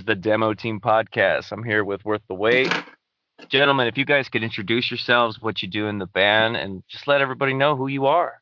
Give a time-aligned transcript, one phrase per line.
[0.00, 1.52] is the Demo Team Podcast.
[1.52, 2.72] I'm here with Worth the Wait.
[3.50, 7.06] Gentlemen, if you guys could introduce yourselves, what you do in the band, and just
[7.06, 8.40] let everybody know who you are.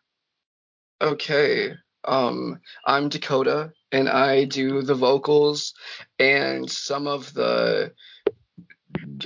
[1.03, 1.75] Okay.
[2.05, 5.75] Um, I'm Dakota, and I do the vocals
[6.21, 7.93] and some of the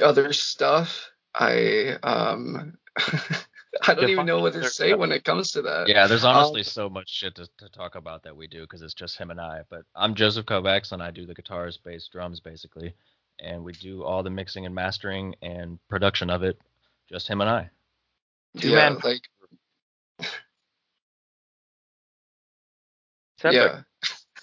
[0.02, 1.10] other stuff.
[1.34, 2.78] I um,
[3.86, 5.88] I don't even know what to say when it comes to that.
[5.88, 8.82] Yeah, there's Um, honestly so much shit to, to talk about that we do because
[8.82, 9.62] it's just him and I.
[9.70, 12.94] But I'm Joseph Kovacs and I do the guitars, bass, drums, basically,
[13.40, 16.58] and we do all the mixing and mastering and production of it,
[17.08, 17.70] just him and I.
[18.54, 18.98] yeah, man.
[19.02, 19.22] like
[23.44, 23.82] yeah.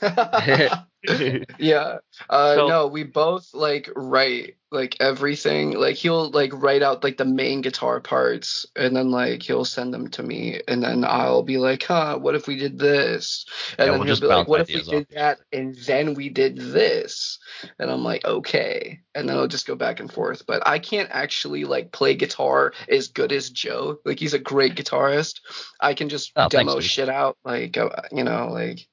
[1.60, 1.98] yeah
[2.30, 5.72] uh So- no we both like write like everything.
[5.72, 9.92] Like he'll like write out like the main guitar parts and then like he'll send
[9.92, 13.48] them to me and then i'll be like huh what if we did this?
[13.80, 15.08] And Yeah, then we'll he'll be like what if we did off.
[15.16, 17.40] that and then we did this?
[17.80, 19.00] And i'm like okay.
[19.16, 20.46] And then i'll just go back and forth.
[20.46, 23.98] But i can't actually like play guitar as good as joe.
[24.06, 25.40] Like he's a great guitarist.
[25.82, 26.84] I can just Oh, demo dude.
[26.84, 28.88] shit out like uh, you know like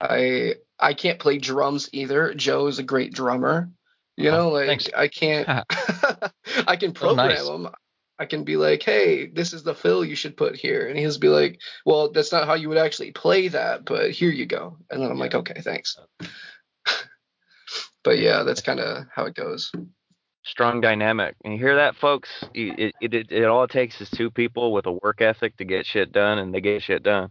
[0.00, 2.34] I I can't play drums either.
[2.34, 3.70] Joe is a great drummer.
[4.16, 4.88] You Oh, know, like thanks.
[4.96, 5.46] I can't.
[6.66, 7.48] I can oh, program nice.
[7.48, 7.68] him.
[8.18, 11.18] I can be like, hey, this is the fill you should put here, and he'll
[11.18, 14.76] be like, well, that's not how you would actually play that, but here you go.
[14.90, 15.96] And then I'm like, okay, thanks.
[16.20, 16.26] Uh,
[18.04, 19.72] but yeah, that's kind of how it goes.
[20.42, 21.34] Strong dynamic.
[21.44, 22.28] And you hear that, folks?
[22.52, 25.64] It, it, it, it all it takes is two people with a work ethic to
[25.64, 27.30] get shit done, and they get shit done.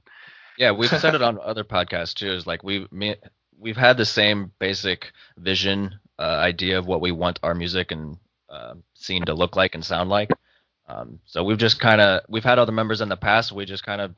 [0.59, 2.31] Yeah, we've said it on other podcasts too.
[2.31, 3.15] Is like we me,
[3.57, 8.17] we've had the same basic vision, uh, idea of what we want our music and
[8.49, 10.29] uh, scene to look like and sound like.
[10.87, 13.53] Um, so we've just kind of we've had other members in the past.
[13.53, 14.13] We just kind of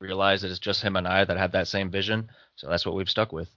[0.00, 2.28] realized that it's just him and I that have that same vision.
[2.56, 3.48] So that's what we've stuck with.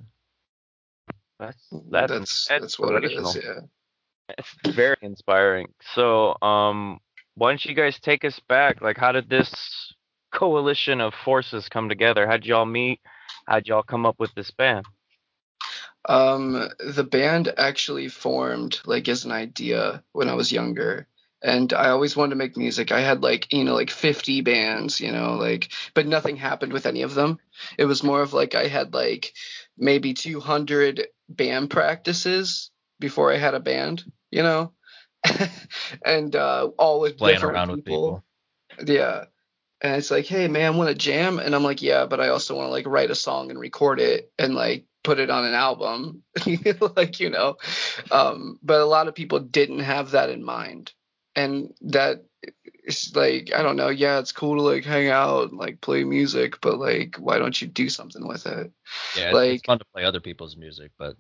[1.40, 1.58] That's
[1.92, 3.36] that's that's that's that's what it is.
[3.36, 3.60] Yeah.
[4.38, 5.68] It's very inspiring.
[5.94, 7.00] So, um,
[7.36, 8.82] why don't you guys take us back?
[8.82, 9.87] Like, how did this
[10.38, 12.28] coalition of forces come together?
[12.28, 13.02] How'd y'all meet?
[13.48, 14.86] How'd y'all come up with this band?
[16.08, 21.08] Um, the band actually formed like as an idea when I was younger.
[21.44, 22.92] And I always wanted to make music.
[22.92, 26.86] I had like, you know, like 50 bands, you know, like, but nothing happened with
[26.86, 27.40] any of them.
[27.78, 29.34] It was more of like I had like
[29.78, 34.74] maybe 200 band practices before I had a band, you know,
[36.06, 38.24] and uh, all with Playing different around with people.
[38.86, 39.26] yeah.
[39.82, 41.40] And it's like, hey man, want to jam?
[41.40, 44.00] And I'm like, yeah, but I also want to like write a song and record
[44.00, 46.24] it and like put it on an album.
[46.96, 47.58] like, you know.
[48.12, 50.94] Um, but a lot of people didn't have that in mind.
[51.36, 52.26] And that
[52.64, 56.04] it's like, I don't know, yeah, it's cool to like hang out and like play
[56.04, 58.72] music, but like why don't you do something with it?
[59.16, 61.16] Yeah, Like- it's fun to play other people's music, but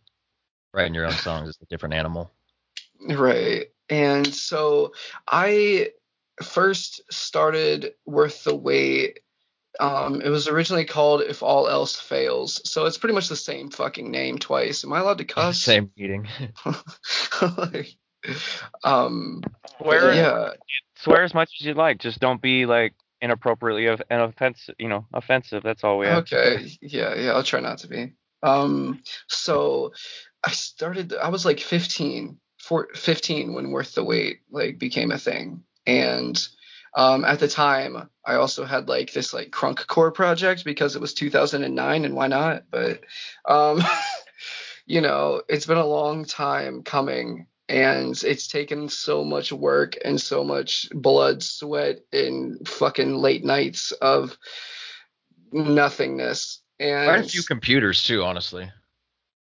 [0.73, 2.31] writing your own songs is a different animal.
[2.99, 3.67] Right.
[3.89, 4.93] And so
[5.27, 5.91] I
[6.43, 9.19] first started Worth the Wait.
[9.79, 12.61] Um, it was originally called If All Else Fails.
[12.69, 14.83] So it's pretty much the same fucking name twice.
[14.83, 15.61] Am I allowed to cuss?
[15.61, 16.27] Same meeting.
[17.57, 17.89] like,
[18.83, 19.41] um,
[19.79, 20.49] Swear, yeah.
[20.95, 21.99] swear as much as you like.
[21.99, 24.75] Just don't be like inappropriately of- and offensive.
[24.79, 25.61] You know, offensive.
[25.63, 26.23] That's all we have.
[26.23, 26.71] Okay.
[26.81, 28.13] Yeah, yeah, I'll try not to be.
[28.43, 29.93] Um, so
[30.43, 35.17] I started I was like 15, four, 15 when Worth the Wait like became a
[35.17, 35.63] thing.
[35.87, 36.47] And
[36.95, 41.01] um at the time I also had like this like crunk core project because it
[41.01, 42.65] was 2009 and why not?
[42.69, 43.01] But
[43.45, 43.81] um
[44.85, 50.19] you know, it's been a long time coming and it's taken so much work and
[50.19, 54.37] so much blood, sweat, and fucking late nights of
[55.51, 56.61] nothingness.
[56.79, 58.71] And Quite a few computers too, honestly.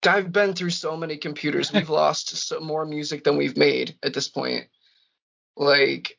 [0.07, 1.73] I've been through so many computers.
[1.73, 4.67] We've lost so, more music than we've made at this point.
[5.57, 6.19] Like,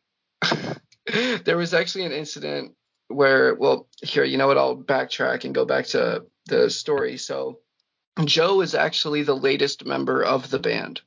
[1.44, 2.74] there was actually an incident
[3.08, 4.58] where, well, here, you know what?
[4.58, 7.18] I'll backtrack and go back to the story.
[7.18, 7.60] So,
[8.24, 11.02] Joe is actually the latest member of the band.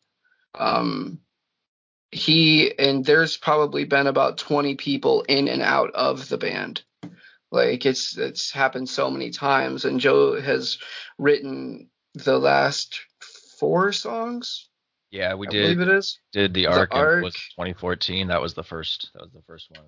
[0.55, 1.21] Um,
[2.11, 6.83] he and there's probably been about 20 people in and out of the band.
[7.51, 10.79] Like it's it's happened so many times, and Joe has
[11.19, 13.01] written the last
[13.59, 14.68] four songs.
[15.11, 16.19] Yeah, we I did believe it is.
[16.33, 17.25] did the arc, Arc.
[17.25, 18.29] was 2014.
[18.29, 19.11] That was the first.
[19.15, 19.85] That was the first one.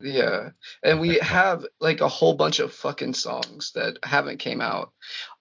[0.00, 0.50] Yeah,
[0.82, 4.92] and we have like a whole bunch of fucking songs that haven't came out,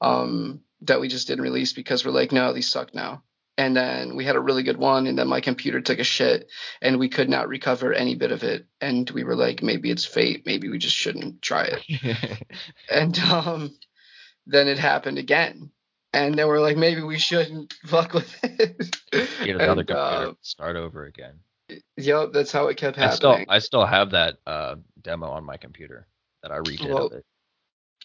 [0.01, 3.23] um, that we just didn't release because we're like, no, these suck now.
[3.57, 6.49] And then we had a really good one, and then my computer took a shit,
[6.81, 8.65] and we could not recover any bit of it.
[8.79, 12.43] And we were like, maybe it's fate, maybe we just shouldn't try it.
[12.89, 13.75] And um,
[14.47, 15.71] then it happened again,
[16.13, 18.97] and then we're like, maybe we shouldn't fuck with it.
[19.11, 20.27] Get another And, computer.
[20.29, 21.39] uh, start over again.
[21.97, 23.11] Yep, that's how it kept happening.
[23.11, 23.45] I still.
[23.55, 26.07] I still have that uh, demo on my computer
[26.41, 27.25] that I redid Well, of it.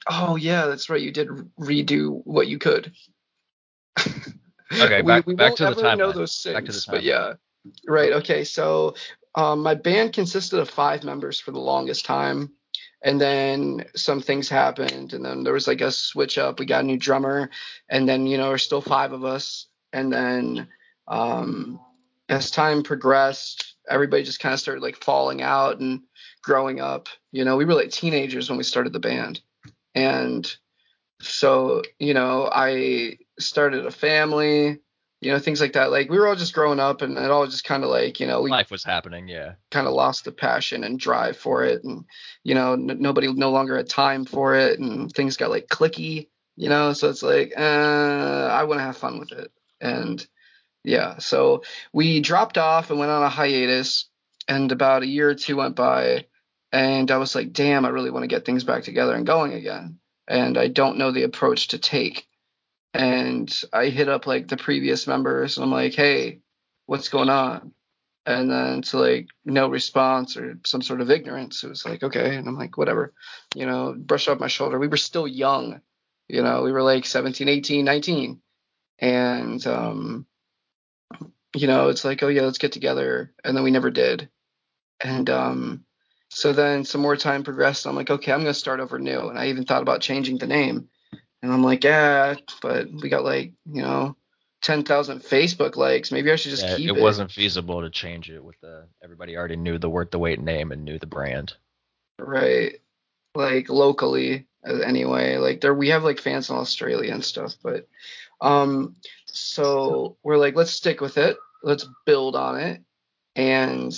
[0.07, 1.01] Oh yeah, that's right.
[1.01, 1.29] You did
[1.59, 2.93] redo what you could.
[3.99, 4.21] Okay,
[5.03, 7.35] we, back- we back won't to ever know those things, Back to the but yeah,
[7.87, 8.13] right.
[8.13, 8.97] Okay, so
[9.35, 12.53] um, my band consisted of five members for the longest time,
[13.05, 16.59] and then some things happened, and then there was like a switch up.
[16.59, 17.51] We got a new drummer,
[17.89, 20.67] and then you know there's still five of us, and then
[21.07, 21.79] um,
[22.29, 26.01] as time progressed, everybody just kind of started like falling out and
[26.43, 27.09] growing up.
[27.31, 29.41] You know, we were like teenagers when we started the band,
[29.95, 30.51] and
[31.21, 34.79] so you know i started a family
[35.25, 37.47] you know things like that like we were all just growing up and it all
[37.47, 39.29] just kind of like you know Life was happening.
[39.29, 39.55] Yeah.
[39.71, 42.05] kind of lost the passion and drive for it and
[42.43, 46.29] you know n- nobody no longer had time for it and things got like clicky
[46.57, 49.51] you know so it's like uh, i want to have fun with it
[49.81, 50.27] and
[50.85, 51.63] yeah so
[51.93, 54.09] we dropped off and went on a hiatus
[54.47, 56.27] and about a year or two went by
[56.71, 59.53] and i was like damn i really want to get things back together and going
[59.55, 59.99] again
[60.29, 62.27] and i don't know the approach to take
[62.95, 66.41] and i hit up like the previous members and i'm like hey
[66.87, 67.73] what's going on?
[68.27, 71.63] And then to like no response or some sort of ignorance.
[71.63, 73.13] It was like okay and i'm like whatever
[73.55, 74.79] you know brush off my shoulder.
[74.79, 75.83] We were still young
[76.29, 78.41] you know we were like 17 18 19
[79.01, 80.27] and um
[81.55, 84.31] you know it's like oh yeah let's get together and then we never did.
[85.03, 85.85] And um
[86.31, 89.29] so then some more time progressed i'm like okay i'm going to start over new
[89.29, 90.89] and i even thought about changing the name
[91.45, 94.17] and i'm like yeah but we got like you know
[94.63, 96.11] 10,000 facebook likes.
[96.11, 97.03] Maybe i should just Yeah, keep it it.
[97.03, 100.73] wasn't feasible to change it with the everybody already knew the Worth the Wait name
[100.73, 101.53] and knew the brand.
[102.19, 102.81] right.
[103.35, 105.37] Like locally uh, anyway.
[105.37, 107.87] Like there we have like fans in australia and stuff but
[108.41, 111.37] um so we're like let's stick with it.
[111.63, 112.83] Let's build on it.
[113.37, 113.93] And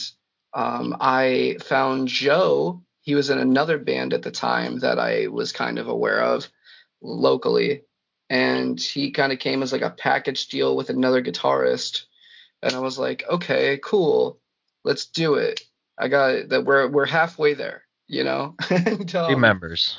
[0.53, 2.83] um i found joe.
[3.03, 6.49] He was in another band at the time that i was kind of aware of
[7.07, 7.83] locally.
[8.29, 12.05] And he kind of came as like a package deal with another guitarist.
[12.63, 14.41] And i was like okay cool.
[14.85, 15.61] Let's do it.
[15.99, 18.55] I got that we're we're halfway there you know?
[18.71, 19.99] And um, members.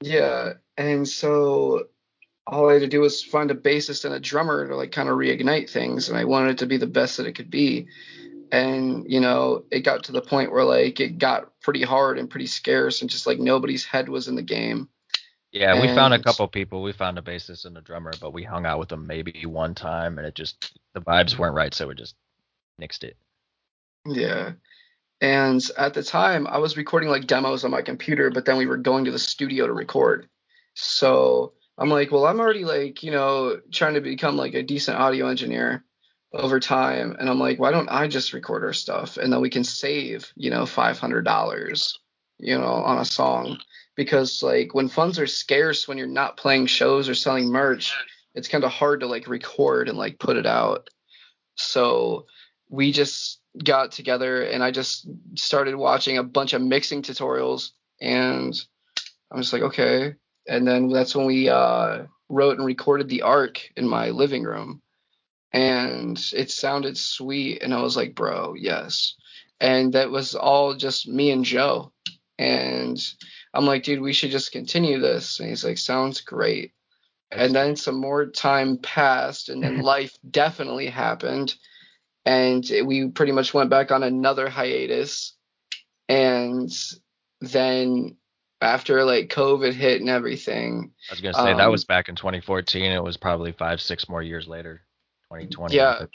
[0.00, 0.54] yeah.
[0.76, 1.84] And so
[2.48, 5.08] all i had to do was find a bassist and a drummer to like kind
[5.08, 7.88] of reignite things and i wanted it to be the best that it could be.
[8.52, 12.30] And you know it got to the point where like it got pretty hard and
[12.30, 14.88] pretty scarce and just like nobody's head was in the game
[15.52, 16.82] Yeah, we found a couple people.
[16.82, 19.74] We found a bassist and a drummer, but we hung out with them maybe one
[19.74, 22.14] time, and it just the vibes weren't right, so we just
[22.80, 23.16] nixed it.
[24.06, 24.52] Yeah.
[25.20, 28.66] And at the time, I was recording like demos on my computer, but then we
[28.66, 30.28] were going to the studio to record.
[30.74, 34.98] So I'm like, well, I'm already like, you know, trying to become like a decent
[34.98, 35.84] audio engineer
[36.34, 37.16] over time.
[37.18, 39.16] And I'm like, why don't I just record our stuff?
[39.16, 41.92] And then we can save, you know, $500,
[42.38, 43.58] you know, on a song.
[43.96, 47.94] Because like when funds are scarce, when you're not playing shows or selling merch,
[48.34, 50.90] it's kind of hard to like record and like put it out.
[51.54, 52.26] So
[52.68, 58.54] we just got together and I just started watching a bunch of mixing tutorials and
[59.30, 60.14] i'm just like, okay.
[60.48, 64.80] And then that's when we uh, wrote and recorded the arc in my living room.
[65.52, 67.62] And it sounded sweet.
[67.62, 69.14] And I was like, bro, yes.
[69.60, 71.92] And that was all just me and Joe.
[72.38, 73.02] And
[73.56, 75.40] I'm like, dude, we should just continue this.
[75.40, 76.72] And he's like, sounds great.
[77.32, 81.54] And then some more time passed, and then life definitely happened
[82.24, 85.34] and we pretty much went back on another hiatus
[86.08, 86.70] and
[87.40, 88.16] then
[88.60, 92.16] after like covid hit and everything I was gonna say that Um, was back in
[92.16, 92.90] 2014.
[92.90, 94.82] It was probably five, six more years later,
[95.30, 95.76] 2020.
[95.76, 96.06] yeah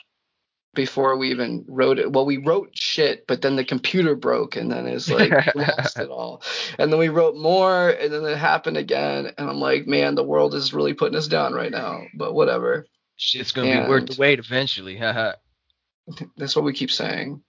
[0.73, 2.11] before we even wrote it.
[2.11, 6.09] Well we wrote shit but then the computer broke and then it's like lost it
[6.09, 6.43] all.
[6.79, 10.23] And then we wrote more and then it happened again and i'm like man the
[10.23, 12.85] world is really putting us down right now but whatever.
[13.17, 14.95] Shit's gonna be worth the wait eventually.
[16.37, 17.41] That's what we keep saying.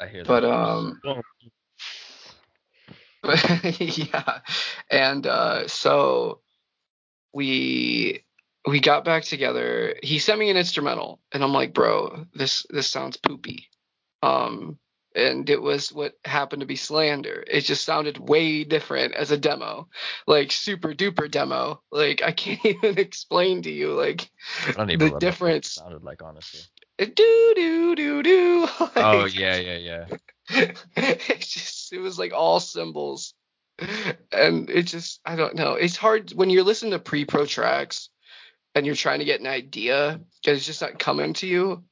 [0.00, 0.28] I hear that.
[0.28, 1.00] but um
[3.78, 4.40] yeah,
[4.90, 6.40] and uh, so
[7.32, 8.24] we
[8.66, 9.96] we got back together.
[10.02, 13.68] He sent me an instrumental, and I'm like, bro, this this sounds poopy.
[14.22, 14.78] Um,
[15.14, 17.44] and it was what happened to be slander.
[17.46, 19.88] It just sounded way different as a demo,
[20.26, 21.82] like super duper demo.
[21.90, 24.30] Like I can't even explain to you like
[24.68, 25.68] I don't even the remember what it difference.
[25.72, 26.60] sounded like honestly.
[26.98, 28.68] Do do do do.
[28.96, 30.06] Oh yeah, yeah, yeah.
[30.96, 33.34] it just it was like all cymbals
[34.32, 38.10] and it just i don't know it's hard when you're listening to pre-pro tracks
[38.74, 41.82] and you're trying to get an idea because it's just not coming to you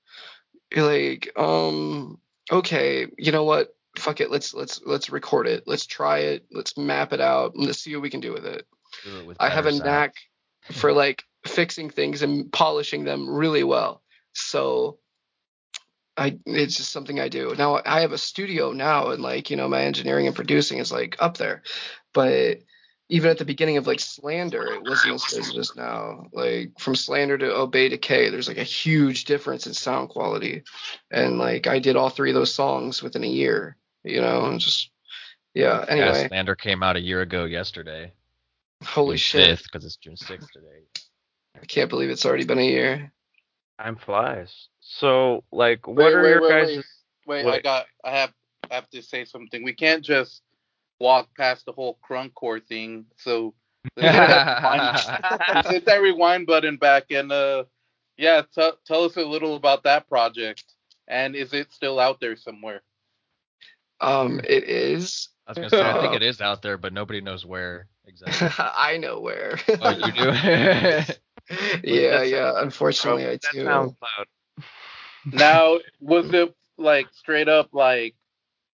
[0.75, 2.18] you're like um
[2.50, 6.76] okay you know what fuck it let's let's let's record it let's try it let's
[6.76, 8.66] map it out let's see what we can do with it
[9.04, 9.84] Do it with i have a sound.
[9.84, 10.14] knack
[10.72, 14.99] for like fixing things and polishing them really well so
[16.16, 17.54] I it's just something I do.
[17.56, 20.92] Now I have a studio now and like, you know, my engineering and producing is
[20.92, 21.62] like up there.
[22.12, 22.58] But
[23.11, 26.26] even at the beginning of like Slander, it wasn't as good as it is now.
[26.33, 30.62] Like from Slander to Obey Decay, there's like a huge difference in sound quality.
[31.11, 34.61] And like I did all three of those songs within a year, you know, and
[34.61, 34.90] just
[35.55, 35.85] yeah.
[35.88, 38.12] Yeah, Anyway, Slander came out a year ago yesterday.
[38.85, 39.59] holy June shit.
[39.59, 40.85] 5th, because it's June 6th today.
[41.61, 43.12] I can't believe it's already been a year.
[43.81, 44.69] Time flies.
[44.81, 46.85] So, like, what Wait, are wait, your wait, guys'
[47.26, 47.45] wait.
[47.45, 47.87] Wait, I got.
[48.05, 48.33] I have.
[48.71, 49.64] I have to say something.
[49.64, 50.43] We can't just
[51.00, 53.07] walk past the whole crunkcore thing.
[53.16, 53.54] So
[53.97, 57.64] let's hit that rewind- let's hit that rewind button back and uh,
[58.16, 60.64] yeah, t- tell us a little about that project.
[61.09, 62.83] And is it still out there somewhere?
[64.00, 65.28] Um, it is.
[65.47, 68.49] I was gonna say I think it is out there, but nobody knows where exactly.
[68.59, 69.59] I know where.
[69.80, 71.12] oh, you do?
[71.83, 72.52] yeah, yeah.
[72.57, 73.64] Unfortunately, I That do.
[73.64, 74.25] SoundCloud.
[75.33, 78.14] Now, was it like straight up like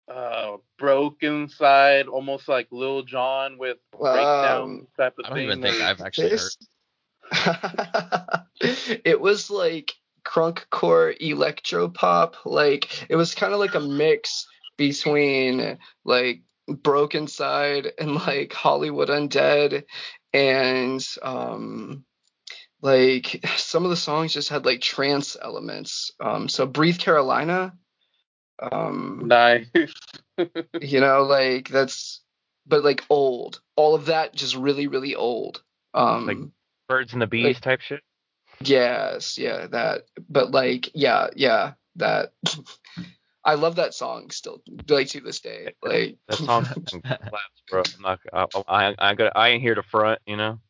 [0.08, 5.46] uh Brokencyde, almost like Lil Jon with breakdown Um, type of I don't thing?
[5.46, 6.50] even think or- I've actually heard.
[9.04, 9.94] It was like
[10.24, 12.36] crunkcore electro pop.
[12.44, 14.46] Like it was kind of like a mix
[14.76, 19.84] between like Brokencyde and like Hollywood Undead
[20.32, 22.04] and um
[22.82, 26.12] like some of the songs just had like trance elements.
[26.20, 27.74] Um so Breathe Carolina
[28.60, 29.66] um Nice.
[30.80, 32.20] you know like that's
[32.66, 35.62] but like old all of that just really really old
[35.94, 36.38] um Like-
[36.88, 38.00] Birds and the bees type shit.
[38.60, 42.32] yes yeah that but like yeah yeah that
[43.44, 47.82] i love that song still like to this day like That song slaps, bro.
[47.96, 48.20] I'm not.
[48.32, 50.60] I, I, I, got, I ain't here to front, you know.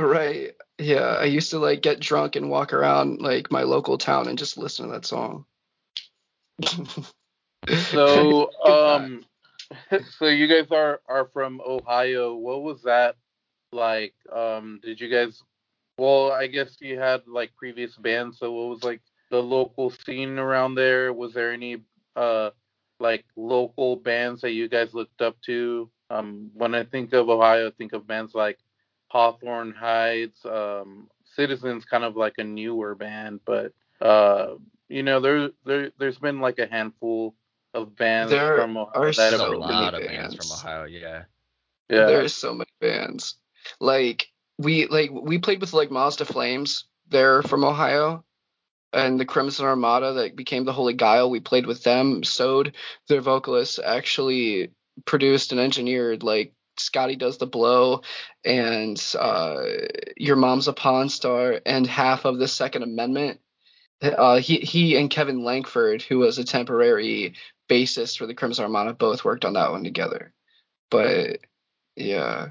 [0.00, 4.26] right yeah i used to like get drunk and walk around like my local town
[4.28, 5.44] and just listen to that song
[7.68, 9.24] So, um,
[10.18, 12.34] so you guys are are from Ohio.
[12.34, 13.16] What was that
[13.72, 14.14] like?
[14.32, 15.42] Um, did you guys?
[15.98, 18.38] Well, I guess you had like previous bands.
[18.38, 19.00] So, what was like
[19.30, 21.12] the local scene around there?
[21.12, 21.78] Was there any
[22.16, 22.50] uh
[23.00, 25.90] like local bands that you guys looked up to?
[26.10, 28.58] Um, when I think of Ohio, I think of bands like
[29.08, 30.44] Hawthorne Heights.
[30.44, 34.56] Um, Citizens, kind of like a newer band, but uh,
[34.90, 37.34] you know, there there there's been like a handful
[37.74, 40.00] of bands There from Ohio are that There's have so a broken- many lot of
[40.06, 40.36] bands bands.
[40.36, 40.84] from Ohio.
[40.84, 41.22] Yeah.
[41.88, 42.06] Yeah.
[42.06, 43.36] There's so many bands.
[43.80, 46.84] Like we like we played with like Mazda Flames.
[47.08, 48.24] They're from Ohio.
[48.94, 52.22] And the Crimson Armada that became the Holy Guile, we played with them.
[52.24, 52.74] Sewed,
[53.08, 54.70] their vocalist, actually
[55.06, 58.02] produced and engineered like Scotty Does the Blow
[58.44, 59.62] and uh,
[60.18, 63.40] Your Mom's a Pawn Star and half of the Second Amendment.
[64.02, 67.34] Uh, he he and Kevin Langford, who was a temporary
[67.72, 70.32] bassist for the Crimson Armada, both worked on that one together.
[70.90, 71.38] But
[71.96, 72.48] yeah.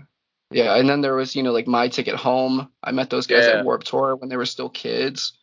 [0.51, 2.69] Yeah, and then there was, you know, like My Ticket Home.
[2.83, 3.59] I met those guys Yeah.
[3.59, 5.33] at Warped Tour when they were still kids.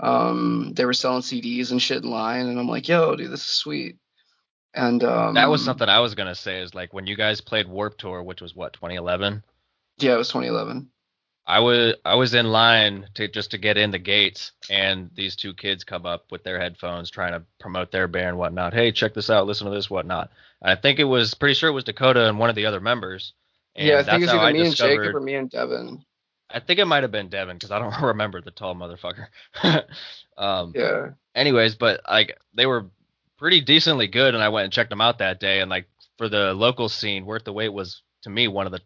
[0.00, 3.40] Um, they were selling CDs and shit in line, and I'm like, yo, dude, this
[3.40, 3.96] is sweet.
[4.74, 6.60] And um, That was something I was gonna say.
[6.60, 9.42] Is like when you guys played Warped Tour, which was what 2011.
[9.98, 10.90] Yeah, it was 2011.
[11.46, 15.34] I was I was in line to just to get in the gates, and these
[15.34, 18.74] two kids come up with their headphones trying to promote their band and whatnot.
[18.74, 20.30] Hey, check this out, listen to this, whatnot.
[20.60, 22.80] And I think it was pretty sure it was Dakota and one of the other
[22.80, 23.32] members.
[23.74, 24.76] Yeah, I think it's either I me and.
[24.76, 26.04] Jacob or me and Devin.
[26.48, 29.26] I think it might have been Devin because I don't remember the tall motherfucker.
[30.36, 31.10] um, Yeah.
[31.34, 32.86] anyways, but like they were
[33.38, 35.60] pretty decently good, and I went and checked them out that day.
[35.60, 38.80] And like for the local scene, Worth the Wait was to me one of the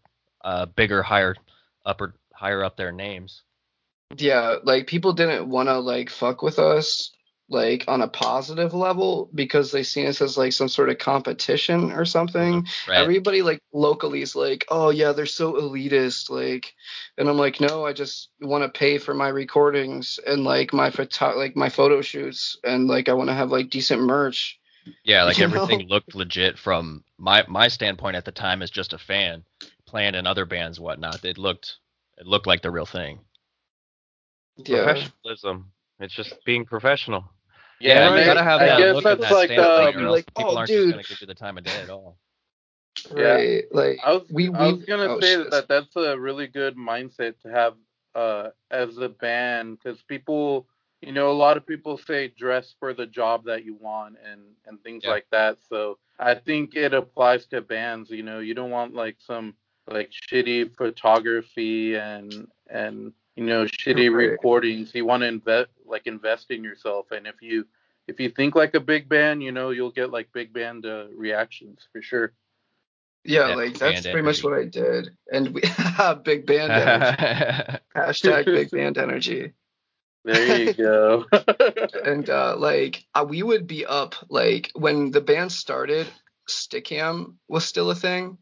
[0.44, 1.34] uh, bigger, higher,
[1.84, 3.42] upper, higher up their names.
[4.16, 7.12] Yeah, like people didn't want to like fuck with us
[7.48, 11.92] like on a positive level because they see us as like some sort of competition
[11.92, 12.62] or something.
[12.62, 13.00] Mm-hmm, right.
[13.00, 16.74] Everybody like locally is like, oh yeah, they're so elitist, like,
[17.16, 20.90] and I'm like, no, I just want to pay for my recordings and like my
[20.90, 24.58] photo, like my photo shoots, and like I want to have like decent merch.
[25.04, 25.94] Yeah, like You everything know?
[25.94, 29.44] looked legit from my my standpoint at the time as just a fan
[29.86, 31.24] playing in other bands, and whatnot.
[31.24, 31.76] It looked
[32.18, 33.20] it looked like the real thing.
[34.56, 35.72] Yeah, Professionalism.
[36.00, 37.24] It's just being professional.
[37.80, 40.02] Yeah, you gotta I- have I that guess look and that's that like, standpoint, um,
[40.02, 40.78] or else like, people oh, aren't dude.
[40.84, 42.16] just gonna give you the time of day at all.
[43.14, 43.60] Yeah.
[43.70, 45.50] Like I was we we I was gonna oh, say shit.
[45.50, 47.74] that that's a really good mindset to have
[48.14, 50.66] uh as a band because people
[51.02, 54.40] you know a lot of people say dress for the job that you want and
[54.64, 55.10] and things Yeah.
[55.10, 59.16] like that so I think it applies to bands you know you don't want like
[59.20, 59.54] some
[59.88, 64.30] like shitty photography and and you know shitty Right.
[64.30, 67.66] recordings you want to invest like invest in yourself and if you
[68.08, 71.06] if you think like a big band you know you'll get like big band uh,
[71.16, 72.32] reactions for sure
[73.24, 75.10] Yeah, Yeah, like that's band pretty much what I did.
[75.32, 75.62] And we
[76.24, 77.16] big band energy.
[77.96, 79.52] Hashtag big band energy.
[80.24, 81.24] There you go.
[82.04, 86.06] And uh like uh, we would be up like when the band started,
[86.48, 88.38] Stickam was still a thing.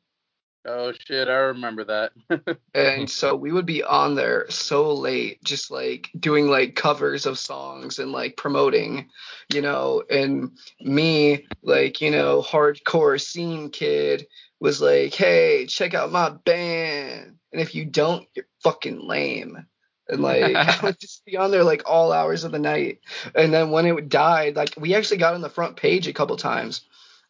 [0.67, 2.13] Oh shit, I remember that.
[2.75, 7.39] And so we would be on there so late, just like doing like covers of
[7.39, 9.11] songs and like promoting,
[9.53, 10.03] you know.
[10.11, 14.27] And me, like, you know, hardcore scene kid
[14.59, 17.37] was like, hey, check out my band.
[17.53, 19.67] And if you don't, you're fucking lame.
[20.09, 22.99] And like, I would just be on there like all hours of the night.
[23.35, 26.37] And then when it died, like, we actually got on the front page a couple
[26.37, 26.83] times.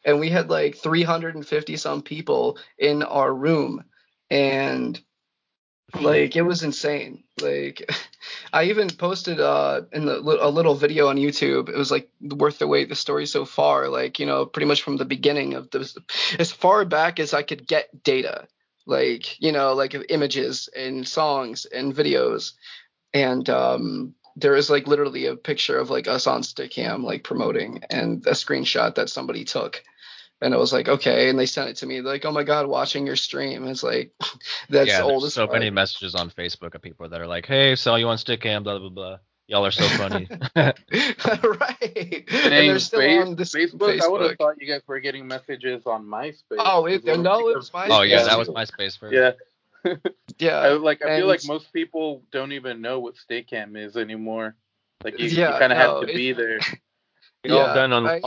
[0.05, 3.85] And we had like 350 some people in our room.
[4.31, 5.01] And
[6.01, 7.25] like it was insane.
[7.41, 7.89] Like
[8.53, 11.69] i even posted uh in the a little video on youtube.
[11.69, 12.89] It was like worth the wait.
[12.89, 15.97] The story so far like you know pretty much from the beginning of this
[16.39, 18.49] as far back as i could get data.
[18.87, 22.53] Like you know like images and songs and videos.
[23.13, 27.83] And um there is like literally a picture of like us on stickam like promoting
[27.89, 29.83] and a screenshot that somebody took
[30.45, 31.29] and I was like, okay.
[31.31, 33.67] And they sent it to me, like, oh my god, watching your stream.
[33.67, 34.13] It's like,
[34.69, 35.55] that's yeah, old there's as so fuck.
[35.55, 38.79] many messages on Facebook of people that are like, "Hey, saw you on Stickam, blah
[38.79, 39.19] blah blah.
[39.47, 40.75] Y'all are so funny." right.
[41.93, 45.01] and Dang, they're still Face- on this Facebook, I would have thought you guys were
[45.01, 46.37] getting messages on MySpace.
[46.59, 47.87] Oh, it- no, I it was MySpace.
[47.91, 49.13] oh yeah, that was MySpace first.
[49.15, 49.33] Yeah,
[49.85, 49.97] I
[50.39, 50.67] Yeah.
[50.81, 51.03] like.
[51.05, 54.57] I feel like most people don't even know what Staycam is anymore.
[55.03, 56.61] Like you, Yeah, you kind of no, have to be there.
[57.45, 58.21] We all Yeah, done on I-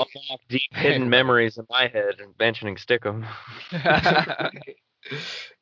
[0.48, 3.26] deep hidden memories in my head and mentioning Stickam.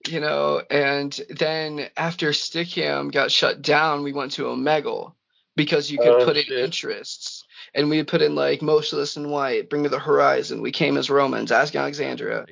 [0.08, 5.14] you know, and then after Stickam got shut down, we went to Omegle
[5.56, 6.60] because you could Oh, put in shit.
[6.60, 7.44] interests.
[7.74, 11.10] And we put in like Motionless in White, Bring Me the Horizon, We Came as
[11.10, 12.46] Romans, Asking Alexandria.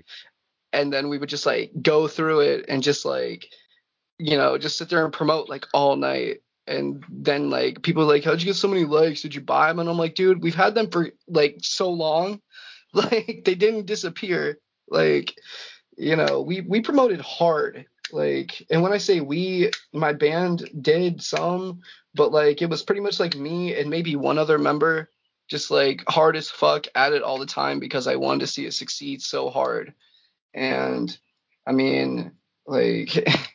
[0.71, 3.45] And then we would just like go through it and just like,
[4.19, 6.41] you know, just sit there and promote like all night.
[6.65, 9.21] And then like people like, how'd you get so many likes?
[9.21, 9.80] Did you buy them?
[9.80, 12.41] And I'm like, dude, we've had them for like so long.
[12.95, 14.60] Like they didn't disappear.
[14.88, 15.34] Like
[15.97, 21.21] you know we we promoted hard like and when i say we my band did
[21.21, 21.82] some
[22.13, 25.10] but like it was pretty much like me and maybe one other member
[25.49, 28.65] just like hard as fuck at it all the time because i wanted to see
[28.65, 29.93] it succeed so hard
[30.54, 31.17] and
[31.67, 32.32] i mean
[32.65, 33.28] like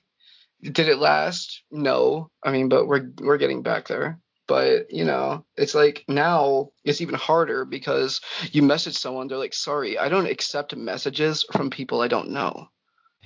[0.62, 5.44] did it last no i mean but we're we're getting back there but you know
[5.56, 8.20] it's like now it's even harder because
[8.52, 12.68] you message someone they're like sorry i don't accept messages from people i don't know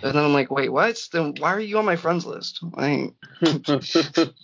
[0.03, 3.15] and then i'm like wait what then why are you on my friends list like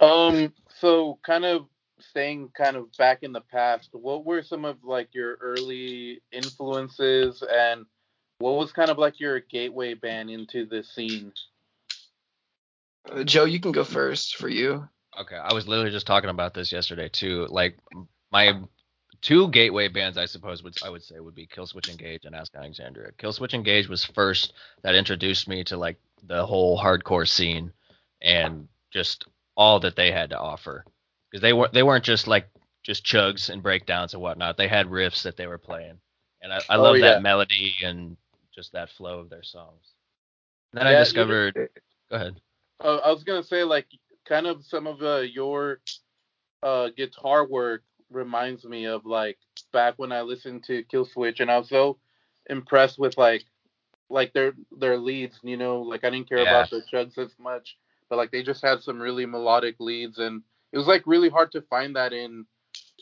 [0.00, 0.52] um.
[0.78, 1.66] So, kind of
[1.98, 3.90] staying kind of back in the past.
[3.92, 7.86] What were some of like your early influences, and
[8.38, 11.32] what was kind of like your gateway band into the scene?
[13.10, 16.54] uh, joe you can go first for you Okay, I was literally just talking about
[16.54, 17.46] this yesterday too.
[17.50, 17.78] Like
[18.32, 18.60] my
[19.22, 22.60] two gateway bands, I suppose, would I would say would be Killswitch Engage and Asking
[22.60, 23.12] Alexandria.
[23.18, 27.72] Killswitch Engage was first that introduced me to like the whole hardcore scene
[28.22, 30.84] and just all that they had to offer
[31.30, 32.48] because they were they weren't just like
[32.84, 34.56] just chugs and breakdowns and whatnot.
[34.58, 35.98] They had riffs that they were playing,
[36.42, 37.14] and I, I Oh, love yeah.
[37.14, 38.16] that melody and
[38.56, 39.94] just that flow of their songs.
[40.72, 41.54] Then Yeah, I you- discovered.
[42.10, 42.40] Go ahead.
[42.80, 43.86] Uh, I was gonna say like
[44.26, 45.80] kind of some of uh, your
[46.62, 49.38] uh, guitar work reminds me of like
[49.72, 51.98] back when I listened to Killswitch, and I was so
[52.48, 53.44] impressed with like
[54.10, 55.38] like their their leads.
[55.42, 56.66] You know, like I didn't care Yeah.
[56.66, 57.76] about the chugs as much,
[58.08, 60.42] but like they just had some really melodic leads, and
[60.72, 62.46] it was like really hard to find that in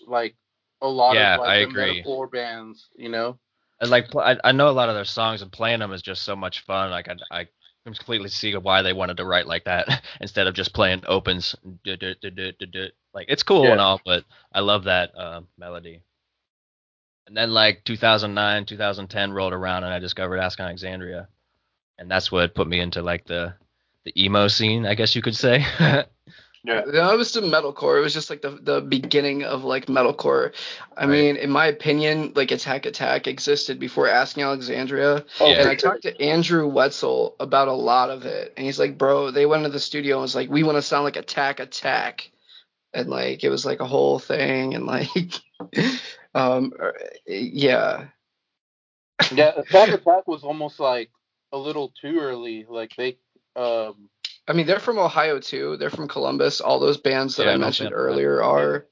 [0.07, 0.37] like
[0.83, 2.01] a lot Yeah, of like I the agree.
[2.03, 3.39] metalcore bands, you know.
[3.81, 6.23] And like I, I know a lot of their songs and playing them is just
[6.23, 6.91] so much fun.
[6.91, 7.49] Like I, I
[7.85, 11.55] completely see why they wanted to write like that instead of just playing opens.
[11.85, 16.01] Like it's cool and all, but I love that uh, melody.
[17.27, 21.29] And then like 2009, 2010 rolled around and I discovered Asking Alexandria,
[21.99, 23.55] and that's what put me into like the
[24.05, 25.65] the emo scene, I guess you could say.
[26.65, 26.83] Yeah.
[26.87, 27.99] No, it was the metalcore.
[27.99, 30.55] It was just like the the beginning of like metalcore.
[30.97, 31.11] I Right.
[31.11, 35.27] mean, in my opinion, like Attack Attack existed before Asking Alexandria.
[35.41, 35.61] Oh, Yeah.
[35.61, 38.55] And I talked to Andrew Wetzel about a lot of it.
[38.57, 40.83] And he's like, bro, they went into the studio and was like, we want to
[40.83, 42.31] sound like Attack Attack.
[42.95, 44.75] And like, it was like a whole thing.
[44.75, 45.09] And like,
[46.35, 46.95] um, er,
[47.27, 48.07] yeah.
[49.33, 51.11] Yeah, Attack Attack was almost like
[51.53, 52.65] a little too early.
[52.69, 53.19] Like they
[53.55, 54.09] um
[54.47, 55.77] I mean, they're from Ohio too.
[55.77, 56.61] They're from Columbus.
[56.61, 58.87] All those bands that Yeah, I mentioned earlier are.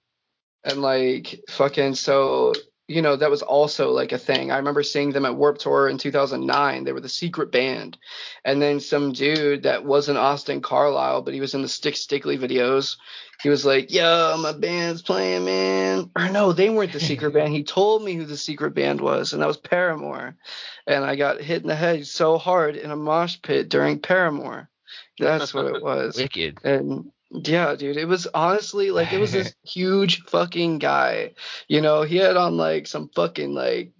[0.65, 2.53] And like, fucking, so,
[2.87, 4.51] you know, that was also like a thing.
[4.53, 6.85] I remember seeing them at Warped Tour in 2009.
[6.85, 7.99] They were the secret band.
[8.45, 12.39] And then some dude that wasn't Austin Carlile, but he was in the Stick Stickly
[12.39, 12.97] videos.
[13.43, 16.11] He was like, yo, my band's playing, man.
[16.17, 17.53] Or no, they weren't the secret band.
[17.53, 20.37] He told me who the secret band was, and that was Paramore.
[20.87, 24.71] And I got hit in the head so hard in a mosh pit during Paramore.
[25.19, 26.17] That's what it was.
[26.17, 26.59] Wicked.
[26.65, 31.33] And yeah, dude, it was honestly like it was this huge fucking guy.
[31.69, 33.93] You know, he had on like some fucking like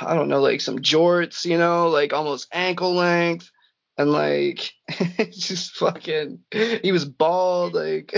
[0.00, 3.50] I don't know, like some jorts, you know, like almost ankle length.
[3.98, 4.72] And like
[5.32, 8.10] just fucking he was bald, like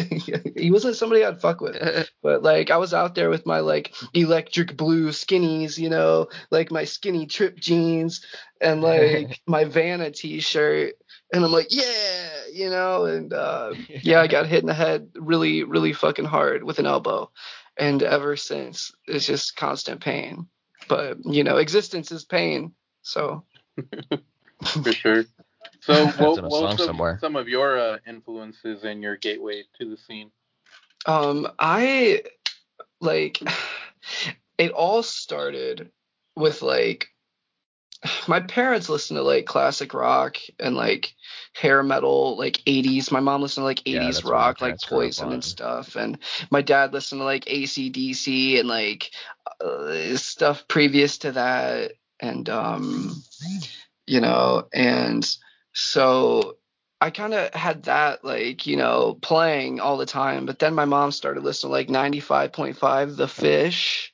[0.57, 2.09] he wasn't somebody I'd fuck with.
[2.23, 6.71] But like I was out there with my like electric blue skinnies, you know, like
[6.71, 8.25] my skinny trip jeans
[8.61, 10.95] and like my Vanna t-shirt
[11.35, 15.11] and I'm like, yeah, you know, and uh, yeah, I got hit in the head
[15.17, 17.31] really, really fucking hard with an elbow,
[17.77, 20.47] and ever since it's just constant pain.
[20.89, 22.73] But you know, existence is pain.
[23.03, 23.45] So
[24.65, 25.25] for sure.
[25.81, 27.19] So That's what, in a what song was some, somewhere.
[27.21, 30.31] some of your uh, influences and your gateway to the scene?
[31.07, 32.23] um, I
[33.01, 33.41] like
[34.59, 35.91] it all started
[36.37, 37.09] with like
[38.29, 41.15] my parents listened to like classic rock and like
[41.55, 44.61] hair metal like 80s my mom listened to like 80s Yeah, that's what my rock
[44.61, 45.97] like parents grew up poison and stuff.
[45.97, 46.19] And
[46.51, 49.11] my dad listened to like acdc and like
[49.61, 51.93] uh, stuff previous to that.
[52.21, 53.23] And um
[54.07, 55.27] you know and
[55.73, 56.57] so
[57.01, 60.47] i kind of had that like you know playing all the time.
[60.47, 64.13] But then my mom started listening to like 95.5 the fish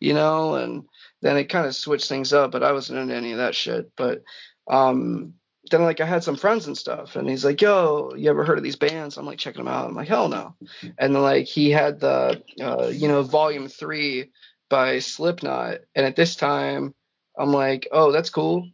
[0.00, 0.84] you know and
[1.22, 3.92] then it kind of switched things up, but I wasn't into any of that shit.
[3.96, 4.22] But
[4.68, 5.34] um,
[5.70, 8.58] then like I had some friends and stuff, and he's like, "Yo, you ever heard
[8.58, 9.88] of these bands?" I'm like checking them out.
[9.88, 10.56] I'm like, "Hell no!"
[10.98, 14.30] And then like he had the uh, you know Volume Three
[14.68, 16.94] by Slipknot, and at this time
[17.38, 18.68] I'm like, "Oh, that's cool."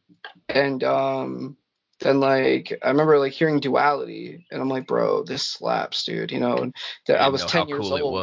[0.49, 1.59] And um,
[2.01, 6.41] then like I remember like hearing Duality, and I'm like, "Bro, this slaps, dude." You
[6.41, 6.75] know, and
[7.09, 8.15] I was know 10 how years cool old.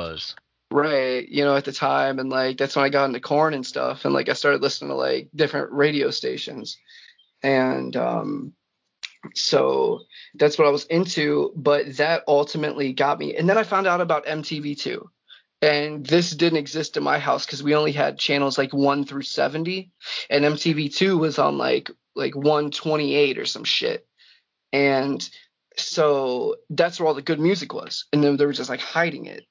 [0.71, 3.65] Right, you know, at the time, and like that's when I got into Korn and
[3.65, 6.77] stuff, and like I started listening to like different radio stations,
[7.43, 8.53] and um,
[9.35, 10.01] so
[10.33, 11.53] that's what I was into.
[11.55, 15.11] But that ultimately got me, and then I found out about MTV too,
[15.61, 19.21] and this didn't exist in my house because we only had channels like one through
[19.21, 19.91] seventy,
[20.31, 24.07] and MTV two was on like like one twenty eight or some shit,
[24.73, 25.29] and
[25.77, 29.27] so that's where all the good music was, and then they were just like hiding
[29.27, 29.45] it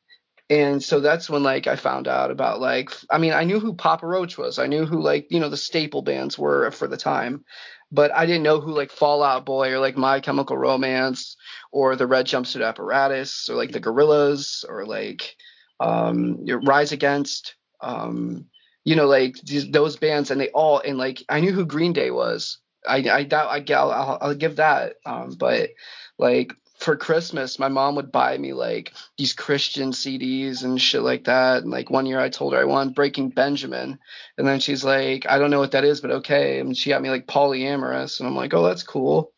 [0.51, 3.75] and so that's when like I found out about like I mean I knew who
[3.75, 4.59] Papa Roach was.
[4.59, 7.45] I knew who like you know the staple bands were for the time.
[7.91, 11.37] But I didn't know who like Fallout Boy or like My Chemical Romance
[11.71, 15.37] or the Red Jumpsuit Apparatus or like the Gorillaz or like
[15.81, 18.47] um Rise Against um
[18.85, 20.31] you know like these, those bands.
[20.31, 22.59] And they all and like I knew who Green Day was.
[22.87, 25.71] I I doubt I I'll, I'll, I'll give that um but
[26.19, 26.55] like
[26.85, 31.63] for Christmas, my mom would buy me like these Christian CDs and shit like that.
[31.63, 33.99] And like one year I told her I wanted Breaking Benjamin.
[34.37, 36.61] And then she's like, I don't know what that is, but okay.
[36.61, 38.21] And she got me like Polyamorous.
[38.21, 39.33] And I'm like, oh, that's cool.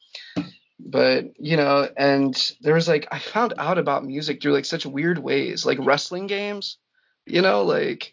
[0.80, 4.84] But, you know, and there was like, I found out about music through like such
[4.84, 6.78] weird ways, like wrestling games,
[7.26, 8.12] you know, like,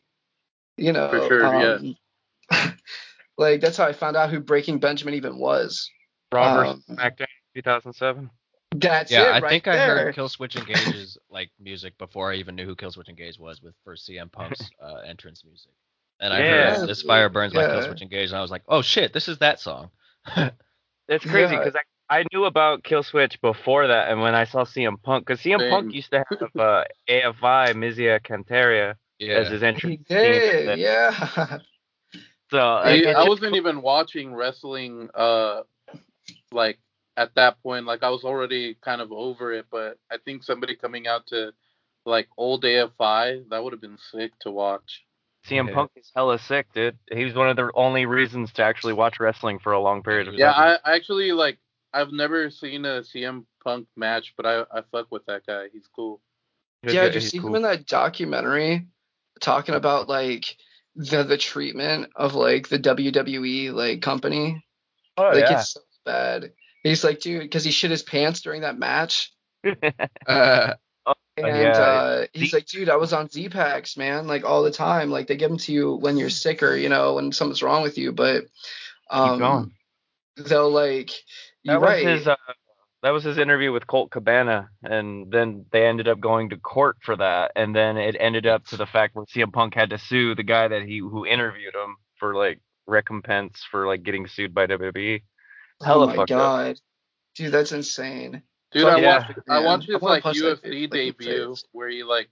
[0.77, 1.91] you know, For sure,
[2.51, 2.71] yeah.
[3.37, 5.89] like that's how I found out who Breaking Benjamin even was.
[6.31, 8.29] Robert Um, SmackDown 2007.
[8.75, 9.27] That's yeah, it.
[9.35, 10.05] I right think I there.
[10.05, 13.95] heard Killswitch Engage's like music before I even knew who Killswitch Engage was with for
[13.95, 15.71] CM Punk's uh, entrance music.
[16.19, 16.77] And I Yeah.
[16.77, 17.73] heard This Fire Burns by Yeah.
[17.75, 19.89] Killswitch Engage, and I was like, oh shit, this is that song.
[20.35, 21.59] That's crazy Yeah.
[21.59, 25.25] because I I knew about Kill Switch before that, and when I saw CM Punk,
[25.25, 25.69] because CM Same.
[25.71, 29.43] Punk used to have uh, AFI Miseria Cantare as Yeah.
[29.49, 30.07] his He entrance.
[30.07, 30.17] theme.
[30.19, 31.59] did, yeah.
[32.51, 35.61] So I, I wasn't even watching wrestling uh
[36.51, 36.77] like
[37.17, 37.85] at that point.
[37.85, 41.53] Like I was already kind of over it, but I think somebody coming out to
[42.05, 45.03] like old AFI that would have been sick to watch.
[45.47, 45.73] CM Yeah.
[45.73, 46.97] Punk is hella sick, dude.
[47.11, 50.27] He was one of the only reasons to actually watch wrestling for a long period
[50.27, 50.53] of he time.
[50.55, 51.57] Yeah, I, I actually like
[51.93, 55.67] I've never seen a CM Punk match, but I I fuck with that guy.
[55.71, 56.21] He's cool.
[56.81, 57.49] He's yeah, good, did you see cool.
[57.49, 58.87] him in that documentary
[59.41, 60.57] talking about like
[60.95, 64.63] the the treatment of like the WWE like company?
[65.17, 65.59] Oh like yeah.
[65.59, 66.51] it's so bad.
[66.83, 69.31] He's like, dude, because he shit his pants during that match.
[70.27, 70.73] Uh,
[71.35, 74.71] And yeah, uh, he's Z- like, dude, I was on Z-Paks, man, like all the
[74.71, 75.09] time.
[75.09, 77.81] Like they give them to you when you're sick or you know when something's wrong
[77.81, 78.45] with you, but
[79.09, 79.71] um, going.
[80.37, 81.11] they'll like.
[81.63, 82.05] You're That was right.
[82.05, 82.27] his.
[82.27, 82.35] Uh,
[83.01, 86.97] that was his interview with Colt Cabana, and then they ended up going to court
[87.01, 89.97] for that, and then it ended up to the fact where CM Punk had to
[89.97, 94.53] sue the guy that he who interviewed him for like recompense for like getting sued
[94.53, 95.21] by WWE.
[95.81, 96.37] Oh my fucked up.
[96.39, 96.79] god,
[97.35, 98.41] dude, that's insane.
[98.71, 99.63] Dude, Fuck I yeah, watched I man.
[99.65, 101.63] watched his wanna like punch UFC like, debut face.
[101.71, 102.29] where he like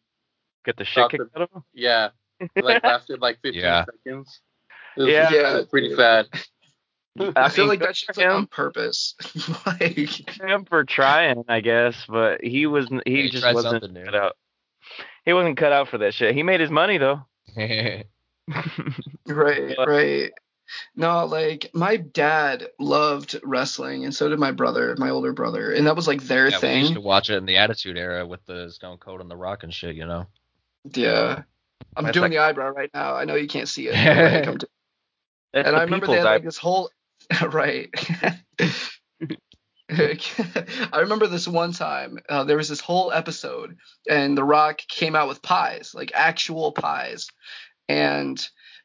[0.65, 1.63] Get the shit Got kicked out of him.
[1.73, 2.09] yeah
[2.61, 3.85] like lasted like 15 Yeah.
[3.85, 4.41] seconds.
[4.97, 5.31] Was, Yeah.
[5.31, 5.97] it was pretty dude.
[5.97, 6.27] sad.
[7.35, 9.15] I feel mean, like that shit's for like on purpose.
[9.65, 13.95] like, him for trying, I guess, but he was he, Yeah, he just tried wasn't
[14.05, 14.37] cut out.
[15.25, 16.33] He wasn't cut out for that shit.
[16.33, 17.21] He made his money though.
[19.27, 20.31] right, But- right.
[20.95, 25.87] No, like my dad loved wrestling, and so did my brother, my older brother, and
[25.87, 28.45] that was like their yeah, we used to watch it in the Attitude Era with
[28.45, 30.27] the Stone Cold and the Rock and shit, you know.
[30.93, 31.43] Yeah.
[31.95, 33.15] I'm That's doing like- the eyebrow right now.
[33.15, 33.93] I know you can't see it.
[33.93, 34.67] but, like, I'm do-
[35.53, 36.89] That's and I remember they had like this whole
[37.51, 37.89] right.
[39.89, 43.77] I remember this one time uh, there was this whole episode,
[44.09, 47.27] and The Rock came out with pies, like actual pies,
[47.89, 48.41] and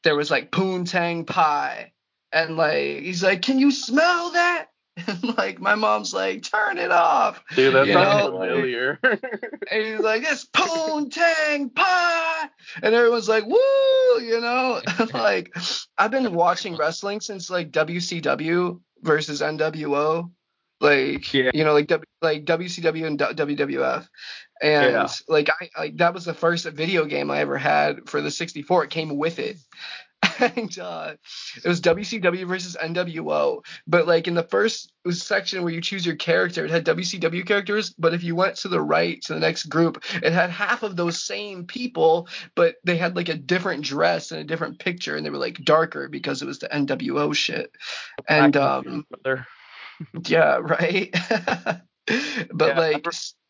[0.06, 1.92] there was like poontang pie,
[2.30, 4.68] and like he's like, "Can you smell that?"
[5.06, 8.98] And like my mom's like, "Turn it off." Dude, that You sounds familiar.
[9.68, 12.48] And he's like, it's poontang pie.
[12.82, 14.80] And everyone's like, woo, you know?
[15.12, 15.54] like,
[15.98, 20.30] I've been watching wrestling since like WCW versus NWO.
[20.80, 21.50] Like, Yeah.
[21.54, 24.08] you know, like W like WCW and WWF.
[24.62, 25.08] And Yeah.
[25.28, 28.84] like I like that was the first video game I ever had for the 64.
[28.84, 29.56] It came with it.
[30.38, 31.14] And uh,
[31.64, 33.64] it was WCW versus NWO.
[33.86, 37.94] But like in the first section where you choose your character, it had WCW characters.
[37.98, 40.94] But if you went to the right to the next group, it had half of
[40.96, 45.24] those same people, but they had like a different dress and a different picture, and
[45.24, 47.70] they were like darker because it was the NWO shit.
[48.28, 49.06] And um.
[50.26, 51.14] Yeah, right.
[52.52, 53.06] but Yeah, like,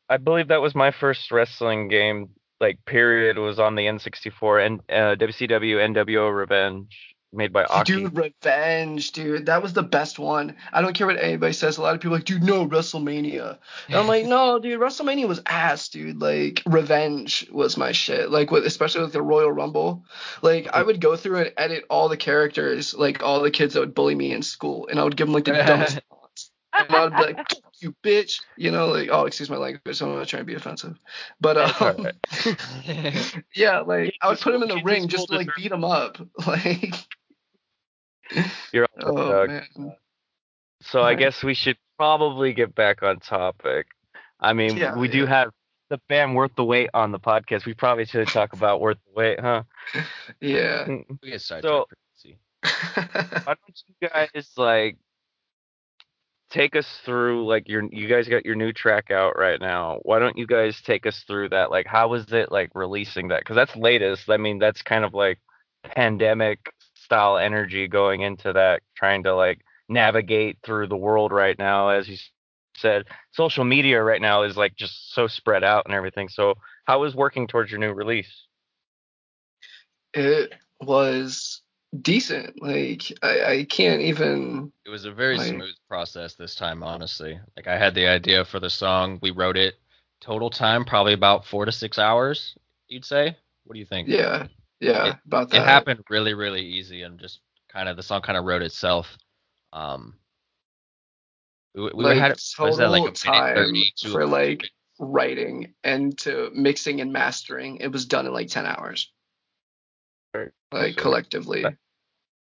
[0.08, 2.30] I believe that was my first wrestling game.
[2.58, 7.92] Like period was on the N64 and uh, WCW NWO Revenge made by Aki.
[7.92, 9.46] Dude, Revenge, dude.
[9.46, 10.56] That was the best one.
[10.72, 11.76] I don't care what anybody says.
[11.76, 13.58] A lot of people are like, dude, no, WrestleMania.
[13.88, 16.20] And I'm like, no, dude, WrestleMania was ass, dude.
[16.20, 18.30] Like, Revenge was my shit.
[18.30, 20.04] Like, with, especially with the Royal Rumble.
[20.42, 23.80] Like, I would go through and edit all the characters, like all the kids that
[23.80, 26.00] would bully me in school, and I would give them like the dumbest
[26.78, 26.88] taunts.
[26.88, 27.48] And I would be like,
[27.80, 30.54] you bitch, you know, like, oh, excuse my language, so I'm not trying to be
[30.54, 30.98] offensive,
[31.40, 33.34] but um, alright.
[33.54, 35.84] yeah, like I would in put him in the ring just to like beat him
[35.84, 36.94] up, like.
[38.72, 39.92] You're on Oh man.
[40.82, 41.18] So I Right.
[41.18, 43.86] guess we should probably get back on topic.
[44.40, 45.50] I mean, Yeah, we do have
[45.88, 47.64] the band Worth the Wait on the podcast.
[47.64, 49.62] We probably should talk about Worth the Wait, huh?
[50.40, 50.86] Yeah.
[51.22, 51.64] we get sidetracked.
[52.14, 52.30] So-
[53.44, 54.96] Why don't you guys like
[56.56, 59.98] take us through like your you guys got your new track out right now.
[60.02, 61.70] Why don't you guys take us through that?
[61.70, 63.44] Like how was it like releasing that?
[63.44, 64.30] Cuz that's latest.
[64.30, 65.38] I mean, that's kind of like
[65.84, 71.88] pandemic style energy going into that trying to like navigate through the world right now
[71.90, 72.16] as you
[72.76, 73.04] said.
[73.32, 76.28] Social media right now is like just so spread out and everything.
[76.28, 76.54] So,
[76.86, 78.46] how was working towards your new release?
[80.16, 81.62] it was
[82.02, 82.60] decent.
[82.62, 87.38] Like I, I can't even It was a very Like- smooth process this time, honestly.
[87.56, 89.74] Like I had the idea for the song, we wrote it.
[90.20, 92.56] Total time probably about four to six hours.
[92.88, 93.36] You'd say?
[93.64, 94.08] What do you think?
[94.08, 94.46] yeah,
[94.80, 95.62] yeah, It- about that.
[95.62, 99.18] It happened really, really easy, and just kind of the song kind of wrote itself.
[99.72, 100.14] Um,
[101.74, 105.74] we, we like had what is that, like a total minute time for like writing
[105.84, 107.76] and to mixing and mastering.
[107.78, 109.12] It was done in like ten hours.
[110.72, 111.64] Like collectively.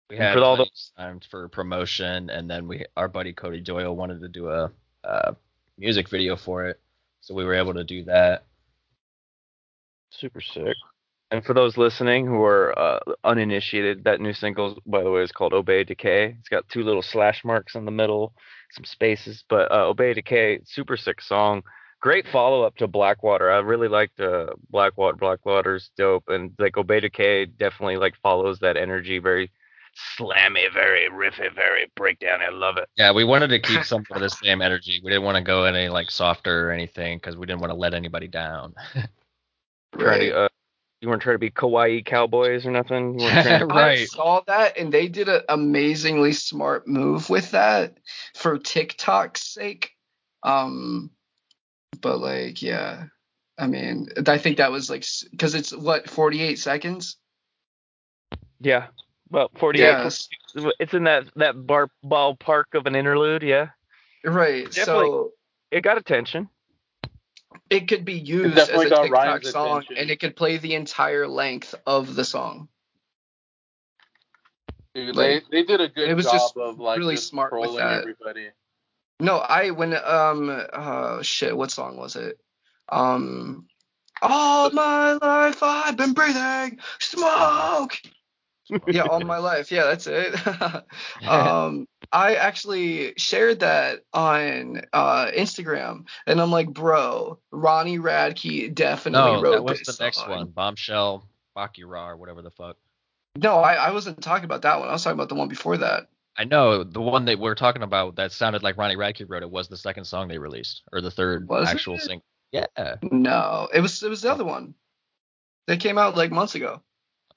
[0.10, 3.34] We had for all the- plenty of time for promotion, and then we our buddy
[3.34, 4.72] Cody Doyle wanted to do a,
[5.04, 5.36] a
[5.78, 6.80] music video for it,
[7.22, 8.46] so we were able to do that.
[10.12, 10.76] Super sick.
[11.32, 15.32] And for those listening who are uh, uninitiated, that new single, by the way, is
[15.32, 16.36] called Obey Decay.
[16.40, 18.34] It's got two little slash marks in the middle,
[18.72, 21.62] some spaces, but uh, Obey Decay, super sick song.
[22.02, 23.52] Great follow up to Blackwater.
[23.52, 25.18] I really liked uh, Blackwater.
[25.18, 29.52] Blackwater's dope, and like Obey Decay definitely like follows that energy, very
[30.18, 32.42] slammy, very riffy, very breakdown.
[32.42, 32.88] I love it.
[32.96, 35.02] Yeah, we wanted to keep some of the same energy.
[35.04, 37.78] We didn't want to go any like softer or anything because we didn't want to
[37.78, 38.76] let anybody down.
[39.98, 40.30] Trying Right.
[40.30, 40.50] to, uh,
[41.02, 43.18] you weren't trying to be kawaii cowboys or nothing.
[43.18, 44.08] You weren't I Right.
[44.10, 47.98] saw that and they did an amazingly smart move with that
[48.36, 49.92] for TikTok's sake.
[50.44, 51.12] Um,
[52.02, 53.06] but like, yeah,
[53.58, 57.18] I mean, I think that was like, because it's what, 48 seconds?
[58.62, 58.88] Yeah.
[59.32, 59.84] Well, 48.
[59.84, 60.28] Yes.
[60.80, 63.44] It's in that that bar ballpark of an interlude.
[63.44, 63.70] Yeah.
[64.24, 64.66] Right.
[64.66, 65.06] Definitely.
[65.06, 65.32] So
[65.72, 66.50] It got attention.
[67.70, 69.98] it could be used as a got TikTok song attention.
[69.98, 72.68] and it could play the entire length of the song.
[74.96, 77.28] Dude, Like, they, they did a good it was job just of like really just
[77.28, 78.00] smart with that.
[78.02, 78.50] everybody.
[79.20, 82.40] No, I when um uh shit, what song was it?
[82.92, 83.68] Um
[84.24, 88.00] All my life I've been breathing smoke.
[88.88, 89.72] Yeah, all my life.
[89.72, 90.36] Yeah, that's it.
[91.28, 99.34] um I actually shared that on uh Instagram and I'm like, bro, Ronnie Radke definitely
[99.34, 102.78] no, wrote that was this the next song." one, Bombshell, Brachyura, or whatever the fuck.
[103.38, 104.90] No, I, I wasn't talking about that one.
[104.90, 106.10] I was talking about the one before that.
[106.38, 109.52] I know the one that we're talking about that sounded like Ronnie Radke wrote it
[109.52, 112.02] was the second song they released, or the third Was actual it?
[112.02, 112.26] single.
[112.52, 114.74] Yeah, No, it was it was the other one.
[115.68, 116.82] They came out like months ago.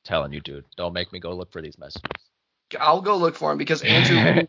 [0.04, 0.64] Telling you, dude.
[0.76, 2.10] Don't make me go look for these messages.
[2.80, 4.48] I'll go look for him because Andrew messaged me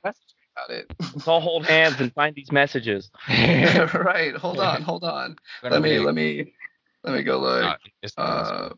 [0.55, 0.91] about it.
[0.99, 3.11] Let's all hold hands and find these messages.
[3.29, 4.33] right.
[4.35, 4.81] Hold on.
[4.83, 5.35] Hold on.
[5.61, 5.99] Let me.
[5.99, 6.53] Let me.
[7.03, 7.63] Let me go look.
[7.65, 8.69] uh, Uh,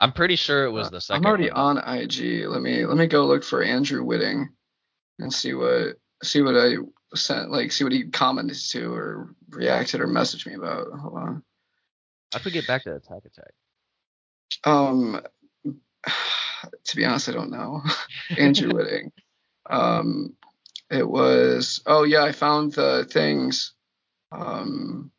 [0.00, 1.26] I'm pretty sure it was uh, the second.
[1.26, 1.78] I'm already one.
[1.78, 2.46] on IG.
[2.46, 2.86] Let me.
[2.86, 4.48] Let me go look for Andrew Whiting,
[5.18, 6.74] and see what see what I
[7.14, 7.50] sent.
[7.50, 10.86] Like see what he commented to or reacted or messaged me about.
[10.92, 11.42] Hold on.
[12.34, 13.52] I could get back to Attack Attack.
[14.64, 15.20] Um.
[16.86, 17.82] To be honest, I don't know.
[18.36, 19.12] Andrew Whiting.
[19.70, 20.34] Um.
[20.90, 21.80] It was.
[21.86, 23.74] Oh yeah, I found the things.
[24.32, 25.12] Um.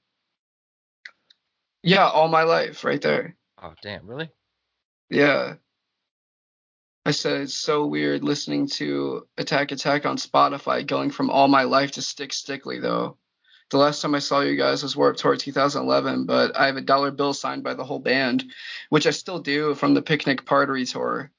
[1.82, 3.38] Yeah, all my life, right there.
[3.62, 4.30] Oh damn, really?
[5.10, 5.56] Yeah.
[7.06, 11.64] I said it's so weird listening to Attack Attack on Spotify going from all my
[11.64, 13.18] life to Stick Stickly though.
[13.70, 16.82] The last time I saw you guys was Warped Tour 2011, but I have a
[16.82, 18.46] dollar bill signed by the whole band,
[18.90, 21.32] which I still do from the Picnic Party tour.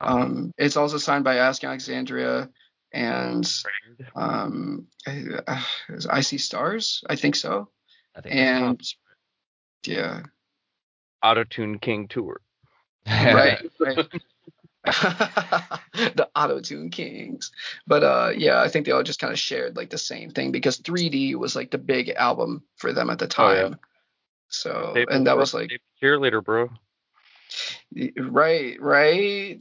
[0.00, 2.48] Um, it's also signed by Ask Alexandria
[2.92, 3.50] and
[4.14, 5.62] um, uh,
[6.08, 7.68] I See Stars, I think so.
[8.16, 8.34] I think.
[8.34, 8.80] And
[9.86, 10.22] yeah,
[11.22, 12.40] Autotune King tour.
[13.06, 14.06] right, right.
[16.14, 17.50] the auto tune kings
[17.86, 20.52] but uh yeah i think they all just kind of shared like the same thing
[20.52, 23.62] because 3d was like the big album for them at the Oh, yeah.
[23.62, 23.78] time
[24.48, 25.70] so and that was like
[26.02, 26.68] cheerleader, bro.
[28.18, 29.58] right right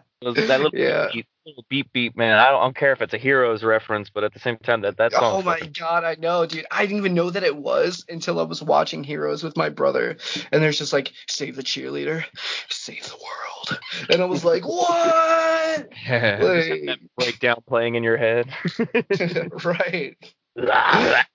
[0.24, 2.38] Those- That little yeah beat, little beep beep, man.
[2.38, 4.80] I don't, I don't care if it's a Heroes reference, but at the same time,
[4.82, 5.36] that that song.
[5.36, 6.66] Oh my god, I know, dude.
[6.70, 10.16] I didn't even know that it was until I was watching Heroes with my brother.
[10.50, 12.24] And there's just like, save the cheerleader,
[12.68, 13.80] save the world.
[14.10, 15.88] And I was like, what?
[16.08, 16.86] awesome.
[16.86, 18.48] Like, breakdown playing in your head.
[19.64, 20.16] right.
[20.56, 21.26] Gap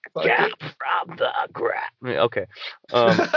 [0.61, 1.91] from the ground.
[2.05, 2.45] Okay.
[2.91, 3.27] Um, From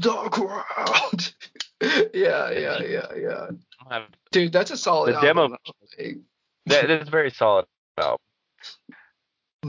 [0.00, 1.34] the ground.
[2.14, 3.46] yeah, yeah, yeah, yeah.
[3.90, 5.58] have- Dude, that's a solid The demo- album.
[5.98, 6.16] Like,
[6.66, 7.66] that is very solid.
[7.98, 8.18] Album.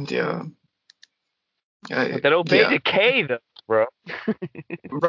[0.07, 0.43] Yeah.
[1.91, 2.69] I- But that Obey yeah.
[2.69, 3.37] Decay though,
[3.67, 3.85] bro.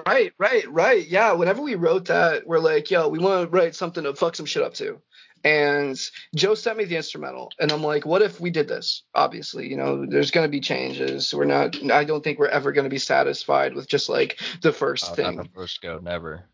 [0.06, 1.06] Right, right, right.
[1.06, 1.32] Yeah.
[1.32, 4.46] Whenever we wrote that, we're like, yo, we want to write something to fuck some
[4.46, 5.00] shit up to.
[5.44, 6.00] And
[6.34, 9.02] Joe sent me the instrumental, and I'm like, what if we did this?
[9.14, 11.34] Obviously, you know, there's going to be changes.
[11.34, 14.72] We're not, I don't think we're ever going to be satisfied with just like the
[14.72, 15.36] first Oh, thing.
[15.36, 16.44] not the first go, never.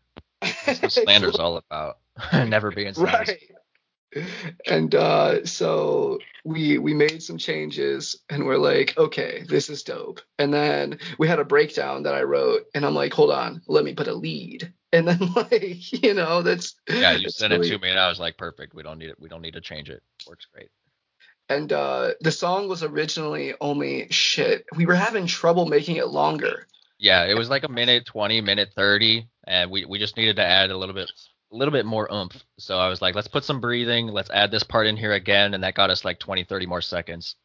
[0.65, 1.97] That's what slander's all about.
[2.33, 3.27] never being satisfied.
[3.27, 3.39] right
[4.67, 10.19] and uh so we we made some changes and we're like okay this is dope
[10.37, 13.85] and then we had a breakdown that i wrote and i'm like hold on let
[13.85, 17.79] me put a lead and then like you know that's Yeah, you sent it to
[17.79, 18.73] me, and I was like, perfect.
[18.73, 19.19] We don't need it.
[19.19, 20.03] We don't need to change it.
[20.27, 20.69] Works great.
[21.47, 26.67] and uh the song was originally only shit we were having trouble making it longer
[27.01, 30.45] Yeah, it was like a minute 20, minute 30, and we, we just needed to
[30.45, 31.11] add a little bit
[31.51, 32.45] a little bit more oomph.
[32.59, 35.55] So I was like, let's put some breathing, let's add this part in here again,
[35.55, 37.35] and that got us like 20, 30 more seconds.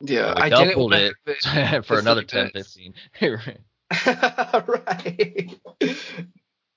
[0.00, 2.74] Yeah, So I doubled it, it for another 10, minutes.
[2.74, 2.94] 15.
[4.66, 5.50] right.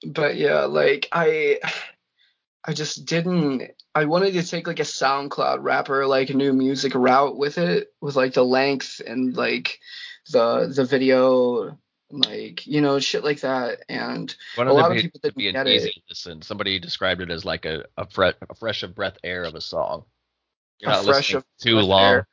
[0.05, 1.59] But yeah, like I
[2.65, 7.38] I just didn't I wanted to take like a SoundCloud rapper like new music route
[7.38, 9.80] with it with like the length and like
[10.30, 11.78] the the video
[12.11, 15.67] like you know shit like that and One A lot of people didn't be get
[15.67, 15.95] easy it.
[16.09, 16.41] listen.
[16.41, 19.61] Somebody described it as like a a, fre- a fresh of breath air of a
[19.61, 20.05] song.
[20.80, 22.26] You're A not fresh listening of too long.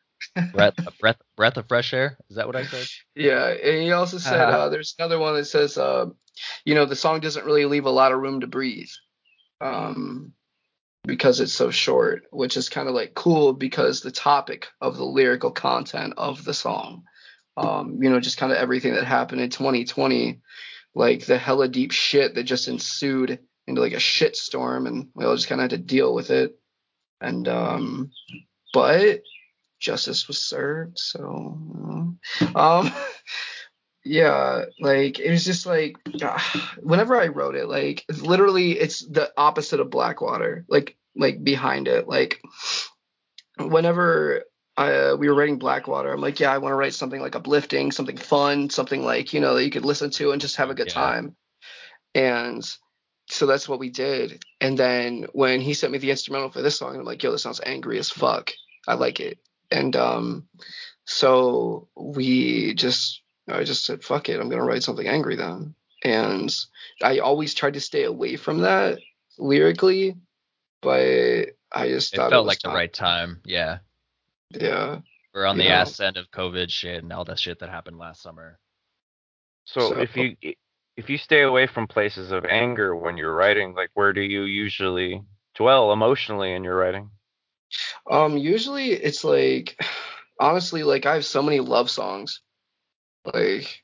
[0.52, 2.18] breath, a breath, breath of fresh air.
[2.30, 2.88] Is that what I said?
[3.16, 4.50] Yeah, and he also said Uh-huh.
[4.50, 6.06] uh, there's another one that says, uh,
[6.64, 8.90] you know, the song doesn't really leave a lot of room to breathe,
[9.60, 10.34] um,
[11.04, 15.04] because it's so short, which is kind of like cool because the topic of the
[15.06, 17.04] lyrical content of the song,
[17.58, 20.40] um, you know, just kind of everything that happened in 2020,
[20.94, 25.24] like the hella deep shit that just ensued into like a shit storm, and we
[25.24, 26.56] all just kind of had to deal with it,
[27.20, 28.10] and um,
[28.72, 29.22] but
[29.80, 31.58] justice was served, so
[32.54, 32.92] um.
[34.04, 35.96] yeah like it was just like
[36.78, 42.08] whenever i wrote it like literally it's the opposite of blackwater like like behind it
[42.08, 42.40] like
[43.58, 44.44] whenever
[44.78, 47.90] I, we were writing blackwater i'm like yeah i want to write something like uplifting
[47.92, 50.74] something fun something like you know that you could listen to and just have a
[50.74, 50.94] good Yeah.
[50.94, 51.36] time
[52.14, 52.62] and
[53.30, 56.78] so that's what we did and then when he sent me the instrumental for this
[56.78, 58.52] song i'm like yo this sounds angry as fuck
[58.86, 59.38] i like it
[59.70, 60.48] and um
[61.04, 65.74] so we just I just said fuck it, I'm gonna write something angry then.
[66.04, 66.54] And
[67.02, 68.98] I always tried to stay away from that
[69.38, 70.16] lyrically,
[70.82, 73.40] but I just It thought felt it was like the right time.
[73.44, 73.78] Yeah.
[74.50, 75.00] Yeah.
[75.34, 75.80] We're on the Yeah.
[75.82, 78.58] ass end of COVID shit and all that shit that happened last summer.
[79.64, 80.36] So, So- if you
[80.96, 84.42] if you stay away from places of anger when you're writing, like where do you
[84.42, 85.22] usually
[85.54, 87.10] dwell emotionally in your writing?
[88.10, 89.78] Um usually it's like
[90.40, 92.40] honestly like I have so many love songs.
[93.24, 93.82] Like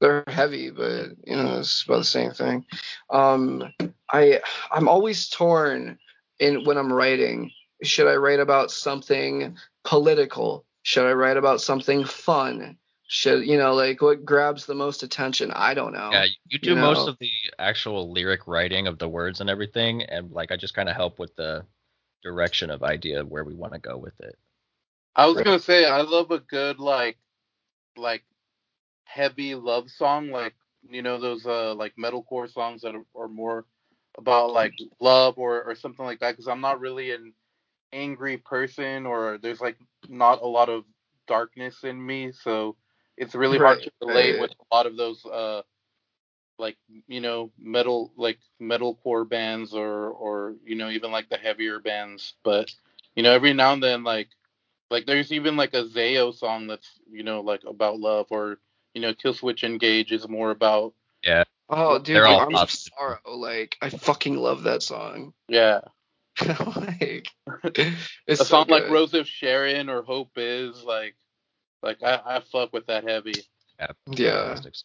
[0.00, 2.66] they're heavy, but you know, it's about the same thing.
[3.08, 3.72] Um
[4.12, 4.40] I
[4.70, 5.98] I'm always torn
[6.40, 7.52] in when I'm writing.
[7.82, 10.66] Should I write about something political?
[10.82, 12.78] Should I write about something fun?
[13.08, 15.50] Should you know like what grabs the most attention?
[15.52, 16.24] I don't know.
[16.24, 20.02] Yeah, you do you most of the actual lyric writing of the words and everything,
[20.02, 21.66] and like I just kind of help with the
[22.22, 24.38] direction of idea where we want to go with it.
[25.16, 25.42] I was Right.
[25.42, 27.18] gonna say I love a good like
[27.96, 28.24] like
[29.04, 30.54] heavy love song, like
[30.88, 33.66] you know those uh like metalcore songs that are, are more
[34.18, 36.32] about like love or or something like that.
[36.32, 37.34] Because I'm not really an
[37.92, 39.78] angry person, or there's like
[40.08, 40.84] not a lot of
[41.26, 42.76] darkness in me, so
[43.16, 44.40] it's really hard to relate right.
[44.40, 45.62] with a lot of those uh
[46.58, 46.76] like
[47.06, 52.34] you know metal like metalcore bands or or you know even like the heavier bands
[52.44, 52.70] but
[53.14, 54.28] you know every now and then like
[54.90, 58.58] like there's even like a Zao song that's you know like about love or
[58.94, 61.44] you know Killswitch Engage is more about yeah.
[61.72, 62.70] Oh, dude, They're the all Arms of.
[62.70, 63.18] Sorrow.
[63.36, 65.34] Like I fucking love that song.
[65.48, 65.80] yeah
[66.76, 67.28] like
[67.64, 68.88] it's a so song like.
[68.90, 71.16] Rose of Sharon or Hope is like
[71.82, 73.32] like I, I fuck with that heavy.
[73.78, 73.86] Yeah.
[74.06, 74.44] Yeah.
[74.44, 74.84] Plastics.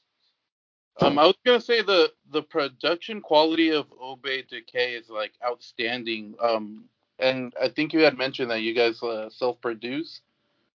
[1.01, 6.35] Um, I was gonna say the the production quality of Obey Decay is like outstanding.
[6.41, 6.85] Um,
[7.19, 10.21] and I think you had mentioned that you guys uh, self-produce.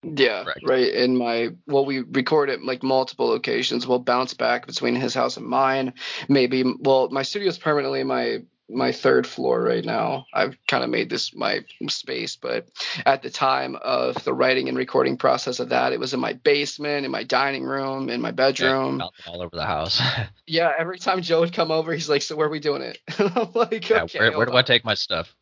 [0.03, 0.61] Yeah, Correct.
[0.66, 0.89] right.
[0.89, 3.87] In my well, we record at like multiple locations.
[3.87, 5.95] We'll bounce back between his house and mine.
[6.28, 8.43] Maybe well, my studio's permanently my
[8.73, 10.27] my third floor right now.
[10.33, 12.68] I've kind of made this my space, but
[13.05, 16.33] at the time of the writing and recording process of that, it was in my
[16.35, 18.99] basement, in my dining room, in my bedroom.
[18.99, 20.01] bouncing all over the house.
[20.47, 22.99] Yeah, every time Joe would come over, he's like, "So where are we doing it?"
[23.18, 25.33] I'm like, yeah, "Okay." where, where do I take my stuff?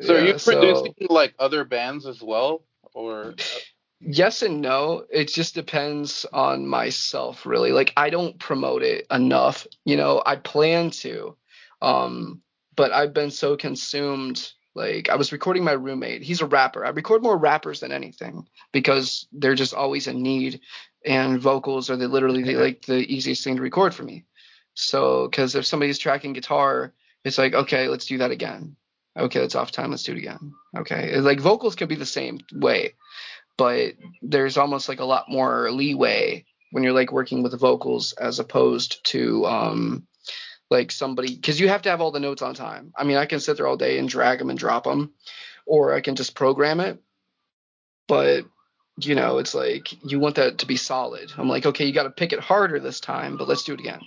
[0.00, 3.34] So are Yeah, you so- producing like other bands as well, or
[4.00, 9.66] yes and no it just depends on myself really like i don't promote it enough
[9.86, 11.34] you know i plan to
[11.80, 12.42] um
[12.76, 16.22] but i've been so consumed like i was recording my roommate.
[16.22, 16.84] He's a rapper.
[16.84, 20.60] I record more rappers than anything because they're just always in need
[21.04, 24.24] and vocals are the literally the, like the easiest thing to record for me.
[24.74, 26.92] So because if somebody's tracking guitar
[27.24, 28.76] it's like okay let's do that again.
[29.16, 29.92] Okay that's off time.
[29.92, 30.52] Let's do it again.
[30.76, 32.94] Okay like vocals can be the same way
[33.56, 38.40] but there's almost like a lot more leeway when you're like working with vocals as
[38.40, 40.06] opposed to um
[40.74, 43.26] like somebody because you have to have all the notes on time i mean i
[43.26, 45.12] can sit there all day and drag them and drop them
[45.66, 47.00] or i can just program it
[48.06, 48.44] but
[48.98, 51.32] you know, it's like you want that to be solid.
[51.36, 53.80] I'm like, okay, you got to pick it harder this time, but let's do it
[53.80, 54.00] again.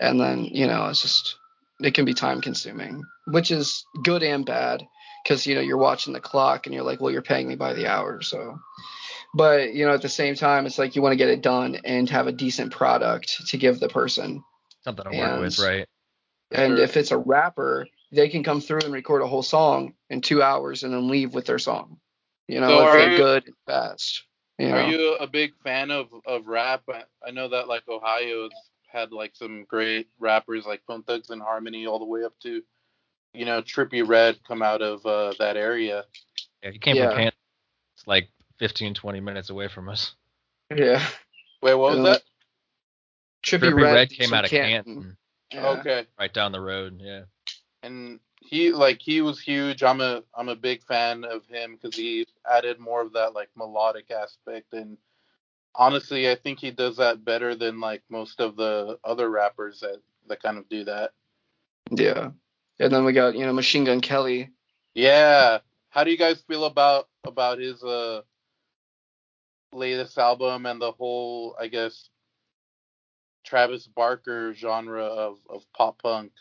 [0.00, 1.36] And then, you know, it's just
[1.80, 4.82] it can be time consuming, which is good and bad
[5.22, 7.72] because you know you're watching the clock and you're like, well, you're paying me by
[7.72, 8.58] the hour, so.
[9.34, 11.78] But you know, at the same time, it's like you want to get it done
[11.84, 14.42] and have a decent product to give the person.
[14.82, 15.86] Something to work with, right?
[16.52, 16.84] And Sure.
[16.84, 20.42] if it's a rapper, they can come through and record a whole song in two
[20.42, 21.98] hours and then leave with their song.
[22.48, 24.22] You know, So if they're you- good and fast.
[24.58, 24.76] You know?
[24.76, 26.82] Are you a big fan of of rap?
[26.88, 28.52] I, I know that like Ohio's
[28.86, 32.62] had like some great rappers like Bone Thugs and Harmony all the way up to,
[33.34, 36.04] you know, Trippie Redd come out of uh, that area.
[36.62, 37.08] Yeah, he came Yeah.
[37.08, 37.38] from Canton.
[37.98, 40.14] It's like 15, 20 minutes away from us.
[40.74, 41.06] yeah.
[41.60, 42.02] Wait, what was Yeah.
[42.12, 42.22] that?
[43.42, 45.16] Trippie, Trippie Redd, Redd came out of Canton,
[45.62, 45.68] Yeah.
[45.80, 46.06] Okay.
[46.18, 47.00] right down the road.
[47.02, 47.22] Yeah.
[47.82, 49.82] and he like he was huge.
[49.82, 53.48] I'm a I'm a big fan of him because he added more of that like
[53.56, 54.98] melodic aspect and
[55.74, 60.00] honestly I think he does that better than like most of the other rappers that
[60.28, 61.12] that kind of do that.
[61.90, 62.30] Yeah.
[62.78, 64.50] And then we got, you know, Machine Gun Kelly.
[64.94, 65.58] Yeah.
[65.90, 68.22] How do you guys feel about about his uh
[69.72, 72.08] latest album and the whole I guess
[73.46, 76.32] Travis Barker genre of of pop punk?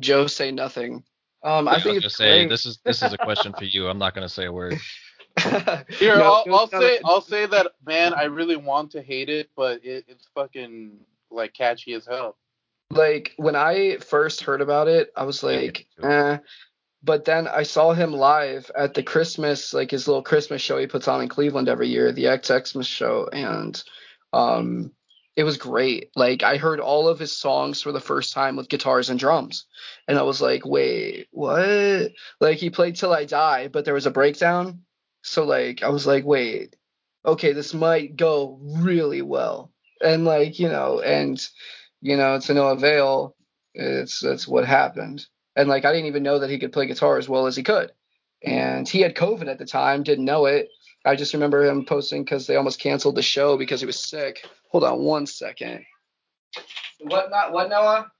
[0.00, 1.04] Joe say nothing.
[1.42, 3.64] Um, I I was think gonna it's say this is this is a question for
[3.64, 3.88] you.
[3.88, 4.80] I'm not gonna say a word.
[5.98, 7.10] Here, No, I'll, I'll say no.
[7.10, 10.98] I'll say that man, I really want to hate it, but it, it's fucking
[11.30, 12.36] like catchy as hell.
[12.90, 16.38] like when I first heard about it, I was like, eh.
[17.02, 20.86] But then I saw him live at the Christmas, like his little Christmas show he
[20.86, 23.82] puts on in Cleveland every year, the Xmas show, and
[24.32, 24.92] um,
[25.36, 26.10] it was great.
[26.14, 29.66] Like I heard all of his songs for the first time with guitars and drums,
[30.06, 32.12] and I was like, wait, what?
[32.40, 34.82] Like he played "Till I Die," but there was a breakdown,
[35.22, 36.76] so like I was like, wait,
[37.26, 39.72] okay, this might go really well,
[40.02, 41.40] and like you know, and
[42.00, 43.36] you know, to no avail.
[43.74, 45.26] It's that's what happened.
[45.56, 47.62] And like I didn't even know that he could play guitar as well as he
[47.64, 47.90] could.
[48.42, 50.68] And he had COVID at the time, didn't know it.
[51.04, 54.46] I just remember him posting because they almost canceled the show because he was sick.
[54.70, 55.84] Hold on one second.
[57.00, 58.10] What not what Noah?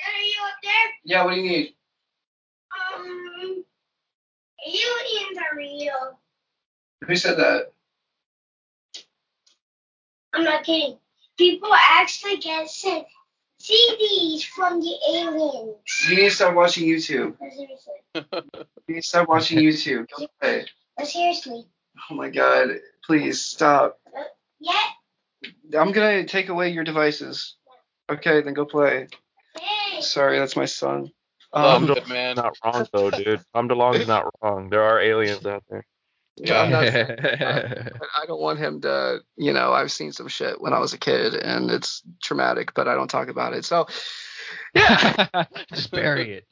[0.00, 0.72] Are you up there?
[1.04, 1.74] Yeah, what do you need?
[2.96, 3.64] Um,
[4.66, 6.18] aliens are real.
[7.06, 7.72] Who said that?
[10.32, 10.96] I'm not kidding.
[11.36, 13.06] People actually get sent
[13.60, 15.76] CDs from the aliens.
[16.08, 17.36] You need to start watching YouTube.
[18.14, 18.22] You
[18.88, 20.06] need to start watching YouTube.
[20.16, 20.66] Go play.
[20.98, 21.64] No, seriously.
[22.10, 22.68] Oh my god.
[23.04, 23.98] Please stop.
[24.58, 24.78] Yeah.
[25.78, 27.56] I'm gonna take away your devices.
[28.10, 29.06] Okay, then go play.
[29.58, 30.00] Hey.
[30.00, 31.10] Sorry, that's my son.
[31.52, 32.36] Oh, Um, good man.
[32.36, 33.40] Not wrong though, dude.
[33.54, 34.68] Tom DeLonge's not wrong.
[34.70, 35.84] There are aliens out there.
[36.36, 36.84] yeah, I'm not
[37.98, 40.92] But I don't want him to, you know, I've seen some shit when I was
[40.92, 43.64] a kid and it's traumatic, but I don't talk about it.
[43.64, 43.86] So,
[44.74, 45.44] yeah.
[45.72, 46.46] Just bury it.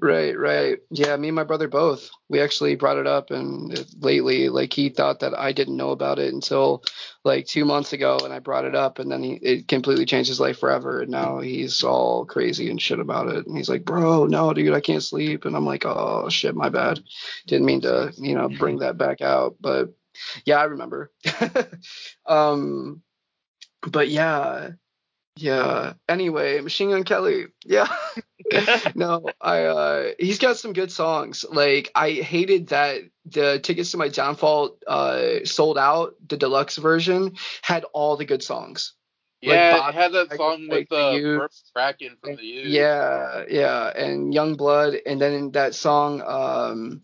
[0.00, 0.78] Right, right.
[0.90, 2.10] Yeah, me and my brother both.
[2.28, 5.90] We actually brought it up and it, lately, like, he thought that I didn't know
[5.90, 6.84] about it until
[7.24, 10.28] like two months ago and I brought it up and then he, it completely changed
[10.28, 11.00] his life forever.
[11.00, 13.46] And now he's all crazy and shit about it.
[13.46, 15.46] And he's like, bro, no, dude, I can't sleep.
[15.46, 17.00] And I'm like, oh, shit, my bad.
[17.46, 19.56] Didn't mean to, you know, bring that back out.
[19.60, 19.94] But
[20.44, 21.10] yeah, I remember.
[22.26, 23.00] um,
[23.86, 24.70] but yeah,
[25.36, 25.94] yeah.
[26.08, 27.46] Anyway, Machine Gun Kelly.
[27.64, 27.88] Yeah.
[28.94, 31.44] no, I uh he's got some good songs.
[31.50, 36.14] Like I hated that the tickets to my downfall uh sold out.
[36.28, 38.94] The deluxe version had all the good songs.
[39.42, 42.42] Like Yeah, Bob- it had that like- song like with the uh, Kraken from the
[42.44, 42.70] Used.
[42.70, 47.02] Yeah, yeah, and Yungblud, and then that song, um,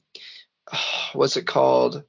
[1.12, 2.02] what's it called?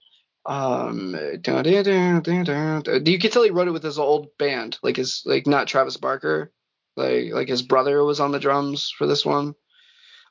[0.46, 1.12] Um,
[1.42, 3.06] dun, dun, dun.
[3.06, 5.98] you could tell he wrote it with his old band, like his, like not Travis
[5.98, 6.52] Barker,
[6.96, 9.56] like like his brother was on the drums for this one.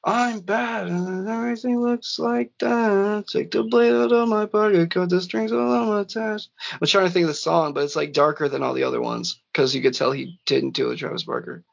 [0.02, 3.26] I'm bad and everything looks like that.
[3.28, 6.48] Take the blade out of my pocket, cut the strings all on my attached.
[6.72, 9.00] I'm trying to think of the song, but it's like darker than all the other
[9.00, 11.64] ones because you could tell he didn't do it with Travis Barker.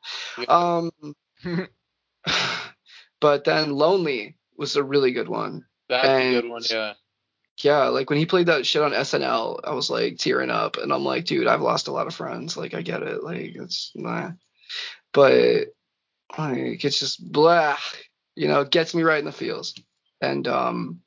[0.49, 0.91] Um,
[3.21, 5.65] but then Lonely was a really good one.
[5.87, 6.93] That's a good one, yeah.
[7.63, 10.93] Yeah, like when he played that shit on SNL, I was like tearing up, and
[10.93, 12.55] I'm like, dude, I've lost a lot of friends.
[12.55, 13.23] Like, I get it.
[13.23, 14.31] Like, it's nah.
[15.13, 15.67] But
[16.37, 17.77] like, it's just blah.
[18.35, 19.73] You know, it gets me right in the feels.
[20.21, 21.01] And um,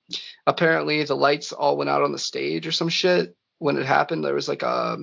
[0.46, 4.24] apparently the lights all went out on the stage or some shit when it happened.
[4.24, 4.98] There was like a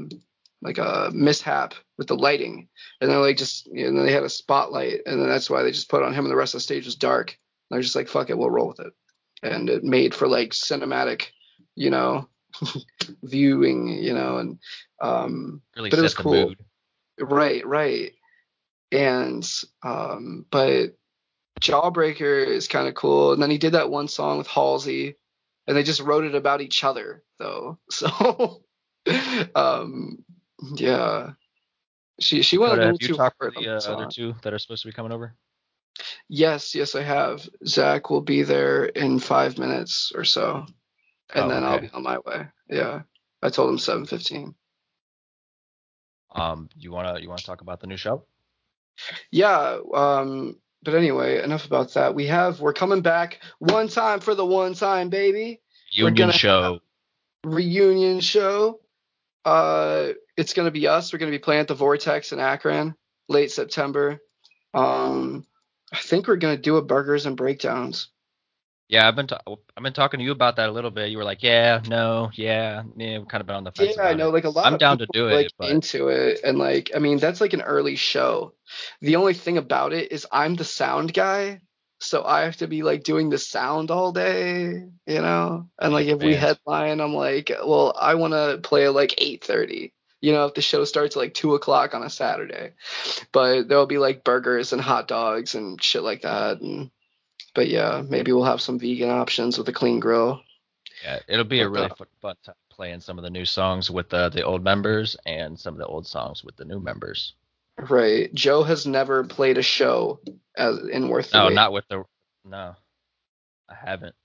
[0.62, 2.68] like a mishap with the lighting,
[3.00, 5.72] and then like just you know they had a spotlight, and then that's why they
[5.72, 7.38] just put on him, and the rest of the stage was dark.
[7.70, 8.94] And they're just like, fuck it, we'll roll with it.
[9.44, 11.28] And it made for like cinematic,
[11.76, 12.30] you know,
[13.24, 14.60] viewing, you know, and
[15.02, 16.32] um, Really but it was the cool.
[16.32, 16.60] mood.
[17.20, 18.14] Right, right.
[18.92, 19.48] And
[19.84, 20.96] um, but
[21.60, 23.34] Jawbreaker is kind of cool.
[23.34, 25.16] And then he did that one song with Halsey,
[25.66, 27.78] and they just wrote it about each other though.
[27.92, 28.64] So
[29.56, 30.24] um,
[30.76, 31.32] yeah.
[32.20, 33.96] She she went Dakota, a little too hard to the the uh, song.
[33.96, 35.36] other two that are supposed to be coming over?
[36.28, 37.48] Yes, yes, I have.
[37.66, 40.66] Zach will be there in five minutes or so,
[41.34, 42.48] and Oh, then I'll be on my way.
[42.70, 43.02] Yeah,
[43.42, 44.56] I told him seven fifteen.
[46.34, 48.26] Um, you wanna you wanna talk about the new show?
[49.32, 49.80] Yeah.
[49.94, 50.58] Um.
[50.84, 52.16] But anyway, enough about that.
[52.16, 55.60] We have we're coming back one time for the one time baby
[55.98, 56.80] We're Union gonna show.
[57.44, 58.80] reunion show.
[59.44, 61.12] Uh, it's gonna be us.
[61.12, 62.96] We're gonna be playing at the Vortex in Akron,
[63.28, 64.20] late September.
[64.74, 65.46] Um,
[65.92, 68.10] I think we're gonna do a burgers and breakdowns.
[68.90, 71.10] Yeah, I've been ta- I've been talking to you about that a little bit.
[71.10, 73.20] You were like, yeah, no, yeah, yeah.
[73.20, 74.30] We've kind of been on the fence Yeah, I know.
[74.30, 76.40] Like a lot I'm of down to people do are, like it, but into it,
[76.44, 78.54] and like I mean, that's like an early show.
[79.02, 81.60] The only thing about it is I'm the sound guy,
[82.00, 85.70] so I have to be like doing the sound all day, you know.
[85.80, 89.92] And like if we headline, I'm like, well, I want to play at like 8:30.
[90.22, 92.72] You know, if the show starts at like two o'clock on a Saturday,
[93.34, 96.62] but there'll be like burgers and hot dogs and shit like that.
[96.62, 96.90] And
[97.58, 100.44] but yeah, maybe we'll have some vegan options with a clean grill.
[101.04, 103.90] yeah, it'll be a really uh, fun, fun time playing some of the new songs
[103.90, 107.34] with the the old members and some of the old songs with the new members.
[107.90, 108.32] Right.
[108.32, 110.20] Joe has never played a show
[110.56, 111.56] as in Worth the No, Wait.
[111.56, 112.04] not with the
[112.46, 112.76] no.
[113.68, 114.16] I haven't.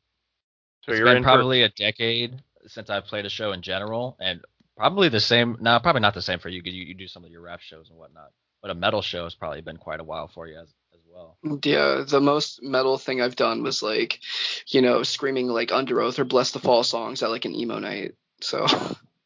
[0.82, 3.62] So it's you're been in for probably a decade since I've played a show in
[3.62, 4.42] general, and
[4.76, 5.56] probably the same.
[5.58, 7.60] No, probably not the same for you because you, you do some of your rap
[7.62, 8.30] shows and whatnot.
[8.60, 10.74] But a metal show has probably been quite a while for you as as
[11.12, 11.36] well.
[11.64, 14.20] Yeah, the most metal thing I've done was like,
[14.68, 18.14] you know, screaming like Underoath or Blessthefall songs at like an emo night.
[18.40, 18.66] So,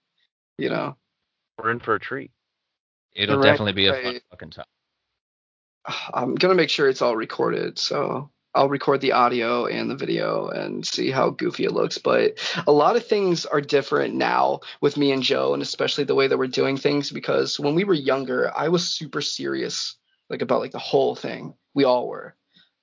[0.58, 0.96] you know,
[1.58, 2.30] we're in for a treat.
[3.14, 4.66] It'll Right, definitely be a fun fucking time.
[6.14, 7.78] I'm gonna make sure it's all recorded.
[7.78, 11.98] So I'll record the audio and the video and see how goofy it looks.
[11.98, 16.14] But a lot of things are different now with me and Joe, and especially the
[16.14, 17.10] way that we're doing things.
[17.10, 19.96] Because when we were younger, I was super serious,
[20.30, 21.54] like about like the whole thing.
[21.74, 22.36] We all were.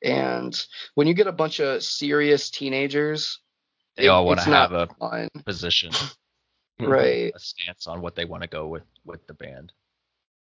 [0.04, 0.54] And
[0.96, 3.40] when you get a bunch of serious teenagers,
[3.96, 5.30] They all want to have a fun.
[5.46, 5.92] position,
[6.80, 7.32] right?
[7.36, 9.72] a stance on what they want to go with with the band.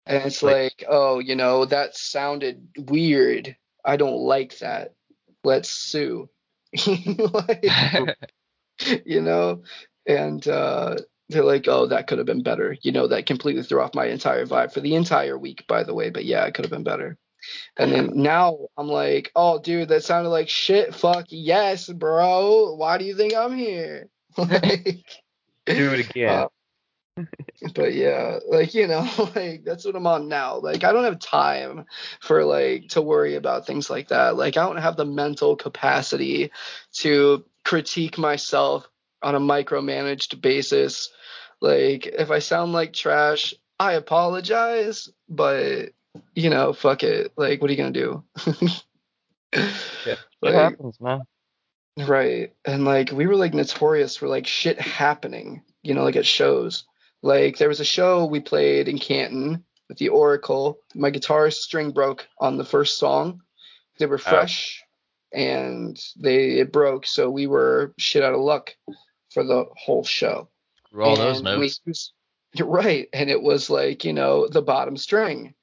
[0.07, 3.55] And it's Like- like, oh, you know, that sounded weird.
[3.84, 4.94] I don't like that.
[5.44, 6.28] Let's sue.
[6.86, 7.64] Like,
[9.05, 9.62] you know?
[10.07, 10.96] And uh,
[11.31, 12.76] they're like, oh, that could have been better.
[12.83, 15.95] You know, that completely threw off my entire vibe for the entire week, by the
[15.95, 16.11] way.
[16.11, 17.16] But yeah, it could have been better.
[17.76, 20.95] And then now I'm like, oh, dude, that sounded like shit.
[20.95, 22.74] Fuck yes, bro.
[22.74, 24.09] Why do you think I'm here?
[24.37, 25.05] like,
[25.66, 26.28] Do it again.
[26.28, 26.47] uh,
[27.74, 30.59] but yeah, like you know, like that's what I'm on now.
[30.59, 31.85] Like I don't have time
[32.20, 34.37] for like to worry about things like that.
[34.37, 36.53] Like I don't have the mental capacity
[36.95, 38.89] to critique myself
[39.23, 41.11] on a micromanaged basis.
[41.61, 45.91] Like if I sound like trash, I apologize, but
[46.35, 47.33] you know, fuck it.
[47.37, 48.25] Like what are you going to do?
[49.53, 51.21] It Like, happens, man.
[51.99, 52.55] Right.
[52.64, 56.85] And like we were like notorious for like shit happening, you know, like at shows.
[57.23, 60.79] Like there was a show we played in Canton with the Oracle.
[60.95, 63.43] My guitar string broke on the first song.
[63.99, 64.18] They were oh.
[64.18, 64.83] fresh
[65.33, 68.75] and they it broke, so we were shit out of luck
[69.31, 70.49] for the whole show.
[70.93, 71.81] Roll those And we notes.
[71.85, 72.12] used-
[72.55, 73.09] You're right.
[73.12, 75.55] And it was like, you know, the bottom string.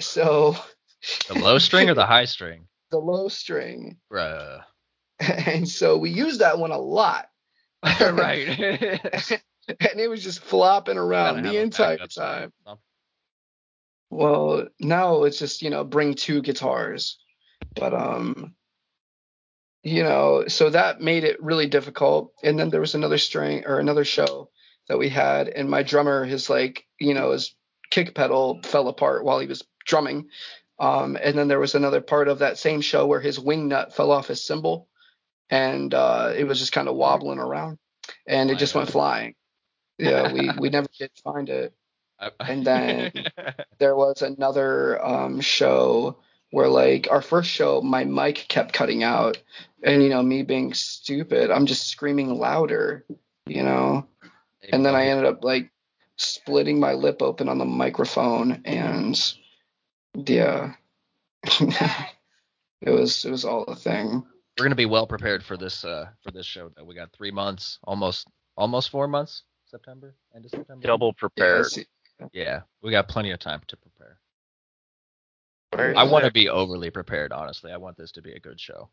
[0.00, 0.56] So
[1.28, 2.66] The low string or the high string?
[2.90, 3.98] the low string.
[4.10, 4.62] Bruh.
[5.20, 7.28] And so we used that one a lot.
[7.84, 8.48] right.
[8.58, 12.52] and it was just flopping around the entire time.
[14.10, 17.18] Well, now it's just, you know, bring two guitars.
[17.76, 18.54] But um
[19.82, 22.32] you know, so that made it really difficult.
[22.42, 24.50] And then there was another string or another show
[24.88, 27.54] that we had and my drummer his like, you know, his
[27.90, 30.28] kick pedal fell apart while he was drumming.
[30.78, 33.94] Um and then there was another part of that same show where his wing nut
[33.94, 34.88] fell off his cymbal
[35.50, 37.78] and uh it was just kind of wobbling around
[38.26, 39.34] and it just went flying.
[39.98, 41.72] Yeah, we we never did find it.
[42.40, 43.12] And then-
[43.78, 46.18] there was another um, show
[46.52, 49.38] where like our first show my mic kept cutting out
[49.82, 53.04] and you know me being stupid i'm just screaming louder
[53.46, 54.06] you know
[54.72, 55.70] and then i ended up like
[56.16, 59.34] splitting my lip open on the microphone and
[60.26, 60.74] yeah
[61.60, 64.22] it was it was all a thing
[64.58, 66.70] We're gonna be well prepared for this uh for this show.
[66.76, 70.86] Though we got three months, almost almost four months September, end of September.
[70.86, 71.66] Double prepared.
[71.66, 71.86] see-
[72.32, 74.18] Yeah, we got plenty of time to prepare.
[75.96, 77.72] I want to be overly prepared, honestly.
[77.72, 78.90] I want this to be a good show.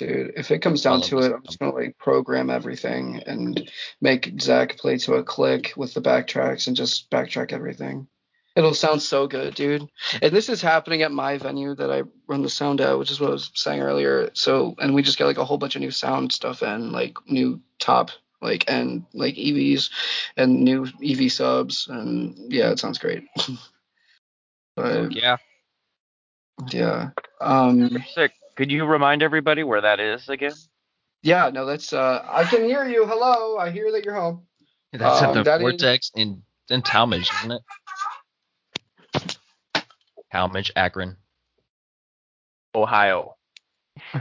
[0.00, 3.70] Dude, if it comes down to it, I'm just gonna like program everything and
[4.00, 8.08] make Zach play to a click with the backtracks and just backtrack everything.
[8.56, 9.86] It'll sound so good, dude.
[10.22, 13.20] And this is happening at my venue that I run the sound at, which is
[13.20, 14.30] what I was saying earlier.
[14.32, 17.18] So, and we just got like a whole bunch of new sound stuff in, like
[17.26, 19.90] new top, like and like EVs
[20.38, 23.24] and new EV subs, and yeah, it sounds great.
[24.76, 25.36] but yeah,
[26.70, 27.10] yeah,
[27.42, 28.32] um, Sick.
[28.60, 30.52] Could you remind everybody where that is again?
[31.22, 33.06] yeah, no, that's uh, I can hear you.
[33.06, 34.42] Hello, I hear that you're home.
[34.92, 37.52] that's Um, at the that is- Vortex in in Tallmadge, isn't
[39.14, 39.36] it?
[40.34, 41.16] Tallmadge, Akron.
[42.74, 43.36] Ohio.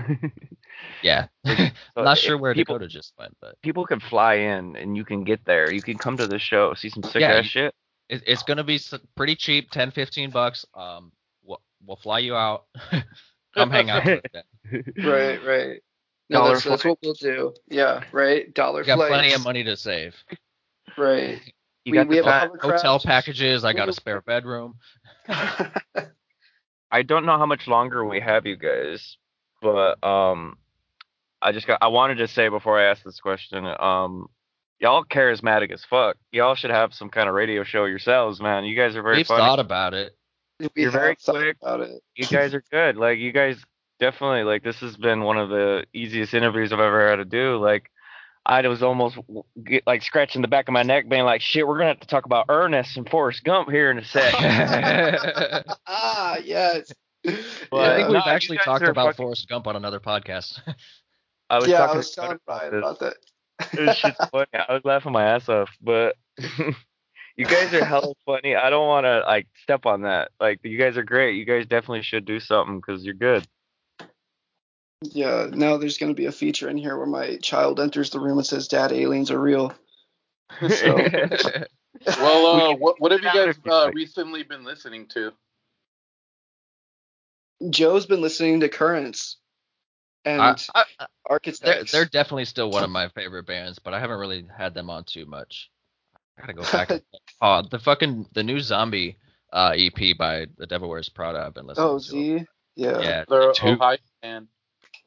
[1.03, 1.51] Yeah, So
[1.97, 5.03] I'm not sure where people, Dakota just went, but People can fly in and you
[5.03, 5.69] can get there.
[5.73, 7.75] You can come to the show, see some sick Yeah, ass you- shit.
[8.07, 8.79] it, it's gonna be
[9.17, 10.65] pretty cheap, 10, 15 bucks.
[10.73, 11.11] Um,
[11.43, 12.67] we'll, we'll fly you out.
[13.55, 14.05] Come hang out.
[14.05, 14.43] with us.
[15.03, 15.81] Right, right.
[16.29, 17.53] No, Dollar that's, that's what we'll do.
[17.69, 18.53] Yeah, right.
[18.53, 19.09] Dollar We got flights.
[19.11, 20.15] plenty of money to save.
[20.97, 21.39] Right.
[21.85, 22.57] You We- got we the have a.
[22.61, 23.63] Hotel packages.
[23.63, 24.75] I got a spare bedroom.
[26.91, 29.17] I don't know how much longer we have you guys,
[29.61, 30.57] but um,
[31.41, 34.27] I just got I wanted to say before I ask this question, um,
[34.79, 36.17] y'all charismatic as fuck.
[36.31, 38.65] Y'all should have some kind of radio show yourselves, man.
[38.65, 39.41] You guys are very We've funny.
[39.41, 40.15] thought about it.
[40.59, 41.57] We You're very have quick.
[41.61, 42.01] about it.
[42.15, 42.97] you guys are good.
[42.97, 43.57] Like you guys
[43.99, 47.57] definitely like this has been one of the easiest interviews I've ever had to do.
[47.57, 47.89] Like
[48.45, 49.17] I was almost
[49.63, 52.07] get, like scratching the back of my neck, being like, "Shit, we're gonna have to
[52.07, 54.33] talk about Ernest and Forrest Gump here in a sec."
[55.87, 56.91] Ah, yes.
[57.23, 57.95] But- yeah.
[57.97, 60.59] think no, we've you actually talked about fucking- Forrest Gump on another podcast.
[61.49, 63.15] I was yeah, talking I was to telling Brian Brian about that.
[63.73, 64.45] this shit's funny.
[64.53, 66.15] I was laughing my ass off, but
[67.39, 68.53] you guys are hella funny.
[68.53, 70.31] I don't want to like step on that.
[70.41, 71.37] Like you guys are great.
[71.37, 73.47] You guys definitely should do something because you're good.
[75.01, 78.19] Yeah, now there's going to be a feature in here where my child enters the
[78.19, 79.73] room and says, Dad, aliens are real.
[80.67, 80.95] So,
[82.17, 85.31] Well, uh, what what have you guys uh, recently been listening to?
[87.69, 89.37] Joe's been listening to Currents
[90.25, 90.83] and I,
[91.29, 94.73] I, they're, they're definitely still one of my favorite bands, but I haven't really had
[94.73, 95.69] them on too much.
[96.41, 96.89] I gotta go back.
[96.91, 97.01] and-
[97.41, 99.17] oh, the fucking the new Zombie
[99.51, 101.39] uh, EP by The Devil Wears Prada.
[101.45, 102.03] I've been listening oh, to.
[102.03, 102.45] Z?
[102.75, 102.99] Yeah.
[103.01, 103.23] Yeah.
[103.27, 104.47] They're two- Ohio band.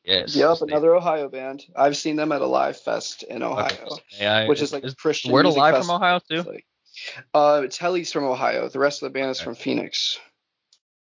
[0.04, 0.34] Yes.
[0.34, 1.64] Yep, they- another Ohio band.
[1.76, 4.84] I've seen them at a live fest in Ohio, okay, may I- which is like
[4.84, 5.90] a Christian Word music Alive from.
[5.90, 6.38] Ohio too.
[6.40, 6.66] It's like-
[7.32, 8.68] uh, Telle's from Ohio.
[8.68, 9.44] The rest of the band is Okay.
[9.44, 10.18] from Phoenix.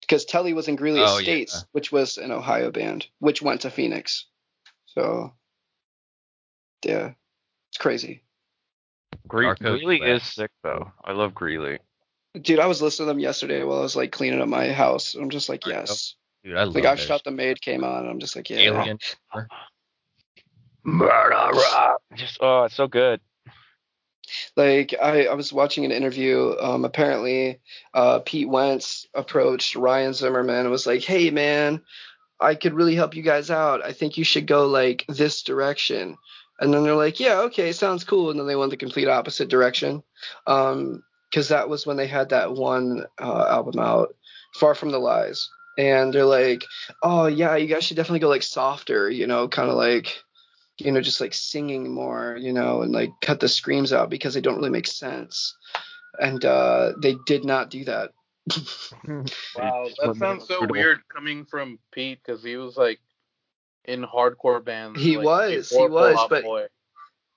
[0.02, 1.62] Because Telle was in Greeley Oh, Estates, yeah.
[1.72, 4.26] which was an Ohio band, which went to Phoenix.
[4.84, 5.32] So,
[6.84, 7.12] yeah,
[7.70, 8.22] it's crazy.
[9.26, 10.92] Gre- Greeley is sick though.
[11.04, 11.78] I love Greeley.
[12.40, 15.14] Dude, I was listening to them yesterday while I was like cleaning up my house.
[15.14, 16.16] I'm just like, yes.
[16.42, 18.58] Dude, I love Like, I've shot the maid came on, and I'm just like, yeah.
[18.58, 18.98] Alien.
[22.14, 23.20] Just oh, it's so good.
[24.56, 26.54] Like I, I was watching an interview.
[26.60, 27.60] Um, apparently,
[27.92, 31.82] uh, Pete Wentz approached Ryan Zimmerman and was like, "Hey, man,
[32.40, 33.84] I could really help you guys out.
[33.84, 36.16] I think you should go like this direction."
[36.60, 39.48] And then they're like, "Yeah, okay, sounds cool." And then they went the complete opposite
[39.48, 40.02] direction.
[40.46, 44.14] Um, because that was when they had that one uh, album out,
[44.54, 45.48] Far From the Lies.
[45.76, 46.64] And they're like,
[47.02, 50.22] "Oh yeah, you guys should definitely go like softer, you know, kind of like."
[50.78, 54.34] you know, just like singing more, you know, and like cut the screams out because
[54.34, 55.56] they don't really make sense.
[56.18, 58.10] And uh, they did not do that.
[59.56, 63.00] Wow, that sounds so weird coming from Pete because he was like
[63.84, 65.00] in hardcore bands.
[65.00, 66.66] He like, was, he was, but- Boy.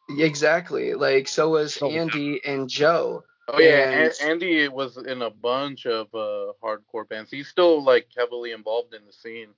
[0.09, 0.93] exactly.
[0.93, 3.23] Like so was Andy and Joe.
[3.47, 7.31] Oh yeah, and- An- Andy was in a bunch of uh, hardcore bands.
[7.31, 9.49] He's still like heavily involved in the scene.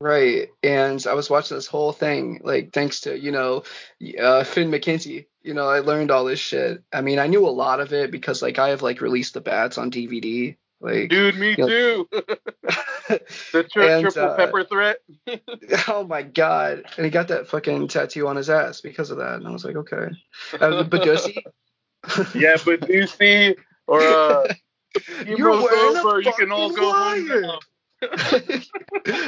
[0.00, 0.48] Right.
[0.62, 3.64] And I was watching this whole thing, like thanks to, you know,
[4.20, 5.26] uh, Finn McKenzie.
[5.42, 6.82] You know, I learned all this shit.
[6.92, 9.40] I mean, I knew a lot of it because like I have like released the
[9.40, 10.56] bats on DVD.
[10.80, 12.06] Like Dude, me too.
[12.12, 14.98] the tri- And, triple uh, pepper threat.
[15.88, 16.84] oh my god.
[16.96, 19.36] And he got that fucking tattoo on his ass because of that.
[19.36, 20.08] And I was like, okay.
[20.54, 21.38] Uh, Badusi?
[22.34, 23.56] yeah, but you see,
[23.86, 24.52] or uh,
[25.26, 27.58] You're wearing a over, you can all fucking go wire.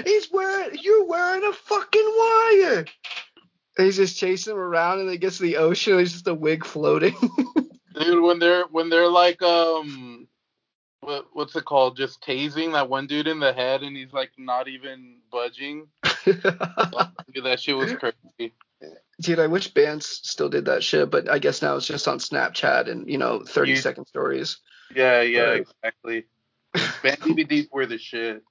[0.05, 2.85] he's wearing you're wearing a fucking wire.
[3.79, 6.13] And he's just chasing him around and then he gets to the ocean and there's
[6.13, 7.17] just a wig floating.
[7.99, 10.28] Dude, when they're when they're like um,
[11.01, 11.97] what what's it called?
[11.97, 15.89] Just tasing that one dude in the head, and he's like not even budging.
[16.25, 16.43] Dude,
[17.45, 18.53] that shit was crazy.
[19.21, 22.19] Dude, I wish bands still did that shit, but I guess now it's just on
[22.19, 24.59] Snapchat and you know 30 You- second stories.
[24.95, 25.61] Yeah, yeah, Right.
[25.83, 26.25] exactly.
[27.03, 28.43] Band DVDs were the shit.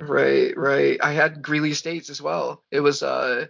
[0.00, 0.98] Right, right.
[1.02, 2.62] I had Greeley Estates as well.
[2.70, 3.46] It was uh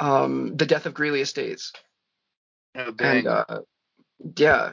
[0.00, 1.72] um the death of Greeley Estates.
[2.76, 2.92] Oh.
[3.00, 3.60] And uh
[4.36, 4.72] yeah.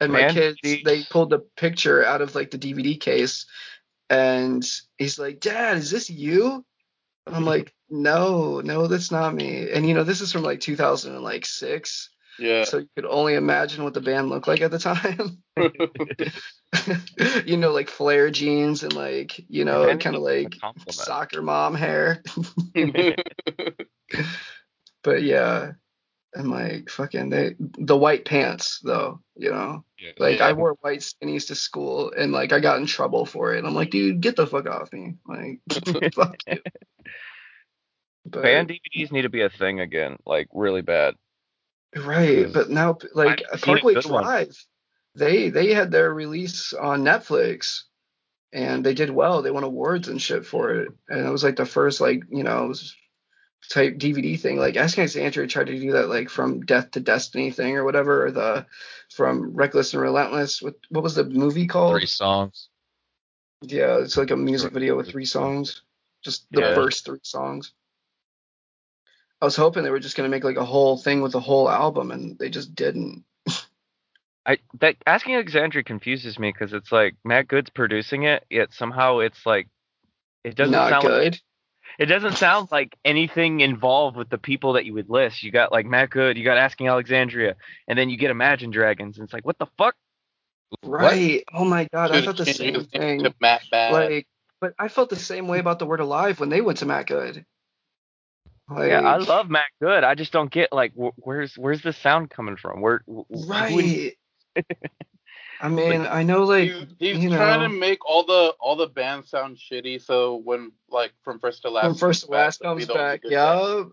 [0.00, 0.82] And my Man, kids geez.
[0.84, 3.46] they pulled the picture out of like the DVD case
[4.10, 4.64] and
[4.98, 6.64] he's like, Dad, is this you?
[7.26, 9.70] I'm like, No, no, that's not me.
[9.70, 12.10] And you know, this is from like 2006.
[12.38, 12.64] yeah.
[12.64, 15.38] So you could only imagine what the band looked like at the time.
[17.46, 20.54] you know, like flare jeans and like, you know, kind of like
[20.90, 22.22] soccer mom hair.
[25.02, 25.72] But yeah,
[26.34, 29.84] and like fucking they the white pants though, you know.
[30.18, 30.48] Like Yeah.
[30.48, 33.64] I wore white skinnies to school and like I got in trouble for it.
[33.64, 35.14] I'm like, dude, get the fuck off me.
[35.26, 35.60] Like
[36.14, 36.58] fuck you.
[38.26, 41.14] But, Band DVDs need to be a thing again, like really bad.
[41.94, 44.24] right, but now like I've seen a Parkway good one.
[44.24, 44.56] Drive,
[45.14, 47.82] they they had their release on Netflix
[48.52, 49.42] and they did well.
[49.42, 50.88] They won awards and shit for it.
[51.08, 52.72] And it was like the first like, you know,
[53.70, 54.58] type DVD thing.
[54.58, 58.26] Like Ask Andrew tried to do that like from Death to Destiny thing or whatever,
[58.26, 58.66] or the
[59.10, 60.62] from Reckless and Relentless.
[60.62, 61.98] What what was the movie called?
[61.98, 62.68] Three songs.
[63.62, 65.82] Yeah, it's like a music video with three songs.
[66.22, 66.74] Just the Yeah.
[66.74, 67.72] first three songs.
[69.40, 71.68] I was hoping they were just gonna make like a whole thing with a whole
[71.68, 73.24] album, and they just didn't.
[74.46, 79.20] I that asking Alexandria confuses me because it's like Matt Good's producing it, yet somehow
[79.20, 79.68] it's like
[80.44, 81.40] it doesn't Not sound like, good.
[81.98, 85.42] It doesn't sound like anything involved with the people that you would list.
[85.42, 87.56] You got like Matt Good, you got Asking Alexandria,
[87.88, 89.94] and then you get Imagine Dragons, and it's like what the fuck?
[90.82, 91.44] Right.
[91.52, 93.24] Oh my god, I Should've thought the same his thing.
[93.24, 93.92] To Matt Bad.
[93.92, 94.26] Like,
[94.60, 97.06] but I felt the same way about the word alive when they went to Matt
[97.06, 97.44] Good.
[98.68, 100.04] Like, Yeah, I love Matt Good.
[100.04, 102.80] I just don't get like wh- where's where's the sound coming from?
[102.80, 104.16] Where wh- wh- who Right.
[105.60, 108.86] I mean, I know, like, he's he's you trying to make all the all the
[108.86, 110.02] bands sound shitty.
[110.02, 113.30] So when like from first to last, when first to last comes comes back, back,
[113.30, 113.92] they'll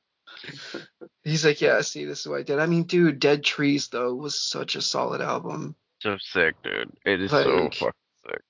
[1.23, 2.59] He's like, yeah, see, this is what I did.
[2.59, 5.75] I mean, dude, Dead Trees though was such a solid album.
[6.01, 6.91] so sick, dude.
[7.05, 7.91] It is so fucking
[8.25, 8.41] sick.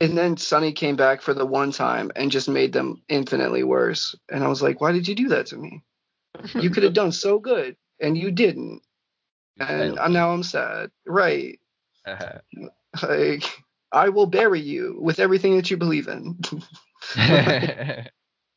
[0.00, 4.14] And then Sonny came back for the one time and just made them infinitely worse.
[4.30, 5.82] And I was like, why did you do that to me?
[6.54, 8.82] You could have done so good, and you didn't.
[9.58, 10.90] And now I'm sad.
[11.06, 11.58] Right.
[12.06, 12.38] Uh-huh.
[13.02, 13.42] Like,
[13.90, 16.38] I will bury you with everything that you believe in.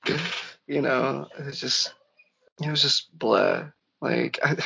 [0.68, 1.92] you know, it's just,
[2.62, 3.66] it was just blah.
[4.00, 4.58] Like, I,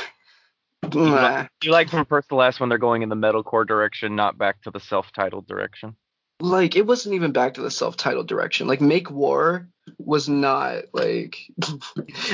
[0.94, 1.48] nah.
[1.64, 4.62] You like from first to last when they're going in the metalcore direction, not back
[4.64, 5.96] to the self-titled direction.
[6.42, 8.68] like it wasn't even back to the self-titled direction.
[8.68, 9.70] Like Make War
[10.00, 11.38] was not like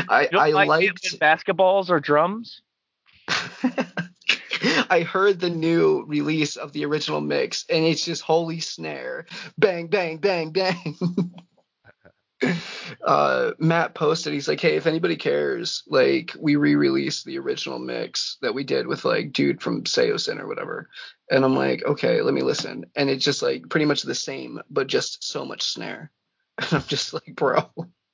[0.09, 2.61] I You don't I like liked basketballs or drums.
[4.89, 9.25] I heard the new release of the original mix and it's just holy snare.
[9.57, 10.97] Bang bang bang bang.
[13.03, 18.37] uh Matt posted he's like, "Hey, if anybody cares, like we re-released the original mix
[18.41, 20.89] that we did with like dude from Saosin or whatever."
[21.29, 24.61] And I'm like, "Okay, let me listen." And it's just like pretty much the same
[24.69, 26.11] but just so much snare.
[26.59, 27.69] And I'm just like, "Bro,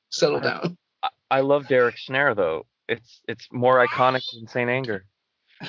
[0.10, 2.66] settle down." I, I love Derek Snare though.
[2.88, 5.06] It's it's more iconic than Saint Anger.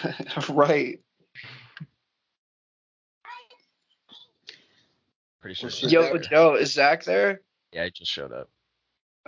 [0.49, 1.01] right.
[5.41, 5.71] Pretty sure.
[5.91, 6.19] Yo, Yo.
[6.19, 7.41] Joe, is Zach there?
[7.73, 8.49] Yeah, he just showed up.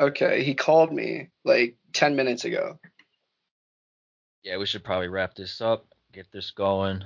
[0.00, 2.78] Okay, he called me like 10 minutes ago.
[4.42, 7.02] Yeah, we should probably wrap this up, get this going,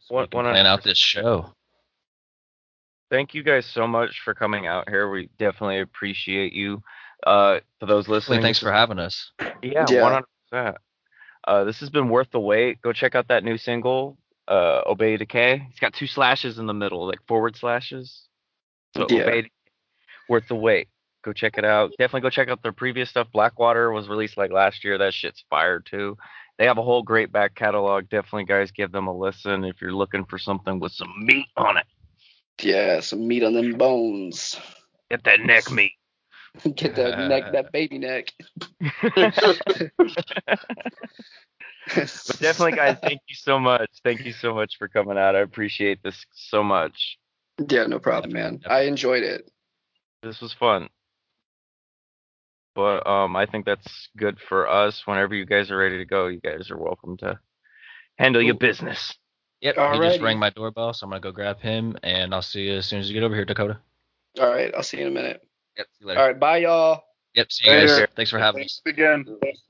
[0.00, 1.54] so One- we can plan hundred out this show.
[3.10, 5.10] Thank you guys so much for coming out here.
[5.10, 6.82] We definitely appreciate you.
[7.26, 9.30] Uh, for those listening, Thanks for having us.
[9.62, 10.02] Yeah, Yeah.
[10.02, 10.76] one hundred percent.
[11.46, 12.80] Uh, this has been worth the wait.
[12.82, 14.18] Go check out that new single,
[14.48, 18.28] uh, "Obey Decay." It's got two slashes in the middle, like forward slashes.
[18.96, 19.22] So Yeah.
[19.22, 19.50] Obey,
[20.28, 20.88] worth the wait.
[21.24, 21.90] Go check it out.
[21.98, 23.28] Definitely go check out their previous stuff.
[23.32, 24.98] Blackwater was released like last year.
[24.98, 26.16] That shit's fire too.
[26.58, 28.08] They have a whole great back catalog.
[28.08, 31.76] Definitely, guys, give them a listen if you're looking for something with some meat on
[31.76, 31.86] it.
[32.60, 34.60] Yeah, some meat on them bones.
[35.10, 35.92] Get that neck meat.
[36.74, 38.32] Get that neck, that baby neck.
[41.94, 43.90] But definitely, guys, thank you so much.
[44.04, 45.34] Thank you so much for coming out.
[45.34, 47.18] I appreciate this so much.
[47.68, 48.60] Yeah, no problem, man.
[48.66, 49.50] I enjoyed it.
[50.22, 50.88] This was fun.
[52.74, 55.02] But um, I think that's good for us.
[55.06, 57.38] Whenever you guys are ready to go, you guys are welcome to
[58.16, 59.14] handle your business.
[59.60, 60.10] Yep, he Alrighty.
[60.10, 62.86] just rang my doorbell, so I'm gonna go grab him, and I'll see you as
[62.86, 63.78] soon as you get over here, Dakota.
[64.40, 65.46] All right, I'll see you in a minute.
[65.76, 66.20] Yep, see you later.
[66.20, 67.02] All right, bye, y'all.
[67.34, 67.52] Yep.
[67.52, 67.90] See you guys.
[67.90, 68.08] Later.
[68.14, 68.80] Thanks for having us.
[68.86, 69.24] Again.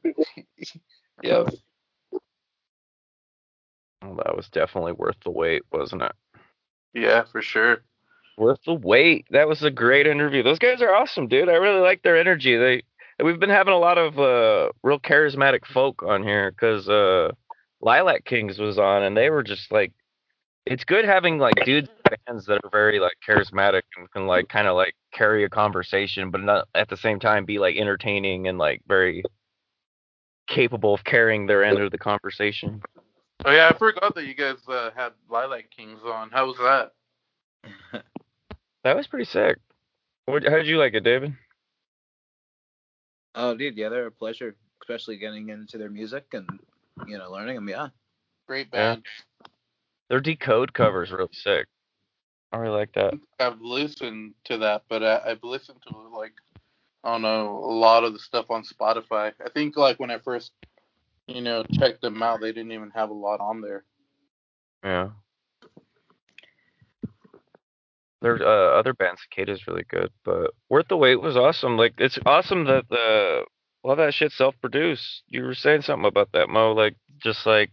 [1.23, 1.51] Yep.
[4.03, 6.13] Well, that was definitely worth the wait, wasn't it?
[6.95, 7.83] Yeah, for sure.
[8.37, 9.27] Worth the wait.
[9.31, 10.43] That was a great interview.
[10.43, 11.49] Those guys are awesome, dude.
[11.49, 12.57] I really like their energy.
[12.57, 12.83] They
[13.23, 17.31] we've been having a lot of uh real charismatic folk on here because uh
[17.81, 19.93] Lilac Kings was on and they were just like
[20.67, 21.89] it's good having like dudes
[22.27, 26.31] bands that are very like charismatic and can like kind of like carry a conversation
[26.31, 29.23] but not at the same time be like entertaining and like very
[30.49, 32.83] capable of carrying their end of the conversation.
[33.45, 36.31] Oh yeah, I forgot that you guys uh, had Lilac Kings on.
[36.31, 38.03] How was that?
[38.85, 39.59] That was pretty sick.
[40.27, 41.35] What, how did you like it, David?
[43.35, 46.49] Oh, dude, yeah, they're a pleasure, especially getting into their music and
[47.07, 47.69] you know learning them.
[47.69, 47.89] Yeah.
[48.49, 48.95] Great Yeah.
[48.97, 49.07] band.
[50.11, 51.67] Their decode cover is really sick.
[52.53, 53.15] I really like that.
[53.41, 56.35] I've listened to that, but I, I've listened to like
[57.03, 59.33] I don't know a lot of the stuff on Spotify.
[59.45, 60.53] I think like when I first
[61.27, 63.85] you know checked them out, they didn't even have a lot on there.
[64.85, 65.11] Yeah.
[68.21, 71.77] There's uh, other band, Cicada, is really good, but Worth the Wait was awesome.
[71.77, 73.45] Like, it's awesome that the
[73.85, 75.25] a lot of that shit self-produced.
[75.27, 76.73] You were saying something about that, Mo.
[76.73, 77.73] Like, just like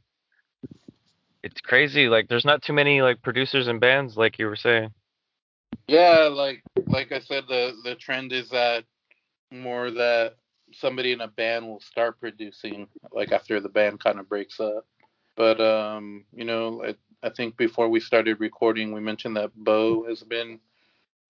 [1.44, 2.08] it's crazy.
[2.08, 4.92] Like, there's not too many like producers and bands, like you were saying.
[5.88, 8.84] Yeah, like like I said, the the trend is that
[9.52, 10.36] more that
[10.74, 14.86] somebody in a band will start producing like after the band kind of breaks up.
[15.36, 20.06] But um, you know, I, I think before we started recording, we mentioned that Beau
[20.08, 20.60] has been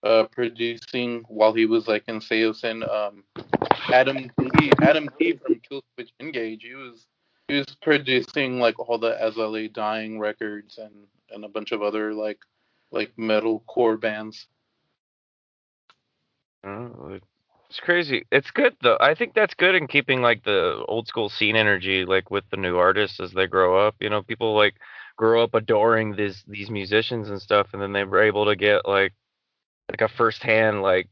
[0.01, 2.87] uh producing while he was like in Saosin.
[2.89, 3.23] Um,
[3.93, 7.07] Adam D, Adam D from Killswitch Engage, he was
[7.49, 10.93] he was producing like all the As I Lay Dying records and
[11.31, 12.39] and a bunch of other like
[12.91, 14.47] like metal core bands.
[16.63, 17.19] Oh,
[17.69, 18.25] It's crazy.
[18.31, 18.97] It's good though.
[18.99, 22.57] I think that's good in keeping like the old school scene energy, like with the
[22.57, 23.95] new artists as they grow up.
[23.99, 24.75] You know, people like
[25.17, 28.87] grow up adoring these these musicians and stuff, and then they were able to get
[28.87, 29.13] like
[29.89, 31.09] like a first hand like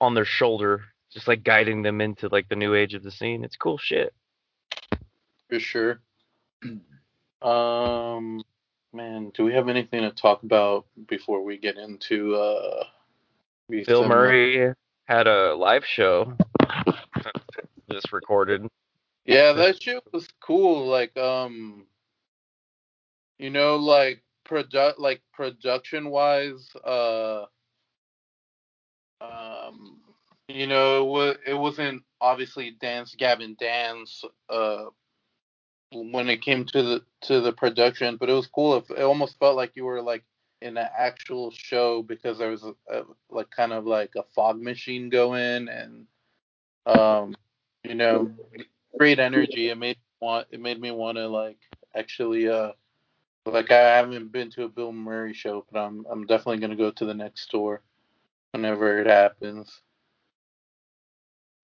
[0.00, 0.82] on their shoulder,
[1.12, 3.44] just like guiding them into like the new age of the scene.
[3.44, 4.12] It's cool shit.
[5.48, 6.00] For sure.
[7.40, 8.42] Um,
[8.92, 12.84] man, do we have anything to talk about before we get into uh?
[13.70, 14.74] Bilmuri
[15.04, 16.32] had a live show
[17.90, 18.66] just recorded.
[19.24, 20.86] Yeah, that shit was cool.
[20.86, 21.86] Like, um,
[23.38, 27.44] you know, like product, like production wise, uh,
[29.20, 30.00] um,
[30.48, 34.86] you know, it, was, it wasn't obviously Dance Gavin Dance, uh,
[35.92, 38.76] when it came to the to the production, but it was cool.
[38.76, 40.24] It, it almost felt like you were like
[40.60, 44.60] in an actual show because there was a, a, like kind of like a fog
[44.60, 46.06] machine going and
[46.86, 47.34] um,
[47.84, 48.30] you know,
[48.96, 49.68] great energy.
[49.70, 51.58] It made want it made me want to like
[51.94, 52.72] actually uh
[53.46, 57.04] like I haven't been to a Bilmuri show, but I'm I'm definitely gonna go to
[57.04, 57.82] the next tour
[58.52, 59.80] whenever it happens.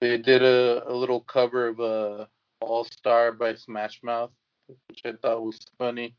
[0.00, 2.26] They did a, a little cover of uh,
[2.64, 4.30] All Star by Smash Mouth,
[4.88, 6.14] which I thought was funny.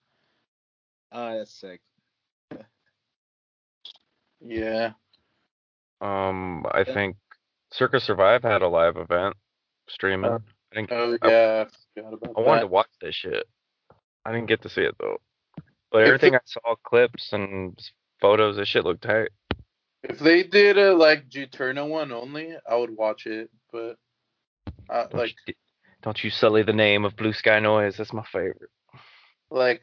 [1.11, 1.81] Ah, that's sick.
[4.41, 4.91] Yeah.
[6.01, 7.15] Um, I think
[7.71, 9.35] Circa Survive had a live event
[9.89, 10.31] streaming.
[10.31, 10.39] Uh,
[10.71, 13.47] I think Oh I- yeah, I forgot about I wanted to watch this shit.
[14.25, 15.19] I didn't get to see it though.
[15.91, 17.79] But If everything it- I saw, clips and
[18.19, 19.29] photos, this shit looked tight.
[20.03, 23.49] If they did a like Juturna one only, I would watch it.
[23.71, 23.97] But
[24.89, 25.53] uh, like you,
[26.05, 27.97] don't you sully the name of Blue Sky Noise?
[27.97, 28.69] That's my favorite.
[29.49, 29.81] like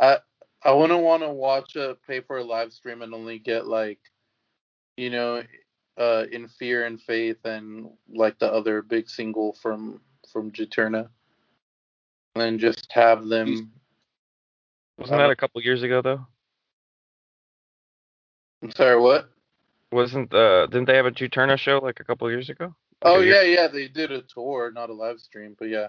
[0.00, 0.16] I
[0.64, 4.00] I wouldn't want to watch a pay for a live stream and only get like
[4.96, 5.42] you know
[5.98, 10.00] uh in fear and faith and like the other big single from
[10.32, 11.08] from Juturna
[12.34, 13.72] and then just have them
[14.98, 16.26] Wasn't that a couple years ago though?
[18.62, 19.28] I'm sorry what
[19.92, 22.74] Wasn't uh didn't they have a Juturna show like a couple years ago?
[23.02, 25.88] Oh yeah yeah they did a tour not a live stream but yeah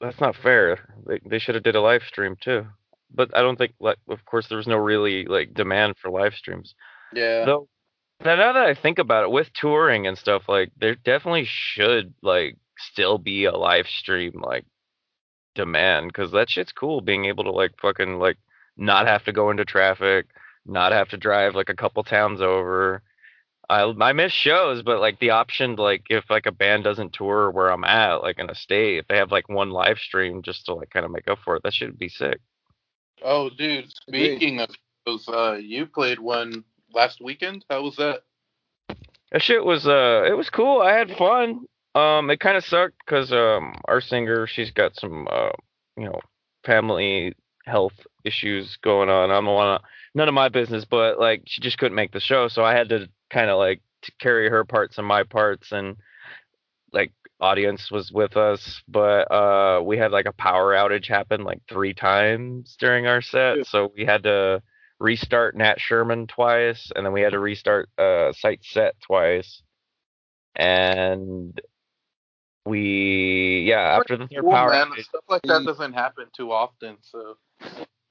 [0.00, 0.78] That's not fair.
[1.06, 2.66] They they should have did a live stream too.
[3.12, 6.34] But I don't think like of course there was no really like demand for live
[6.34, 6.74] streams.
[7.12, 7.68] yeah Though
[8.24, 12.14] now now that I think about it, with touring and stuff, like there definitely should
[12.22, 14.64] like still be a live stream like
[15.54, 17.00] demand because that shit's cool.
[17.00, 18.38] Being able to like fucking like
[18.76, 20.26] not have to go into traffic,
[20.66, 23.02] not have to drive like a couple towns over.
[23.70, 27.12] I I miss shows, but like the option to, like if like a band doesn't
[27.12, 30.42] tour where I'm at, like in a state, if they have like one live stream
[30.42, 32.40] just to like kind of make up for it, that should be sick.
[33.24, 34.38] oh dude Agreed.
[34.38, 34.70] speaking of
[35.06, 38.22] those uh you played one last weekend how was that
[39.32, 40.80] That shit was uh it was cool.
[40.80, 41.66] I had fun.
[41.94, 45.50] Um, it kind of sucked because um, our singer, she's got some uh,
[45.96, 46.20] you know,
[46.64, 47.34] family
[47.66, 47.94] health
[48.24, 49.30] issues going on.
[49.30, 52.20] I don't want to, none of my business, but like she just couldn't make the
[52.20, 55.72] show, so I had to kind of like to carry her parts and my parts,
[55.72, 55.96] and
[56.92, 61.60] like audience was with us, but uh, we had like a power outage happen like
[61.68, 63.62] three times during our set, Yeah.
[63.64, 64.62] so we had to
[64.98, 69.62] restart Nat Sherman twice, and then we had to restart uh, Site Set twice,
[70.56, 71.58] and
[72.66, 74.88] we yeah after the third Cool, power man.
[74.88, 77.36] outage, Stuff like that doesn't happen too often, so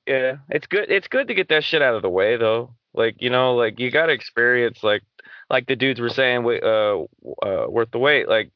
[0.07, 2.75] yeah it's good it's good to get that shit out of the way though.
[2.93, 5.03] Like you know like you gotta experience like
[5.49, 7.01] like the dudes were saying uh,
[7.45, 8.51] uh worth the wait like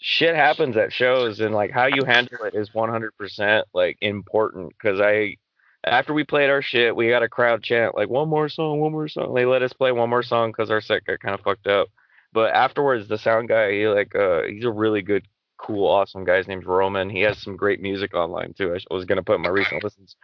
[0.00, 4.98] shit happens at shows and like how you handle it is 100% like important because
[4.98, 5.36] i
[5.84, 8.92] after we played our shit we got a crowd chant like one more song one
[8.92, 11.40] more song they let us play one more song because our set got kind of
[11.42, 11.88] fucked up.
[12.32, 15.26] But afterwards the sound guy he like uh he's a really good
[15.58, 19.04] cool awesome guy his name's roman he has some great music online too i was
[19.04, 20.16] gonna put my recent listens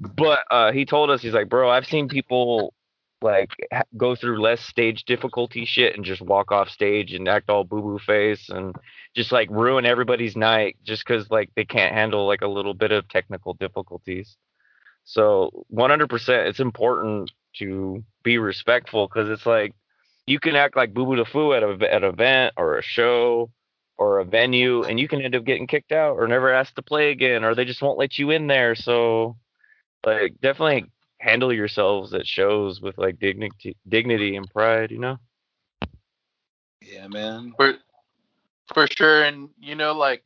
[0.00, 2.72] but uh he told us he's like bro i've seen people
[3.22, 7.50] like ha- go through less stage difficulty shit and just walk off stage and act
[7.50, 8.74] all boo boo face and
[9.14, 12.92] just like ruin everybody's night just because like they can't handle like a little bit
[12.92, 14.36] of technical difficulties.
[15.04, 19.74] So 100% it's important to be respectful because it's like
[20.26, 22.82] you can act like boo boo the foo at a at an event or a
[22.82, 23.50] show
[23.98, 26.82] or a venue and you can end up getting kicked out or never asked to
[26.82, 28.74] play again or they just won't let you in there.
[28.74, 29.36] So
[30.04, 30.86] like definitely
[31.18, 35.18] handle yourselves at shows with like dignity dignity and pride you know
[36.80, 37.54] Yeah, man.
[37.56, 37.74] for
[38.72, 39.22] for sure.
[39.24, 40.22] And you know, like,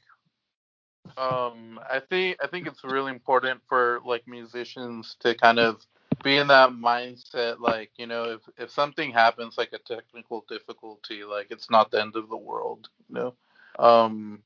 [1.17, 5.85] um, I think I think it's really important for like musicians to kind of
[6.23, 7.61] be in that mindset.
[7.61, 12.01] Like, you know, if if something happens, like a technical difficulty, like it's not the
[12.01, 12.89] end of the world.
[13.09, 13.35] You know,
[13.79, 14.43] um.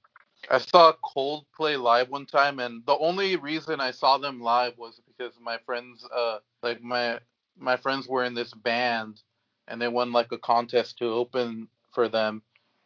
[0.51, 5.01] I saw Coldplay live one time, and the only reason I saw them live was
[5.09, 7.21] because my friends, uh, like my
[7.59, 9.23] my friends were in this band,
[9.69, 12.43] and they won like a contest to open for them,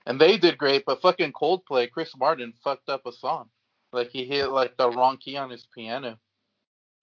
[0.06, 0.84] and they did great.
[0.86, 3.50] But fucking Coldplay, Chris Martin fucked up a song,
[3.92, 6.18] like he hit like the wrong key on his piano,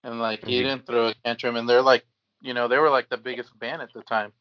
[0.04, 0.64] and like he Mhm.
[0.64, 2.06] didn't throw a tantrum, and they're like,
[2.42, 4.32] you know, they were like the biggest band at the time.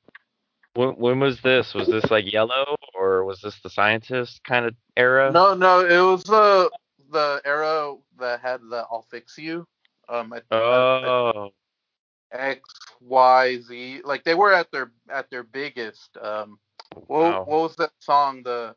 [0.76, 4.76] When, when was this was this like yellow or was this the scientist kind of
[4.98, 6.72] era No, no, it was the
[7.12, 9.66] the era that had the "I'll fix you."
[10.08, 11.50] Um, I, I, oh
[12.32, 12.62] X,
[13.02, 14.02] Y, Z.
[14.04, 16.18] Like they were at their at their biggest.
[16.22, 16.60] Um,
[17.08, 17.46] what, Wow.
[17.46, 18.44] what was that song?
[18.44, 18.76] The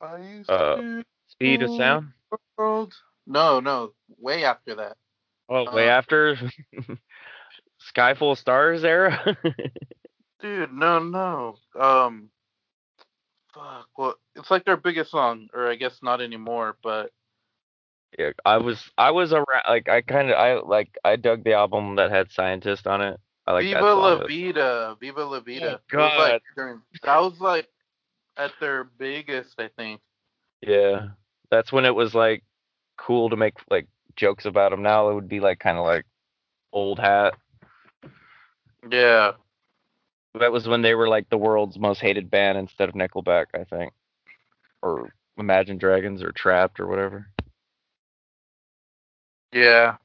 [0.00, 2.08] I used Uh, to speed of sound
[2.56, 2.94] world.
[3.26, 4.96] No, no, way after that.
[5.48, 6.36] oh way Uh, after
[7.78, 9.36] sky full of stars era
[10.42, 11.56] Dude, no, no.
[11.80, 12.28] Um,
[13.54, 13.88] fuck.
[13.96, 16.76] Well, it's like their biggest song, or I guess not anymore.
[16.82, 17.10] But
[18.18, 21.54] yeah i was i was around like i kind of i like i dug the
[21.54, 25.80] album that had scientist on it i like that Viva La Vida, Viva La Vida.
[25.94, 26.40] Oh, It was like God.
[26.54, 27.68] during, that was like
[28.36, 30.02] at their biggest, I think.
[30.60, 31.08] yeah
[31.50, 32.44] that's when it was like
[32.98, 36.04] cool to make like jokes about him now it would be like kind of like
[36.70, 37.32] old hat
[38.90, 39.32] Yeah.
[40.38, 43.64] That was when they were like the world's most hated band instead of Nickelback, I
[43.64, 43.92] think,
[44.82, 47.26] or Imagine Dragons or Trapped or whatever.
[49.52, 49.96] Yeah,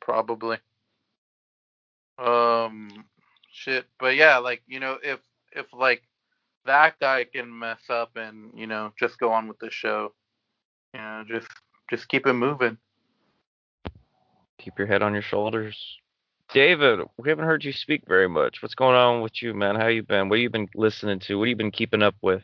[0.00, 0.58] probably.
[2.18, 3.04] Um,
[3.52, 3.86] shit.
[4.00, 5.20] But yeah, like you know, if
[5.52, 6.02] if like
[6.66, 10.12] that guy can mess up and you know just go on with the show,
[10.92, 11.48] you know, just
[11.88, 12.78] just keep it moving.
[14.58, 15.76] Keep your head on your shoulders.
[16.52, 18.62] David, we haven't heard you speak very much.
[18.62, 19.76] What's going on with you, man?
[19.76, 20.28] How you been?
[20.28, 21.38] What have you been listening to?
[21.38, 22.42] What have you been keeping up with?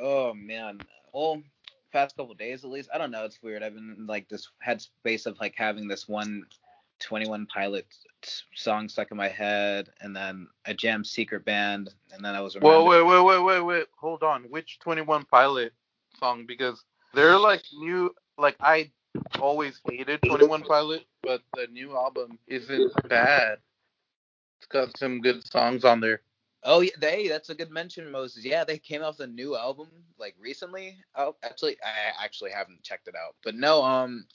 [0.00, 0.80] Oh man.
[1.12, 1.42] Well,
[1.92, 2.88] past couple days at least.
[2.92, 3.24] I don't know.
[3.24, 3.62] It's weird.
[3.62, 6.44] I've been like this headspace of like having this one
[7.00, 7.86] 21 Pilot
[8.54, 12.54] song stuck in my head, and then I jammed Secret Band, and then I was
[12.54, 13.86] Whoa, wait, wait, wait, wait, wait.
[13.98, 14.44] Hold on.
[14.44, 15.72] Which Twenty One Pilot
[16.18, 16.46] song?
[16.46, 16.84] Because
[17.14, 18.14] they're like new.
[18.38, 18.90] Like I
[19.40, 23.58] always hated Twenty One Pilot, but the new album isn't bad.
[24.58, 26.22] It's got some good songs on there.
[26.64, 27.28] Oh yeah, they.
[27.28, 28.44] That's a good mention, Moses.
[28.44, 30.96] Yeah, they came off the new album like recently.
[31.16, 33.34] Oh, actually, I actually haven't checked it out.
[33.42, 34.26] But no, um,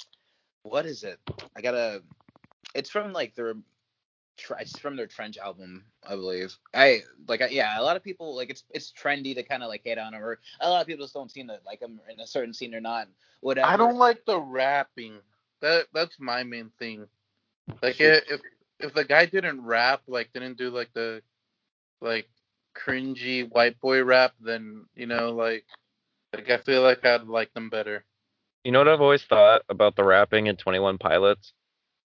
[0.63, 1.19] what is it?
[1.55, 2.03] I gotta.
[2.75, 3.55] It's from like their.
[4.38, 6.55] Tr- It's from their Trench album, I believe.
[6.73, 7.80] I like, I, yeah.
[7.80, 10.23] A lot of people like it's it's trendy to kind of like hate on them,
[10.23, 12.73] or a lot of people just don't seem to like them in a certain scene
[12.76, 13.07] or not.
[13.41, 13.68] Whatever.
[13.68, 15.19] I don't like the rapping.
[15.61, 17.07] That that's my main thing.
[17.81, 18.41] Like i- if
[18.80, 21.22] if the guy didn't rap, like didn't do like the
[22.01, 22.30] like
[22.76, 25.65] cringy white boy rap, then you know like
[26.34, 28.03] Like I feel like I'd like them better.
[28.64, 31.53] You know what I've always thought about the rapping in Twenty One Pilots?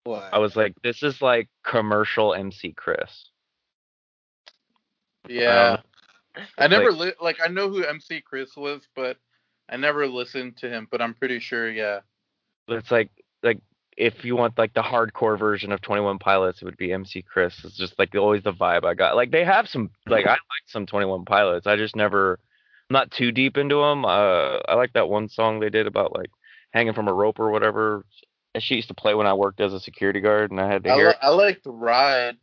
[0.05, 0.29] What?
[0.33, 3.29] I was like, this is like commercial MC Chris.
[5.29, 5.79] Yeah.
[6.59, 9.19] I never Um, Like- li- like I know who MC Chris was, but
[9.69, 10.89] I never listened to him.
[10.91, 12.01] But I'm pretty sure, yeah.
[12.69, 13.11] It's like
[13.43, 13.59] like
[13.97, 17.23] if you want like the hardcore version of Twenty One Pilots, it would be MC
[17.23, 17.55] Chris.
[17.65, 19.15] It's just like always the vibe I got.
[19.15, 21.67] Like they have some like I like some Twenty One Pilots.
[21.67, 22.39] I just never,
[22.91, 24.05] I'm not too deep into them.
[24.05, 26.31] Uh, I like that one song they did about like
[26.73, 28.07] hanging from a rope or whatever.
[28.55, 30.85] And she used to play when I worked as a security guard, and I had
[30.85, 31.05] to I, hear.
[31.07, 31.19] li- it.
[31.23, 32.37] I liked Ride,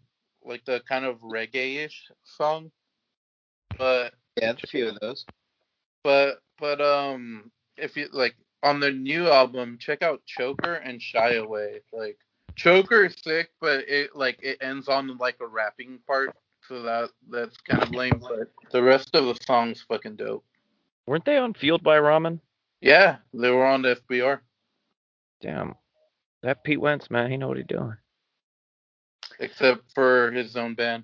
[0.43, 2.71] like the kind of reggae-ish song.
[3.77, 5.25] But yeah, a few of those.
[6.03, 11.35] but but um, if you like on the new album, check out Choker and Shy
[11.35, 11.81] Away.
[11.93, 12.17] Like
[12.55, 16.35] Choker is sick, but it like it ends on like a rapping part,
[16.67, 18.19] so that that's kind of lame.
[18.19, 20.43] But the rest of the song's fucking dope.
[21.05, 22.39] Weren't they on Fueled by Ramen?
[22.81, 24.39] Yeah, they were on the FBR.
[25.41, 25.75] Damn,
[26.43, 27.95] that Pete Wentz man, he know what he's doing.
[29.39, 31.03] except for his own band.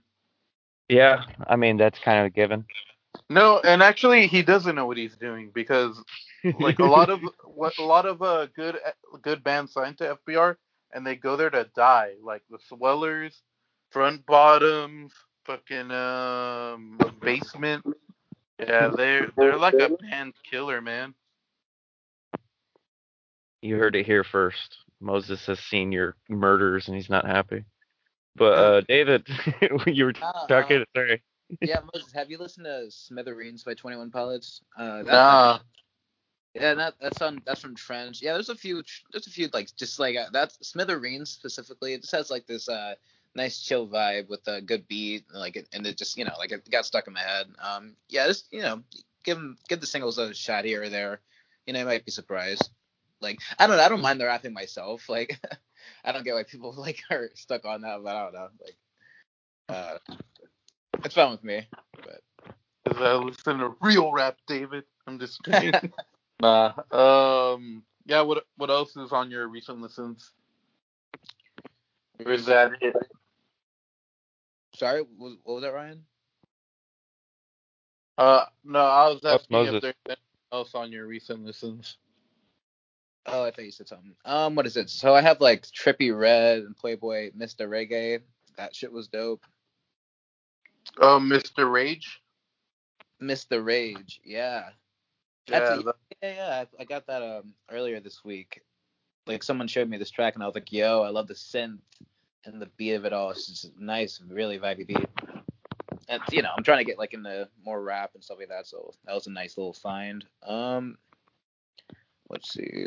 [0.89, 2.65] Yeah, I mean that's kind of a given.
[3.29, 6.01] No, and actually he doesn't know what he's doing because
[6.59, 8.77] like a lot of what a lot of uh good
[9.21, 10.57] good bands signed to FBR
[10.93, 13.41] and they go there to die like the Swellers,
[13.91, 15.13] Front Bottoms,
[15.45, 17.85] fucking um Basement.
[18.59, 21.13] Yeah, they're they're like a band killer, man.
[23.61, 24.77] You heard it here first.
[25.05, 27.63] Moses has seen your murders and he's not happy.
[28.35, 29.27] But uh David,
[29.87, 30.81] you were Uh, talking.
[30.81, 31.21] uh, Sorry.
[31.61, 34.61] yeah, Moses, have you listened to Smithereens by Twenty One Pilots?
[34.77, 35.59] Uh, that, Nah.
[36.55, 38.21] Yeah, that, that's on that's from Trench.
[38.21, 41.93] Yeah, there's a few there's a few like just like uh, that's Smithereens specifically.
[41.93, 42.95] It just has like this uh
[43.35, 46.51] nice chill vibe with a good beat like it, and it just you know like
[46.51, 47.47] it got stuck in my head.
[47.61, 48.81] Um yeah, just you know
[49.23, 51.19] give 'em- give the singles a shot here or there.
[51.67, 52.69] You know, you might be surprised.
[53.25, 55.09] Like I don't know, I don't mind the rapping myself.
[55.09, 55.39] Like
[56.05, 58.49] I don't get why people like are stuck on that, but I don't know.
[58.63, 58.77] Like
[59.69, 59.97] uh
[61.03, 61.67] it's fun with me.
[61.97, 62.21] But
[62.87, 64.83] Cause I listen to real rap, David.
[65.07, 65.73] I'm just kidding.
[66.39, 66.73] nah.
[66.91, 67.83] Um.
[68.05, 68.21] Yeah.
[68.21, 70.31] What What else is on your recent listens?
[72.23, 72.95] Or is that it?
[74.75, 76.03] sorry, what, what was that, Ryan?
[78.17, 78.45] Uh.
[78.63, 80.23] No, I was asking if there's anything
[80.53, 81.97] else on your recent listens.
[83.27, 84.15] Oh, I thought you said something.
[84.23, 84.89] Um, what is it?
[84.89, 87.67] So I have like Trippie Redd and Playboi Mr.
[87.67, 88.21] Reggae.
[88.57, 89.43] That shit was dope.
[90.99, 91.69] Oh, Mr.
[91.71, 92.21] Rage.
[93.21, 93.63] Mr.
[93.65, 94.69] Rage, yeah.
[95.47, 95.57] Yeah.
[95.57, 96.63] Actually, that- yeah, yeah.
[96.79, 98.61] I, I got that um earlier this week.
[99.25, 101.79] Like someone showed me this track and I was like, yo, I love the synth
[102.45, 103.31] and the beat of it all.
[103.31, 105.07] It's just a nice, really vibey beat.
[106.07, 108.67] And you know, I'm trying to get like into more rap and stuff like that,
[108.67, 110.23] so that was a nice little find.
[110.45, 110.97] Um,
[112.29, 112.85] let's see.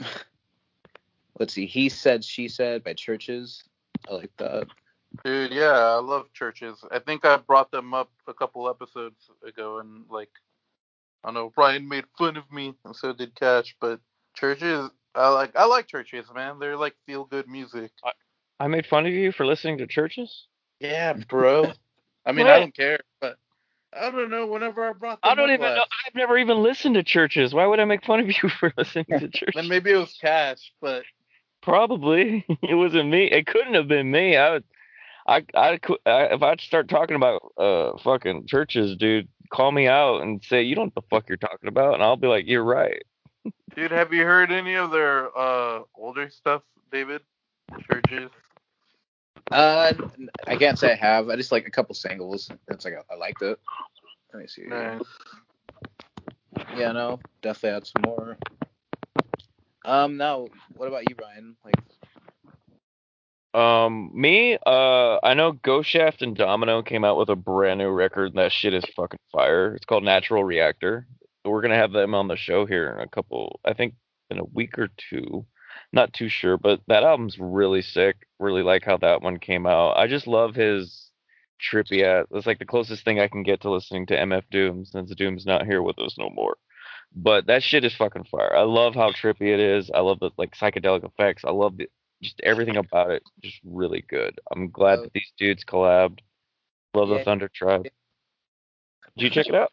[1.38, 1.66] let's see.
[1.66, 3.62] He said, she said by CHVRCHES.
[4.08, 4.66] I like that.
[5.24, 6.86] Dude, yeah, I love CHVRCHES.
[6.90, 10.30] I think I brought them up a couple episodes ago, and like,
[11.24, 13.76] I don't know, Ryan made fun of me, and so did Cash.
[13.80, 14.00] But
[14.38, 16.58] CHVRCHES, I like, I like CHVRCHES, man.
[16.58, 17.90] They're like feel good music.
[18.04, 18.12] I
[18.60, 20.28] I made fun of you for listening to CHVRCHES.
[20.80, 21.72] Yeah, bro.
[22.26, 22.54] I mean, What?
[22.54, 23.06] I don't care, but
[23.92, 24.46] I don't know.
[24.46, 25.84] Whenever I brought them I don't up even know.
[26.06, 27.52] I've never even listened to CHVRCHES.
[27.52, 29.54] Why would I make fun of you for listening to CHVRCHES?
[29.54, 31.04] then maybe it was Cash, but
[31.62, 33.24] Probably it wasn't me.
[33.24, 34.36] It couldn't have been me.
[34.36, 34.64] I would,
[35.26, 40.22] I, I, I if I start talking about uh fucking CHVRCHES, dude, call me out
[40.22, 42.46] and say you don't know what the fuck you're talking about, and I'll be like,
[42.46, 43.02] you're right.
[43.74, 47.22] dude, have you heard any of their uh older stuff, David?
[47.72, 48.30] CHVRCHES.
[49.50, 49.92] Uh,
[50.46, 51.28] I can't say I have.
[51.28, 52.50] I just like a couple singles.
[52.68, 53.58] It's like I, I liked it.
[54.32, 54.62] Let me see.
[54.66, 55.02] Nice.
[56.76, 58.36] Yeah, no, definitely add some more.
[59.84, 60.46] Um, now,
[60.76, 61.56] what about you, Ryan?
[61.64, 61.74] Like,
[63.60, 67.90] Um, me, uh, I know Ghost Shaft and Domino came out with a brand new
[67.90, 69.74] record, and that shit is fucking fire.
[69.74, 71.06] It's called Natural Reactor.
[71.44, 73.94] We're gonna have them on the show here in a couple, I think,
[74.30, 75.46] in a week or two.
[75.92, 78.26] Not too sure, but that album's really sick.
[78.38, 79.96] Really like how that one came out.
[79.96, 81.10] I just love his
[81.60, 82.26] trippy ass.
[82.30, 85.44] That's like the closest thing I can get to listening to MF Doom since Doom's
[85.46, 86.56] not here with us no more.
[87.14, 88.54] But that shit is fucking fire.
[88.54, 89.90] I love how trippy it is.
[89.92, 91.44] I love the like psychedelic effects.
[91.44, 91.88] I love the
[92.22, 94.38] just everything about it just really good.
[94.52, 95.02] I'm glad Oh.
[95.02, 96.20] that these dudes collabed.
[96.94, 97.18] Love Yeah.
[97.18, 97.84] the Thunder Tribe.
[97.84, 97.92] Did
[99.16, 99.72] you check it out?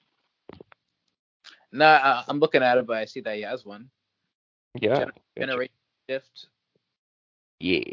[1.71, 3.89] nah, uh, I'm looking at it, but I see that he has one.
[4.79, 4.95] Yeah.
[5.05, 5.11] Gener-.
[5.37, 5.73] Generation
[6.09, 6.47] Shift.
[7.59, 7.83] Yeah.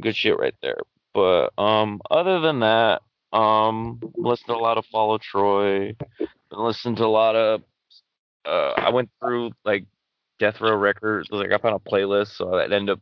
[0.00, 0.80] Good shit right there.
[1.14, 3.02] But um other than that,
[3.32, 5.94] um listen to a lot of Fall of Troy,
[6.50, 7.62] listening to a lot of
[8.46, 9.86] uh, I went through like
[10.38, 11.28] Death Row Records.
[11.30, 13.00] Like I found a playlist, so I'd end up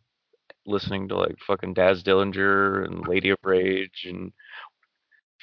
[0.67, 4.33] listening to like fucking Daz Dillinger and Lady of Rage and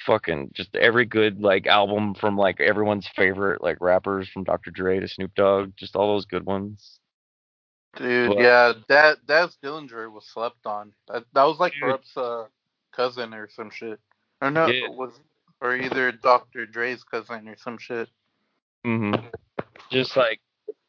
[0.04, 4.70] fucking just every good like album from like everyone's favorite like rappers from Dr.
[4.70, 6.98] Dre to Snoop Dogg, just all those good ones.
[7.96, 10.92] Dude, But- yeah, that Daz Dillinger was slept on.
[11.08, 11.82] That, that was like Dude.
[11.82, 12.44] Kurupt's uh,
[12.92, 14.00] cousin or some shit.
[14.40, 14.88] Or no, Yeah.
[14.88, 15.12] was
[15.60, 16.66] or either Dr.
[16.66, 18.08] Dre's cousin or some shit.
[18.84, 19.14] hmm
[19.90, 20.40] Just like,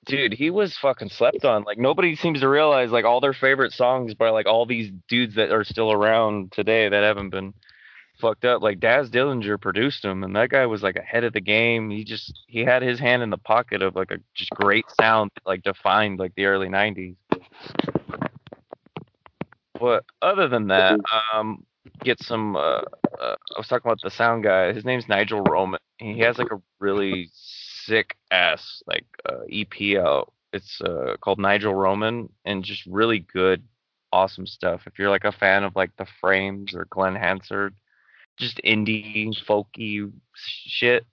[0.06, 1.64] dude, he was fucking slept on.
[1.64, 5.36] Like nobody seems to realize like all their favorite songs by like all these dudes
[5.36, 7.54] that are still around today that haven't been
[8.20, 8.62] fucked up.
[8.62, 11.90] Like Daz Dillinger produced them, and that guy was like ahead of the game.
[11.90, 15.32] He just he had his hand in the pocket of like a just great sound
[15.36, 17.16] that like defined like the early '90s.
[19.80, 21.00] But other than that,
[21.34, 21.66] um,
[22.04, 22.56] get some.
[22.56, 22.82] Uh,
[23.20, 24.74] uh, I was talking about the sound guy.
[24.74, 25.80] His name's Nigel Roman.
[25.98, 30.32] He has like a really sick ass like uh, EP out.
[30.54, 33.64] It's uh, called Nigel Roman, and just really good,
[34.12, 34.82] awesome stuff.
[34.86, 37.74] If you're like a fan of like the Frames or Glen Hansard,
[38.38, 41.06] just indie folky shit,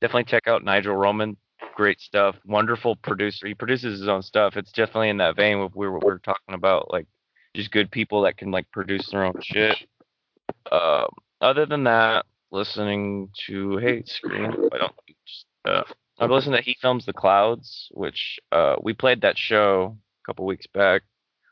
[0.00, 1.36] definitely check out Nigel Roman.
[1.74, 2.36] Great stuff.
[2.44, 3.46] Wonderful producer.
[3.46, 4.56] He produces his own stuff.
[4.56, 7.06] It's definitely in that vein of we were, we were talking about, like
[7.54, 9.76] just good people that can like produce their own shit.
[10.70, 11.08] Um,
[11.40, 14.46] other than that, listening to hey screen.
[14.72, 14.92] I don't.
[15.64, 15.82] Uh,
[16.18, 20.46] I've listened to He Films the Clouds, which uh, we played that show a couple
[20.46, 21.02] weeks back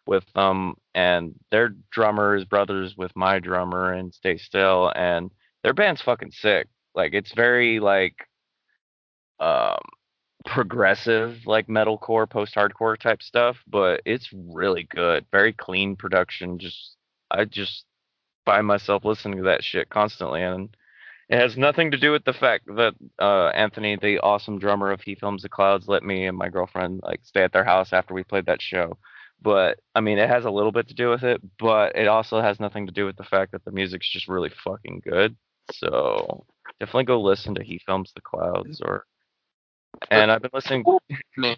[0.06, 5.30] with them and their drummer is brothers with my drummer and Stay Still, and
[5.62, 6.68] their band's fucking sick.
[6.94, 8.16] Like it's very like
[9.40, 9.80] um
[10.46, 16.96] progressive like metalcore post hardcore type stuff but it's really good very clean production just
[17.32, 17.84] i just
[18.44, 20.76] find myself listening to that shit constantly and
[21.28, 25.00] it has nothing to do with the fact that uh, Anthony, the awesome drummer of
[25.00, 28.14] He Films the Clouds, let me and my girlfriend like stay at their house after
[28.14, 28.96] we played that show.
[29.42, 32.40] But I mean, it has a little bit to do with it, but it also
[32.40, 35.36] has nothing to do with the fact that the music's just really fucking good.
[35.72, 36.46] So
[36.80, 39.04] definitely go listen to He Films the Clouds or.
[40.10, 40.84] And I've been listening.
[41.38, 41.56] They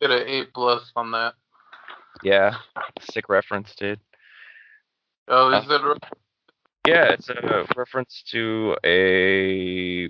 [0.00, 1.34] get an A plus on that.
[2.22, 2.56] Yeah,
[3.00, 4.00] sick reference, dude.
[5.26, 6.04] Oh, is that right?
[6.86, 10.08] Yeah, it's a reference to a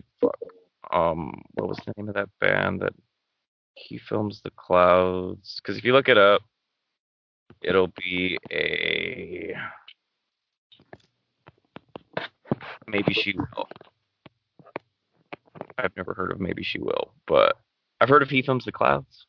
[0.93, 2.93] um what was the name of that band that
[3.74, 5.60] he films the clouds?
[5.62, 6.43] Because if you look it up,
[7.64, 9.54] it'll be a
[12.88, 13.66] Maybeshewill.
[15.78, 17.56] I've never heard of maybe she will, but
[18.00, 19.26] I've heard of he films the clouds.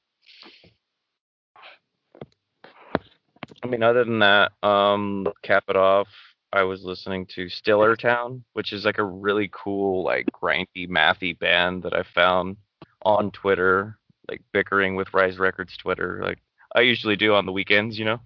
[3.63, 6.07] I mean, other than that, um, cap it off.
[6.53, 11.37] I was listening to Stiller Town, which is like a really cool, like grindy, mathy
[11.37, 12.57] band that I found
[13.01, 13.97] on Twitter,
[14.29, 16.39] like bickering with Rise Records Twitter, like
[16.75, 18.19] I usually do on the weekends, you know.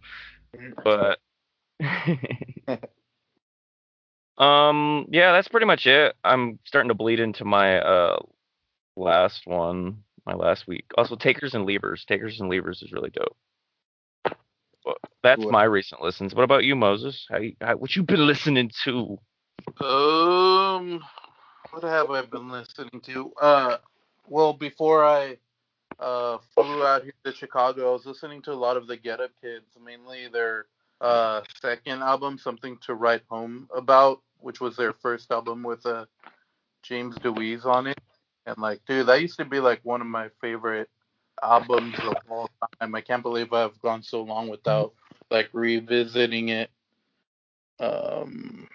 [0.84, 1.20] But
[4.44, 6.16] um, yeah, that's pretty much it.
[6.24, 8.20] I'm starting to bleed into my uh
[8.96, 10.86] last one, my last week.
[10.98, 12.04] Also, Takers and Levers.
[12.06, 13.38] Takers and Levers is really dope.
[14.84, 15.52] But that's Cool.
[15.52, 16.34] my recent listens.
[16.34, 17.26] What about you, Moses?
[17.30, 19.20] How, you, how what you been listening to?
[19.84, 21.02] Um,
[21.72, 23.32] what have I been listening to?
[23.40, 23.78] Uh,
[24.28, 25.38] well, before I
[26.00, 29.20] uh flew out here to Chicago, I was listening to a lot of the Get
[29.20, 30.66] Up Kids, mainly their
[31.02, 36.06] uh second album, Something to Write Home About, which was their first album with uh
[36.84, 38.00] James Dewees on it.
[38.46, 40.90] And like, dude, that used to be like one of my favorite
[41.42, 42.50] albums of all
[42.80, 42.96] time.
[42.96, 44.94] I can't believe I've gone so long without
[45.30, 46.70] like revisiting it.
[47.80, 48.68] Um,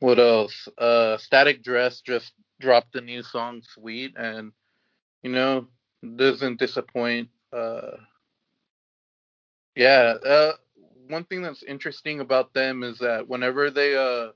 [0.00, 0.68] what else?
[0.78, 4.52] Uh, Static Dress just dropped a new song "Sweet" and
[5.22, 5.66] you know
[6.16, 7.28] doesn't disappoint.
[7.52, 7.96] Uh,
[9.74, 10.14] yeah.
[10.24, 10.52] Uh,
[11.08, 14.32] one thing that's interesting about them is that whenever they uh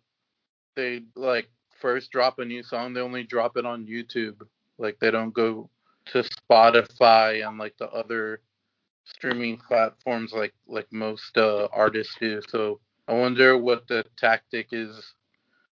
[0.75, 1.49] they like
[1.81, 4.41] first drop a new song, they only drop it on YouTube.
[4.79, 5.69] Like they don't go
[6.07, 8.41] to Spotify and like the other
[9.05, 12.41] streaming platforms like like most uh, artists do.
[12.49, 15.15] So I wonder what the tactic is.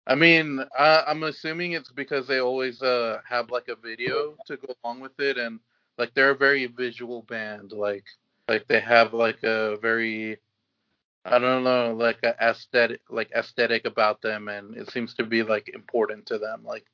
[0.06, 4.58] I mean, I, I'm assuming it's because they always uh, have like a video to
[4.58, 5.60] go along with it, and
[5.98, 7.72] like they're a very visual band.
[7.72, 8.06] Like
[8.48, 10.38] like they have like a very
[11.26, 15.44] I don't know like a aesthetic like aesthetic about them, and it seems to be
[15.44, 16.64] like important to them.
[16.64, 16.86] Like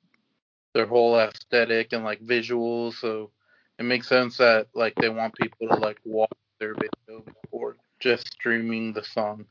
[0.73, 2.95] their whole aesthetic and like visuals.
[2.95, 3.31] So
[3.77, 8.27] it makes sense that like they want people to like watch their video before just
[8.33, 9.45] streaming the song.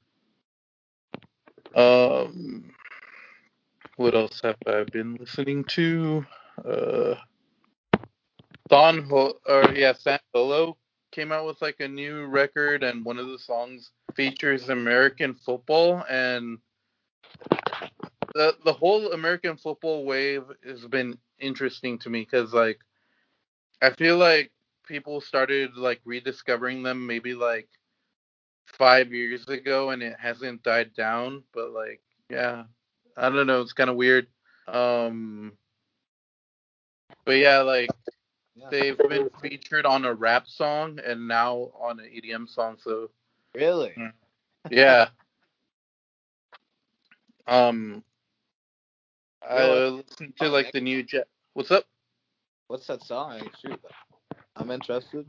[1.74, 2.72] Um,
[3.96, 6.24] what else have I been listening to?
[6.64, 7.14] Uh,
[8.68, 10.76] Don or yeah, San Solo
[11.10, 16.04] came out with like a new record, and one of the songs features American football,
[16.08, 16.58] and
[18.34, 22.78] the the whole American football wave has been interesting to me because like
[23.80, 24.50] I feel like
[24.86, 27.68] people started like rediscovering them maybe like
[28.66, 31.42] five years ago, and it hasn't died down.
[31.54, 32.00] But like,
[32.30, 32.64] yeah,
[33.16, 34.26] I don't know, it's kind of weird.
[34.66, 35.52] Um,
[37.24, 37.90] but yeah, like
[38.58, 38.66] Yeah.
[38.70, 42.76] they've been featured on a rap song and now on an EDM song.
[42.82, 43.10] So
[43.54, 43.94] Really?
[43.98, 44.12] Mm.
[44.70, 45.08] yeah.
[47.46, 48.04] Um,
[49.48, 51.28] I listened to like the new Jet.
[51.54, 51.84] What's up?
[52.66, 53.40] What's that song?
[53.62, 53.80] Shoot,
[54.56, 55.24] I'm interested.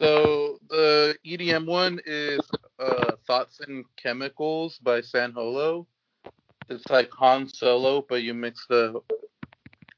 [0.00, 2.40] So the EDM one is
[2.78, 5.86] uh, Thoughts and Chemicals by San Holo.
[6.68, 9.00] It's like Han Solo, but you mix the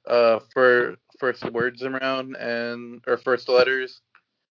[0.06, 4.00] uh for first words around and or first letters.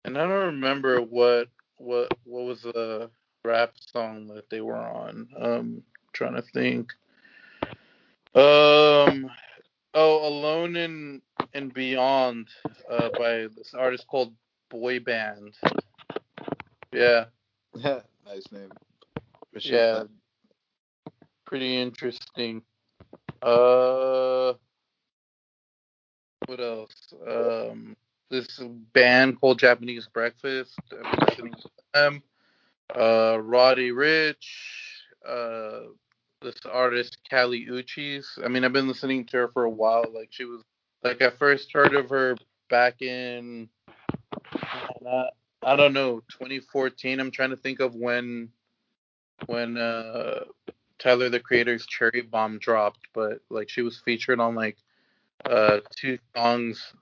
[0.04, 3.10] And I don't remember what what what was the
[3.44, 5.28] rap song that they were on.
[5.40, 5.82] Um
[6.12, 6.92] trying to think.
[8.34, 9.30] Um
[9.94, 11.22] oh Alone in
[11.54, 12.48] and Beyond
[12.90, 14.34] uh by this artist called
[14.70, 15.54] Boy Band.
[16.92, 17.26] Yeah.
[17.74, 18.70] Yeah, nice name.
[19.42, 19.92] Appreciate Yeah.
[20.00, 20.08] that.
[21.46, 22.62] Pretty interesting.
[23.42, 24.54] Uh
[26.48, 27.12] what else?
[27.28, 27.96] Um
[28.30, 28.60] this
[28.92, 30.80] band called Japanese Breakfast.
[32.94, 34.34] Uh Roddy Ricch,
[35.26, 35.80] uh
[36.40, 38.26] this artist Kali Uchis.
[38.44, 40.04] I mean I've been listening to her for a while.
[40.12, 40.62] Like she was
[41.04, 42.36] like I first heard of her
[42.70, 43.68] back in
[45.06, 45.24] uh,
[45.62, 47.20] I don't know, 2014.
[47.20, 48.48] I'm trying to think of when
[49.46, 50.44] when uh
[50.98, 54.78] Tyler the Creator's Cherry Bomb dropped, but like she was featured on like
[55.44, 56.92] uh two songs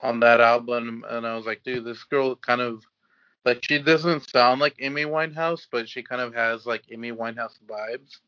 [0.00, 2.84] on that album and I was like, dude, this girl kind of
[3.44, 7.58] like she doesn't sound like Amy Winehouse, but she kind of has like Amy Winehouse
[7.66, 8.18] vibes.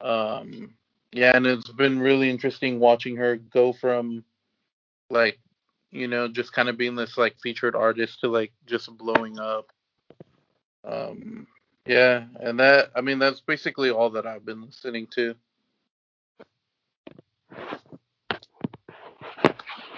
[0.00, 0.74] Um
[1.12, 4.24] yeah, and it's been really interesting watching her go from
[5.10, 5.38] like
[5.90, 9.72] you know just kind of being this like featured artist to like just blowing up.
[10.84, 11.46] Um
[11.86, 15.34] yeah, and that I mean that's basically all that I've been listening to.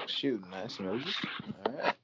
[0.09, 1.15] Shoot, nice Moses.
[1.65, 1.95] All right.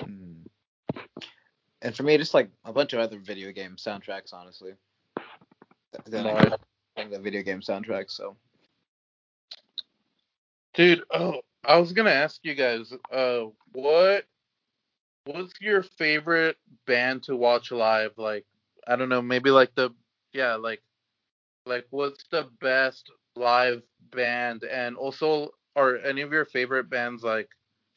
[0.00, 0.42] Hmm.
[1.82, 4.72] And for me, just like a bunch of other video game soundtracks, honestly.
[6.06, 6.32] Then I
[6.96, 8.36] like the video game soundtracks, so
[10.74, 14.24] Dude, oh, I was gonna ask you guys, uh, what
[15.24, 16.56] what's your favorite
[16.86, 18.12] band to watch live?
[18.16, 18.46] Like,
[18.86, 19.90] I don't know, maybe like the
[20.32, 20.80] yeah, like
[21.66, 23.82] like what's the best live
[24.12, 24.64] band?
[24.64, 27.48] And also, are any of your favorite bands like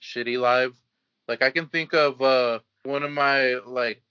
[0.02, 0.76] shitty live?
[1.28, 4.02] Like, I can think of uh one of my like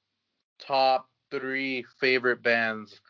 [0.67, 3.01] top three favorite bands.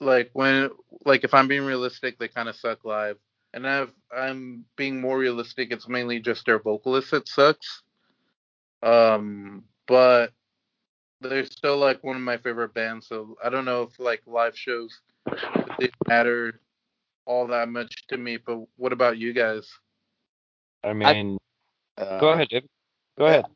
[0.00, 0.70] Like when
[1.04, 3.16] like if I'm being realistic, they kind of suck live.
[3.54, 7.82] And if I'm being more realistic, it's mainly just their vocalist that sucks.
[8.82, 10.32] Um, but
[11.20, 13.08] they're still like one of my favorite bands.
[13.08, 15.00] So I don't know if like live shows
[15.78, 16.60] they matter
[17.28, 18.38] all that much to me.
[18.38, 19.68] But what about you guys?
[20.82, 21.38] I mean,
[21.98, 22.68] uh, go ahead, David.
[23.18, 23.46] Go ahead.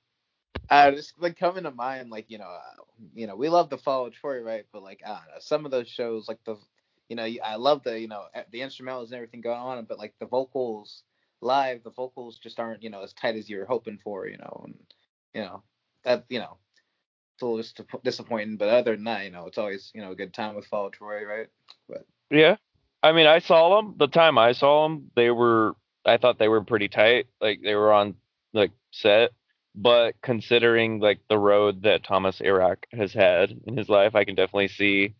[0.70, 2.82] Uh, just like coming to mind, like you know, uh,
[3.15, 4.66] you know, we love the Fall of Troy, right?
[4.73, 6.57] But like, I don't know, some of those shows, like the,
[7.09, 9.99] you know, I love the, you know, e, the instrumentals and everything going on, but
[9.99, 11.03] like the vocals
[11.40, 14.39] live, the vocals just aren't, you know, as tight as you were hoping for, you
[14.39, 14.74] know, and
[15.35, 15.62] you know,
[16.05, 16.59] that, you know,
[17.35, 18.57] it's a little dis- disappointing.
[18.57, 20.86] But other than that, you know, it's always, you know, a good time with Fall
[20.86, 21.49] of Troy, right?
[21.89, 22.57] But Yeah.
[23.03, 23.95] I mean, I saw them.
[23.99, 25.74] The time I saw them, they were.
[26.05, 27.27] I thought they were pretty tight.
[27.41, 28.15] Like they were on
[28.53, 29.31] like set.
[29.74, 34.35] But considering like the road that Thomas Erak has had in his life, I can
[34.35, 35.15] definitely see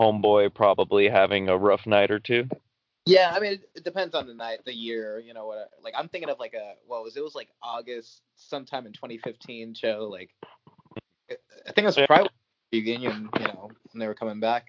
[0.00, 2.48] Homeboy probably having a rough night or two.
[3.06, 5.70] Yeah, I mean, it, it depends on the night, the year, you know what?
[5.82, 7.24] Like, I'm thinking of like a what was it?
[7.24, 10.08] Was like August, sometime in 2015 show.
[10.12, 10.30] Like,
[11.30, 11.36] I
[11.66, 12.06] I think it was Yeah.
[12.06, 12.30] probably
[12.70, 14.66] reunion, you know, when they were coming back.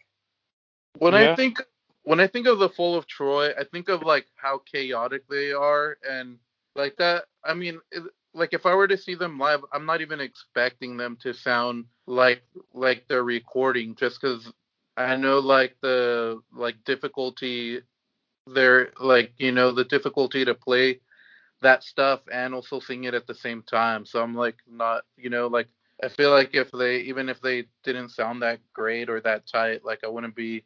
[0.98, 1.34] When Yeah.
[1.34, 1.61] I think
[2.03, 5.51] when I think of the Fall of Troy, I think of like how chaotic they
[5.51, 6.38] are and
[6.76, 7.26] like that.
[7.43, 8.03] I mean, it,
[8.34, 11.85] like if I were to see them live, I'm not even expecting them to sound
[12.07, 12.41] like
[12.73, 14.51] like they're recording, just because
[14.97, 17.81] I know like the like difficulty
[18.47, 20.99] they're like you know the difficulty to play
[21.61, 24.05] that stuff and also sing it at the same time.
[24.05, 25.67] So I'm like not you know like
[26.03, 29.85] I feel like if they even if they didn't sound that great or that tight,
[29.85, 30.65] like I wouldn't be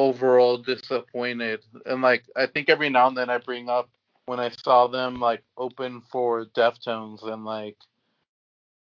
[0.00, 1.60] overall disappointed.
[1.84, 3.90] And like I think every now and then I bring up
[4.24, 7.76] when I saw them like open for Deftones and like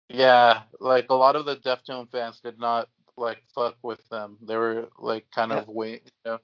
[0.09, 4.39] yeah, like a lot of the Deftone fans did not like fuck with them.
[4.43, 6.39] They were like kind of wait, you know.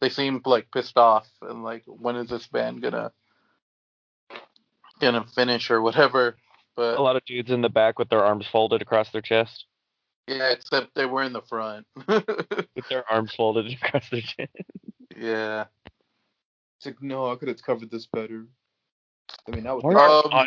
[0.00, 3.12] They seemed like pissed off and like when is this band gonna
[5.00, 6.36] gonna finish or whatever.
[6.76, 9.66] But A lot of dudes in the back with their arms folded across their chest.
[10.26, 11.86] Yeah, except they were in the front.
[12.08, 14.50] With their arms folded across their chest.
[15.16, 15.64] yeah.
[16.78, 18.46] It's like, no, I could have covered this better.
[19.46, 20.46] I mean, that was Um,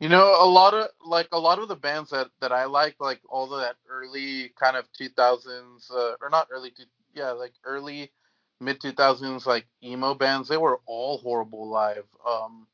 [0.00, 2.96] You know, a lot of like a lot of the bands that that I like,
[3.00, 6.84] like all of that early kind of 2000s, uh, or not early, two,
[7.14, 8.10] yeah, like early
[8.60, 10.48] mid 2000s, like emo bands.
[10.48, 12.06] They were all horrible live.
[12.26, 12.66] Um,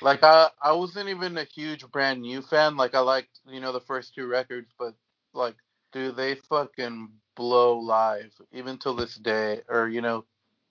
[0.00, 2.76] like I I wasn't even a huge brand new fan.
[2.76, 4.94] Like I liked you know the first two records, but
[5.34, 5.56] like
[5.92, 10.24] dude, they fucking blow live even till this day, or you know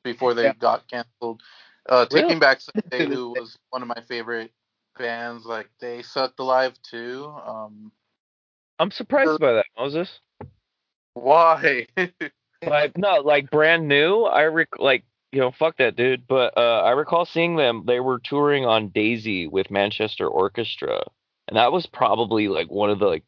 [0.04, 0.54] before they Yeah.
[0.54, 1.42] got canceled.
[1.88, 2.24] Uh, Really?
[2.24, 2.60] Taking Back
[2.92, 4.52] Sunday, who was one of my favorite
[4.98, 7.34] bands, like they sucked alive too.
[7.46, 7.92] Um,
[8.80, 10.20] I'm surprised by that, Moses.
[11.14, 11.88] why?
[12.66, 14.24] Like no, like brand new.
[14.24, 16.28] I rec- like you know, fuck that dude.
[16.28, 17.84] But uh, I recall seeing them.
[17.86, 21.02] They were touring on Daisy with Manchester Orchestra,
[21.48, 23.24] and that was probably like one of the like.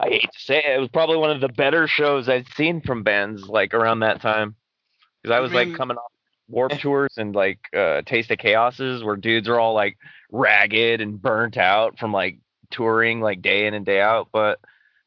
[0.00, 2.80] I hate to say it, it was probably one of the better shows I'd seen
[2.80, 4.56] from bands like around that time,
[5.22, 6.10] because I I was mean- like coming off
[6.48, 9.98] Warped tours and like uh, Taste of Chaoses, where dudes are all like
[10.30, 12.38] ragged and burnt out from like
[12.70, 14.28] touring like day in and day out.
[14.32, 14.60] But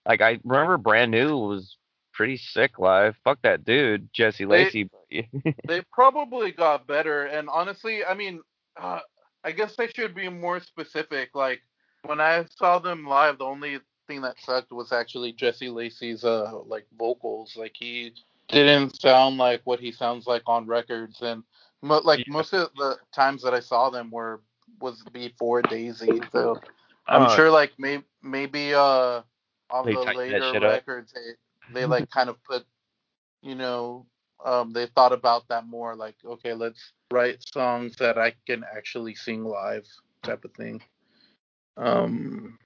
[0.05, 1.77] like I remember Brand New was
[2.13, 3.15] pretty sick live.
[3.23, 4.65] Fuck that dude, Jesse They-
[5.11, 5.29] Lacey.
[5.67, 8.41] they probably got better, and honestly, I mean,
[8.79, 8.99] uh,
[9.43, 11.29] I guess they should be more specific.
[11.35, 11.61] Like
[12.03, 16.59] when I saw them live, the only thing that sucked was actually Jesse Lacey's uh
[16.65, 17.55] like vocals.
[17.57, 18.13] Like he
[18.49, 21.43] didn't sound like what he sounds like on records, and
[21.81, 22.33] mo- like Yeah.
[22.33, 24.41] most of the times that I saw them were
[24.81, 26.21] was before Daisy.
[26.31, 26.59] So
[27.07, 29.21] I'm Uh, sure like maybe maybe uh
[29.69, 30.63] on the later up.
[30.63, 31.33] records they
[31.73, 32.65] they like kind of put
[33.41, 34.05] you know
[34.45, 39.15] um they thought about that more like okay let's write songs that I can actually
[39.15, 39.85] sing live
[40.23, 40.81] type of thing.
[41.77, 42.57] Um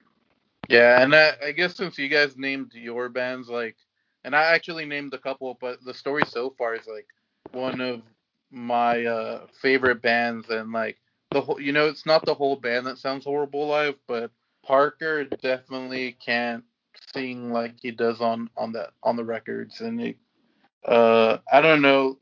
[0.68, 3.76] yeah, and I, I guess since you guys named your bands like
[4.24, 7.06] and I actually named a couple but the story so far is like
[7.52, 8.02] one of
[8.50, 10.96] my uh favorite bands and like
[11.32, 14.30] the whole you know it's not the whole band that sounds horrible live but
[14.64, 16.64] Parker definitely can't
[17.12, 20.16] sing like he does on on that on the records and it,
[20.84, 22.18] uh I don't know.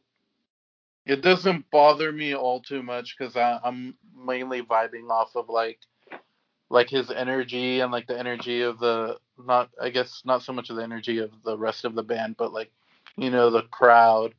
[1.07, 5.81] It doesn't bother me all too much because I'm mainly vibing off of like
[6.71, 10.71] like his energy and like the energy of the not I guess not so much
[10.71, 12.71] of the energy of the rest of the band but like
[13.17, 14.35] you know the crowd.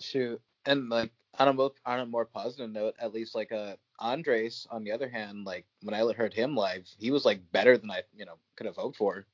[0.00, 3.76] Shoot, and like on a mo- on a more positive note, at least like uh
[3.98, 7.76] Andres, on the other hand, like when I heard him live, he was like better
[7.78, 9.26] than I you know could have hoped for.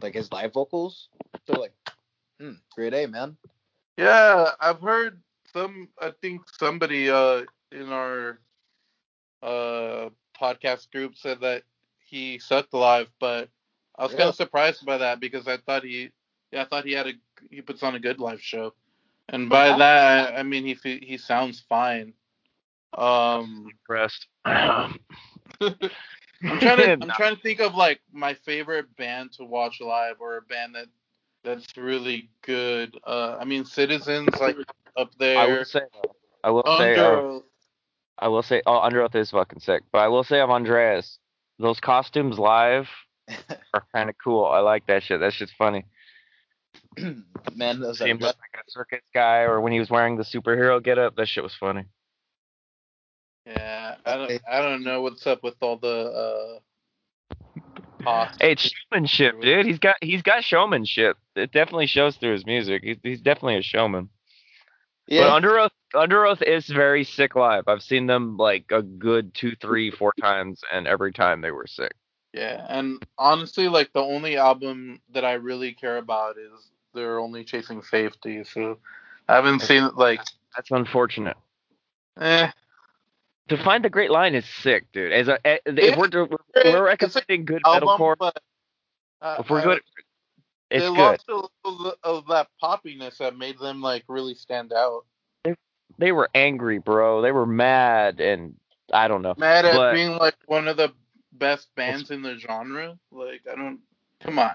[0.00, 1.08] Like his live vocals,
[1.46, 1.74] so like,
[2.40, 3.36] hmm, great A man.
[3.96, 5.20] Yeah, I've heard
[5.52, 5.88] some.
[6.00, 7.42] I think somebody uh
[7.72, 8.38] in our
[9.42, 10.08] uh
[10.40, 11.62] podcast group said that
[11.98, 13.48] he sucked live, but
[13.98, 16.10] I was kind of surprised by that because I thought he,
[16.52, 17.12] yeah, I thought he had a
[17.50, 18.72] he puts on a good live show,
[19.28, 22.14] and by that I, I mean he he sounds fine.
[22.96, 24.26] Um, impressed.
[24.44, 24.98] I'm
[26.60, 30.36] trying to I'm trying to think of like my favorite band to watch live or
[30.36, 30.86] a band that
[31.48, 32.98] that's really good.
[33.06, 34.56] Uh, I mean Citizens like
[34.96, 35.38] up there.
[35.38, 35.80] I will say,
[36.44, 37.38] I will say, uh,
[38.18, 39.82] I will say, oh, Underoath is fucking sick.
[39.92, 41.18] But I will say of Andreas,
[41.58, 42.88] those costumes live
[43.74, 44.44] are kind of cool.
[44.44, 45.20] I like that shit.
[45.20, 45.84] That shit's funny.
[47.54, 48.34] man, those like a
[48.68, 51.84] circus guy, or when he was wearing the superhero getup, that shit was funny.
[53.46, 56.60] Yeah, I don't I don't know what's up with all the
[58.06, 58.28] uh.
[58.40, 59.66] Hey, it's showmanship, dude.
[59.66, 61.16] He's got he's got showmanship.
[61.38, 62.82] It definitely shows through his music.
[62.82, 64.08] He's, he's definitely a showman.
[65.08, 65.40] But yeah.
[65.40, 67.66] Underoath, Under Oath is very sick live.
[67.66, 71.66] I've seen them like a good two, three, four times, and every time they were
[71.66, 71.92] sick.
[72.34, 77.42] Yeah, and honestly, like the only album that I really care about is they're only
[77.42, 78.44] chasing safety.
[78.44, 78.78] So
[79.28, 80.20] I haven't seen like
[80.54, 81.36] That's unfortunate.
[82.20, 82.50] eh.
[83.48, 85.10] Define the Great Line is sick, dude.
[85.10, 88.36] As a, eh, if we're we're, we're recommending good Album, metalcore, but
[89.22, 89.80] uh, if we're good,
[90.70, 90.96] it's they good.
[90.98, 91.34] lost a
[91.66, 95.04] little of that poppiness that made them like really stand out.
[95.44, 95.54] They
[95.98, 97.22] they were angry, bro.
[97.22, 98.54] They were mad, and
[98.92, 99.34] I don't know.
[99.36, 100.92] Mad at But- being like one of the
[101.32, 102.98] best bands in the genre.
[103.10, 103.80] Like I don't.
[104.20, 104.50] Come on.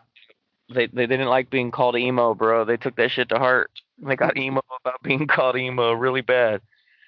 [0.74, 2.66] They they didn't like being called emo, bro.
[2.66, 3.72] They took that shit to heart.
[4.00, 6.62] They got emo about being called emo really bad.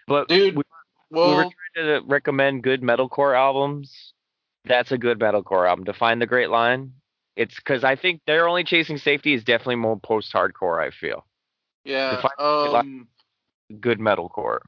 [0.07, 0.63] But Dude, we,
[1.09, 4.13] well, we were trying to recommend good metalcore albums.
[4.65, 5.85] That's a good metalcore album.
[5.85, 6.93] Define the Great Line.
[7.35, 10.81] It's because I think they're only chasing safety is definitely more post-hardcore.
[10.81, 11.25] I feel
[11.85, 12.31] yeah, Define
[12.63, 13.07] the Great um,
[13.81, 14.59] good metalcore.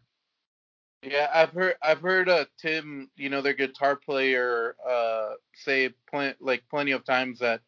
[1.03, 6.35] yeah, I've heard, I've heard uh, Tim, you know, their guitar player, uh, say plen-
[6.39, 7.61] like plenty of times that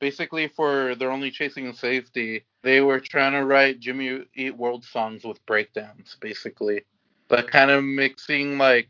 [0.00, 5.24] basically for they're only chasing safety, they were trying to write Jimmy Eat World songs
[5.24, 6.84] with breakdowns, basically,
[7.28, 8.88] but kind of mixing like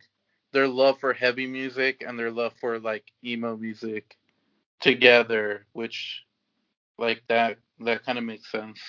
[0.53, 4.17] their love for heavy music and their love for like emo music
[4.83, 6.23] together, which
[6.99, 8.81] like that that kind of makes sense.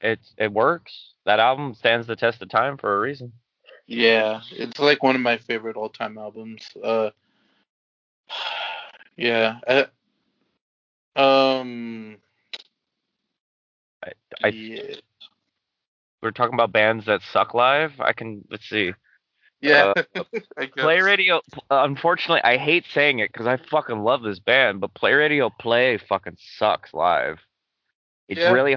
[0.00, 1.12] It it works.
[1.26, 3.32] That album stands the test of time for a reason.
[3.86, 6.64] Yeah, it's like one of my favorite all-time albums.
[6.82, 7.10] Uh,
[9.16, 9.58] yeah.
[9.66, 12.16] Uh, um.
[14.02, 14.12] I,
[14.42, 14.94] I yeah.
[16.22, 18.00] we're talking about bands that suck live.
[18.00, 18.92] I can let's see.
[19.60, 19.92] Yeah.
[20.14, 20.70] Guess.
[20.76, 21.40] Play Radio.
[21.70, 25.98] Unfortunately, I hate saying it because I fucking love this band, but Play Radio Play
[26.08, 27.38] fucking sucks live.
[28.28, 28.52] It's Yeah.
[28.52, 28.76] really,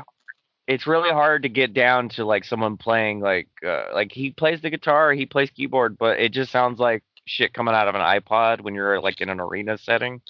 [0.68, 4.62] it's really hard to get down to like someone playing like, uh, like he plays
[4.62, 8.02] the guitar, he plays keyboard, but it just sounds like shit coming out of an
[8.02, 10.22] iPod when you're like in an arena setting.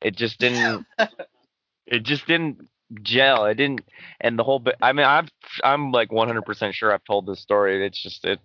[0.00, 0.86] It just didn't.
[1.86, 2.68] it just didn't
[3.02, 3.44] gel.
[3.44, 3.82] It didn't,
[4.20, 4.76] and the whole bit.
[4.80, 5.28] I mean, I've,
[5.62, 7.84] I'm like 100% sure I've told this story.
[7.86, 8.40] It's just it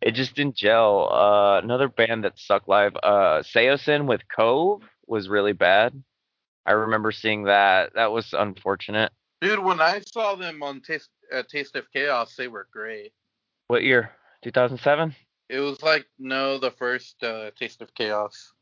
[0.00, 1.12] it just didn't gel.
[1.12, 6.02] Uh, another band that sucked live, uh, Saosin with Cove was really bad.
[6.66, 7.94] I remember seeing that.
[7.94, 9.12] That was unfortunate.
[9.40, 13.12] Dude, when I saw them on Taste uh, Taste of Chaos, they were great.
[13.68, 14.10] What year?
[14.42, 15.14] 2007?
[15.48, 18.52] It was like no, the first uh, Taste of Chaos.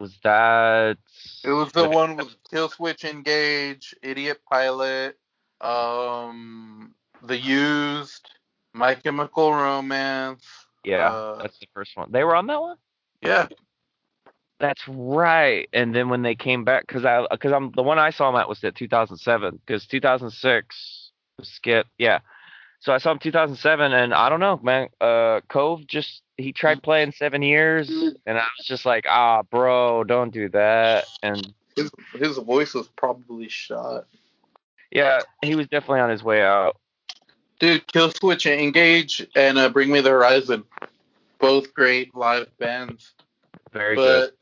[0.00, 0.98] Was that?
[1.44, 5.16] It was the one with Killswitch Engage, Idiot Pilot,
[5.60, 8.28] um, The Used,
[8.74, 10.44] My Chemical Romance.
[10.84, 12.10] Yeah, uh, that's the first one.
[12.10, 12.76] They were on that one.
[13.22, 13.48] Yeah.
[14.60, 15.68] That's right.
[15.72, 18.40] And then when they came back, because I, because I'm the one I saw them
[18.40, 21.86] at was at 2007, because 2006 was Skip.
[21.98, 22.20] Yeah.
[22.80, 24.88] So I saw him 2007, and I don't know, man.
[25.00, 30.04] Uh, Cove just he tried playing seven years, and I was just like, ah, bro,
[30.04, 31.06] don't do that.
[31.22, 34.06] And His his voice was probably shot.
[34.90, 36.76] yeah, he was definitely on his way out.
[37.64, 40.64] Dude, Killswitch Engage and uh, Bring Me the Horizon,
[41.38, 43.14] both great live bands.
[43.72, 44.32] Very good.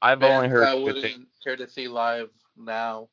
[0.00, 1.26] I've only heard I wouldn't things.
[1.44, 3.08] care to see live now.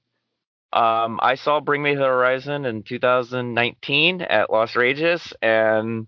[0.73, 6.07] Um, I saw Bring Me the Horizon in 2019 at Los Regis, and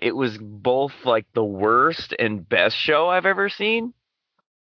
[0.00, 3.92] it was both like the worst and best show I've ever seen.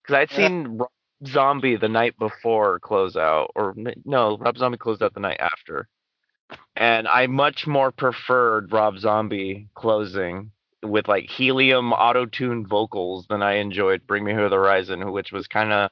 [0.02, 0.38] Because I'd Yeah.
[0.48, 0.90] seen Rob
[1.28, 5.88] Zombie the night before close out, or no, Rob Zombie closed out the night after,
[6.76, 10.52] and I much more preferred Rob Zombie closing
[10.82, 15.48] with like helium auto-tuned vocals than I enjoyed Bring Me to the Horizon, which was
[15.48, 15.90] kind of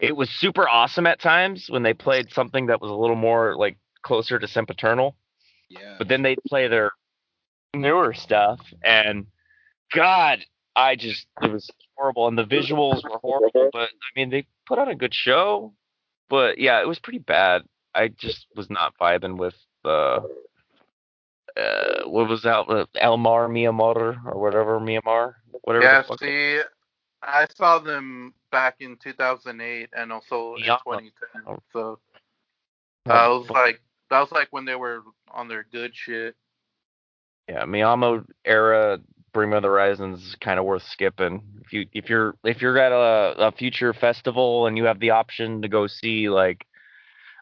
[0.00, 3.56] it was super awesome at times when they played something that was a little more
[3.56, 5.16] like closer to Sempiternal,
[5.70, 5.96] Yeah.
[5.98, 6.92] but then they'd play their
[7.74, 9.26] newer stuff and
[9.92, 10.40] God,
[10.76, 14.78] I just it was horrible and the visuals were horrible, but I mean they put
[14.78, 15.74] on a good show.
[16.28, 17.62] But yeah, it was pretty bad.
[17.94, 19.54] I just was not vibing with
[19.88, 22.60] the uh, what was that?
[22.68, 25.34] uh, Elmar Miyamor or whatever Miyamar,
[25.64, 25.84] whatever.
[25.84, 26.60] Yeah, see,
[27.22, 31.42] I saw them back in 2008 and also in 2010.
[31.46, 31.58] Oh.
[31.72, 31.98] So
[33.08, 35.02] Oh, that was like that was like when they were
[35.32, 36.36] on their good shit.
[37.48, 38.98] Yeah, Miyamo era
[39.32, 41.42] Bring Me the Horizons is kind of worth skipping.
[41.64, 45.10] If you if you're if you're at a, a future festival and you have the
[45.10, 46.66] option to go see like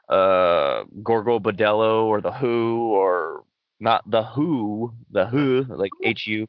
[0.09, 3.45] uh Gogol Bordello or the Who or
[3.81, 6.47] not the Who, the Who like H U,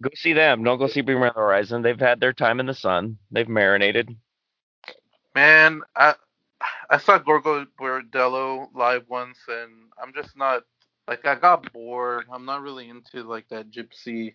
[0.00, 0.62] go see them.
[0.64, 1.82] Don't go see Bring Me the Horizon.
[1.82, 3.18] They've had their time in the sun.
[3.30, 4.14] They've marinated.
[5.34, 6.14] Man, I
[6.88, 9.70] I saw Gogol Bordello live once, and
[10.02, 10.62] I'm just not
[11.08, 12.24] like I got bored.
[12.32, 14.34] I'm not really into like that gypsy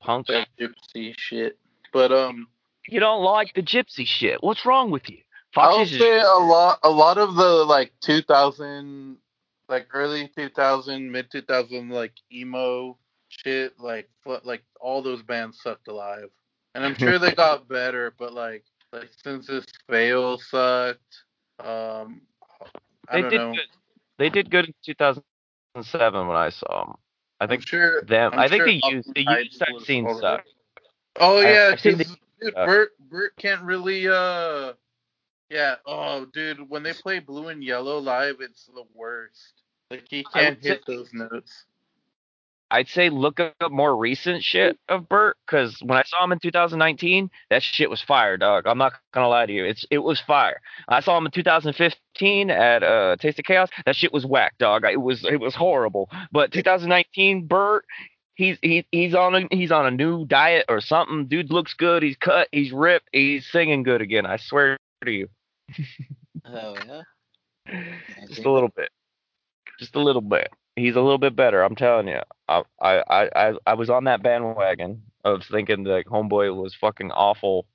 [0.00, 0.26] Punk.
[0.28, 1.58] that gypsy shit.
[1.92, 2.48] But um,
[2.88, 4.42] You don't like the gypsy shit.
[4.42, 5.18] What's wrong with you?
[5.56, 9.16] I Fox would is say a lot a lot of the like 2000
[9.68, 12.98] like early 2000 mid 2000 like emo
[13.28, 14.08] shit like
[14.44, 16.30] like all those bands sucked alive.
[16.74, 21.24] And I'm sure they got better, but like like since this fail sucked.
[21.60, 22.22] Um,
[23.08, 23.52] I they don't did know.
[23.52, 23.68] good.
[24.18, 26.94] They did good in 2007 when I saw them.
[27.40, 28.32] I I'm think sure them.
[28.32, 30.44] I'm I think sure the Up used the Tides used I've seen suck.
[31.20, 34.72] Oh yeah, because dude, Bert Bert can't really uh
[35.50, 39.52] yeah, oh dude, when they play blue and yellow live it's the worst.
[39.90, 41.64] Like he can't would say- hit those notes.
[42.70, 46.40] I'd say look up more recent shit of Bert because when I saw him in
[46.40, 48.66] 2019, that shit was fire, dog.
[48.66, 50.60] I'm not gonna lie to you, it's it was fire.
[50.88, 53.68] I saw him in 2015 at uh, Taste of Chaos.
[53.86, 54.84] That shit was whack, dog.
[54.86, 56.10] It was it was horrible.
[56.32, 57.84] But 2019, Bert,
[58.34, 61.26] he's he, he's on a he's on a new diet or something.
[61.26, 62.02] Dude looks good.
[62.02, 62.48] He's cut.
[62.50, 63.08] He's ripped.
[63.12, 64.26] He's singing good again.
[64.26, 65.28] I swear to you,
[66.44, 67.02] Oh yeah.
[68.28, 68.90] just a little bit,
[69.78, 70.50] just a little bit.
[70.76, 71.62] He's a little bit better.
[71.62, 72.20] I'm telling you.
[72.48, 73.02] I I
[73.32, 77.66] I I- was on that bandwagon of thinking that Homeboy was fucking awful.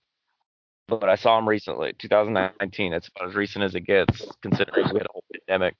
[0.87, 2.93] But I saw him recently, 2019.
[2.93, 5.75] It's about as recent as it gets, considering we had a whole pandemic.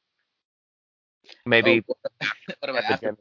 [1.28, 1.96] Oh, Maybe Oh,
[2.60, 3.18] what about after?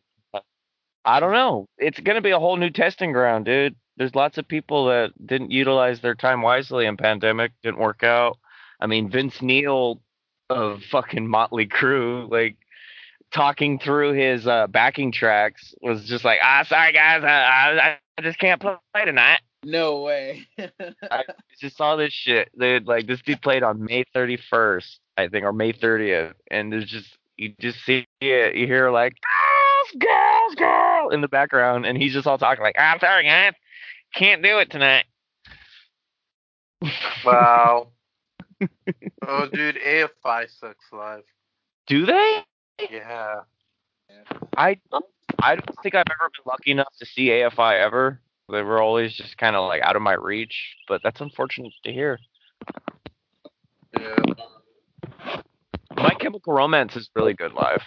[1.09, 1.67] I don't know.
[1.79, 3.75] It's gonna be a whole new testing ground, dude.
[3.97, 8.37] There's lots of people that didn't utilize their time wisely in pandemic, didn't work out.
[8.79, 10.03] I mean, Vince Neil
[10.51, 12.59] of fucking Motley Crue, like
[13.33, 18.23] talking through his uh, backing tracks, was just like, ah, sorry guys, I, I, I
[18.23, 19.41] just can't play tonight.
[19.65, 20.47] No way.
[21.11, 21.25] I
[21.59, 22.51] just saw this shit.
[22.59, 26.85] Dude, like this dude played on May 31st, I think, or May 30th, and there's
[26.85, 28.57] just you just see it.
[28.57, 29.48] You hear like girls,
[29.99, 33.55] girls, girl in the background, and he's just all talking like, "I'm sorry, guys,
[34.15, 35.05] can't do it tonight."
[37.25, 37.89] Wow.
[39.27, 41.25] oh, dude, AFI sucks live.
[41.89, 42.45] Do they?
[42.91, 43.41] Yeah.
[44.57, 44.79] I
[45.41, 48.21] I don't think I've ever been lucky enough to see AFI ever.
[48.51, 51.93] They were always just kind of like out of my reach, but that's unfortunate to
[51.93, 52.19] hear.
[53.99, 54.17] Yeah.
[55.97, 57.83] My Chemical Romance is really good live.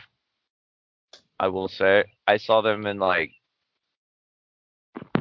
[1.42, 2.04] I will say.
[2.28, 3.32] I saw them in like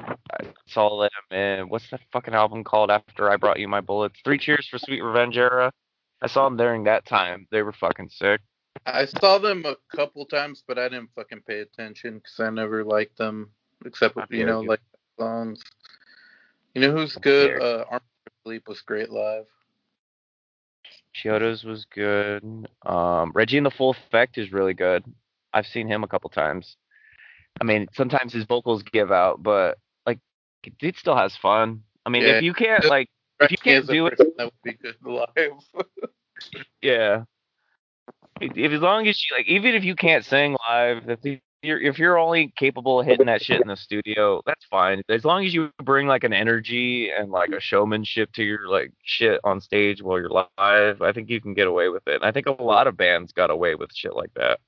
[0.04, 4.20] I saw them in what's that fucking album called after I brought you my bullets?
[4.22, 5.72] Three Cheers for Sweet Revenge era.
[6.20, 7.48] I saw them during that time.
[7.50, 8.42] They were fucking sick.
[8.84, 12.84] I saw them a couple times, but I didn't fucking pay attention because I never
[12.84, 13.52] liked them,
[13.86, 14.68] except I you know, you.
[14.68, 14.80] like
[15.18, 15.62] songs.
[16.74, 17.62] You know who's good?
[17.62, 18.02] Uh, Arm
[18.44, 19.46] Sleep was great live.
[21.14, 22.68] Chiodos was good.
[22.84, 25.02] Um, Reggie and the Full Effect is really good.
[25.52, 26.76] I've seen him a couple times.
[27.60, 30.18] I mean, sometimes his vocals give out, but like,
[30.78, 31.82] dude still has fun.
[32.06, 32.36] I mean, Yeah.
[32.36, 33.08] if you can't like,
[33.40, 35.52] if you can't do it, that would be good live.
[36.82, 37.24] yeah.
[38.40, 41.78] If, as long as you like, even if you can't sing live, if you- you're
[41.78, 45.02] if you're only capable of hitting that shit in the studio, that's fine.
[45.10, 48.92] As long as you bring like an energy and like a showmanship to your like
[49.04, 52.14] shit on stage while you're live, I think you can get away with it.
[52.14, 54.58] And I think a lot of bands got away with shit like that.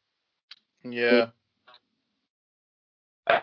[0.85, 1.29] Yeah.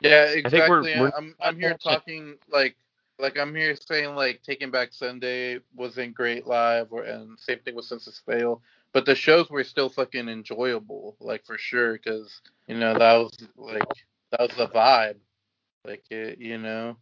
[0.02, 0.91] Yeah, think exactly.
[0.91, 2.76] we're- we're- I'm I'm here talking like
[3.18, 7.76] like I'm here saying like Taking Back Sunday wasn't great live, or and same thing
[7.76, 8.61] with Senses Fail,
[8.94, 13.32] but the shows were still fucking enjoyable, like for sure, because you know that was
[13.57, 13.84] like
[14.32, 15.18] that was the vibe,
[15.86, 16.98] like it, you know.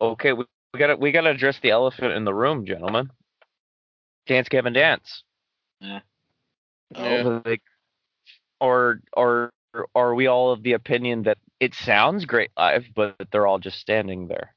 [0.00, 0.44] Okay, we,
[0.74, 3.10] we gotta we gotta address the elephant in the room, gentlemen.
[4.26, 5.22] Dance Gavin Dance.
[5.80, 6.00] Yeah.
[6.94, 7.62] Oh, like,
[8.60, 13.16] or or or are we all of the opinion that it sounds great live, but
[13.30, 14.54] they're all just standing there?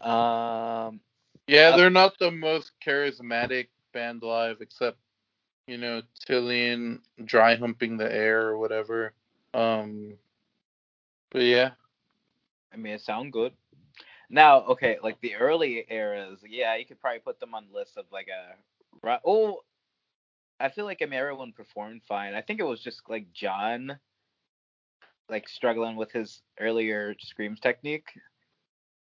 [0.00, 1.00] Um,
[1.46, 4.98] Yeah, they're not the most charismatic band live, except
[5.66, 9.12] you know Tilian dry humping the air or whatever.
[9.54, 10.18] Um,
[11.30, 11.72] but yeah,
[12.72, 13.52] I mean, it sound good.
[14.30, 17.96] Now, okay, like the early eras, yeah, you could probably put them on the list
[17.96, 18.56] of like a.
[19.06, 19.62] ri- Oh,
[20.60, 22.34] I feel like I mean everyone performed fine.
[22.34, 23.98] I think it was just like John,
[25.28, 28.08] like struggling with his earlier screams technique.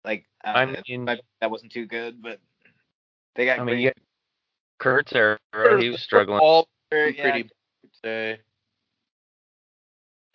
[0.04, 2.38] Like I uh, mean- but that wasn't too good, but
[3.34, 3.82] they got I mean, great.
[3.82, 3.92] yeah,
[4.78, 5.38] Kurt's era,
[5.78, 6.40] he was struggling.
[6.40, 7.50] all yeah, pretty
[8.04, 8.40] say.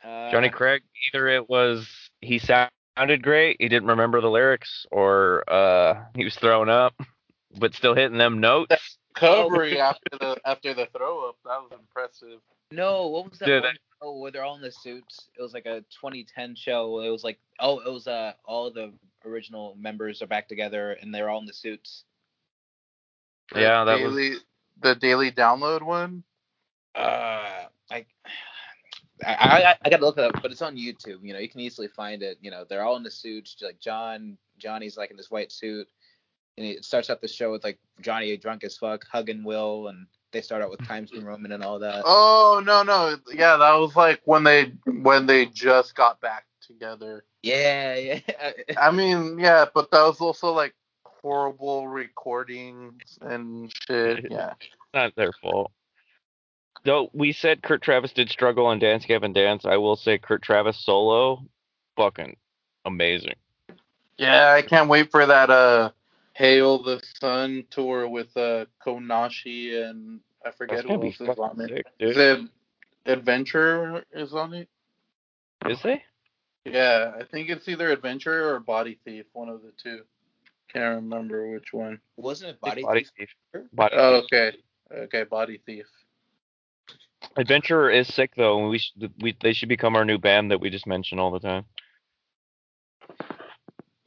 [0.03, 1.87] uh, Jonny Craig, either it was
[2.21, 6.93] he sounded great, he didn't remember the lyrics, or uh he was throwing up,
[7.57, 8.96] but still hitting them notes.
[9.21, 12.39] Recovery after the after the throw up, that was impressive.
[12.71, 15.29] No, what was that Dude, one show where they're all in the suits?
[15.37, 16.99] It was like a 2010 show.
[17.01, 18.91] It was like oh, it was uh all the
[19.25, 22.03] original members are back together and they're all in the suits.
[23.53, 24.41] The Yeah, that was-
[24.81, 26.23] the daily download one.
[26.95, 28.05] Uh, I,
[29.25, 31.19] I, I, I gotta look it up, but it's on YouTube.
[31.23, 32.37] You know, you can easily find it.
[32.41, 33.57] You know, they're all in the suits.
[33.61, 35.87] Like John, Johnny's like in this white suit,
[36.57, 40.07] and it starts out the show with like Johnny drunk as fuck hugging Will, and
[40.31, 42.03] they start out with Times New Roman and all that.
[42.05, 47.23] Oh no no yeah that was like when they when they just got back together.
[47.43, 48.19] Yeah, yeah.
[48.79, 50.73] I mean yeah, but that was also like
[51.03, 54.27] horrible recordings and shit.
[54.31, 54.53] Yeah.
[54.93, 55.71] Not their fault.
[56.85, 60.41] Though we said Kurt Travis did struggle on Dance Gavin Dance, I will say Kurt
[60.41, 61.43] Travis solo,
[61.97, 62.37] fucking
[62.85, 63.35] amazing.
[64.17, 65.91] Yeah, I can't wait for that uh
[66.37, 71.39] Hail the Sun tour with uh Kaonashi and I forget That's gonna who else is
[71.39, 71.69] on it.
[71.69, 72.39] sick, Is it
[73.07, 74.69] Adventure is on it?
[75.67, 76.03] Is they?
[76.63, 80.01] Yeah, I think it's either Adventure or Body Thief, one of the two.
[80.71, 81.99] Can't remember which one.
[82.17, 83.29] Wasn't it Body, Body Thief?
[83.53, 83.63] Thief.
[83.73, 84.25] Body Oh, Thief.
[84.31, 84.57] okay.
[85.05, 85.85] Okay, Body Thief.
[87.35, 90.61] Adventurer is sick though, and we should we they should become our new band that
[90.61, 91.65] we just mention all the time.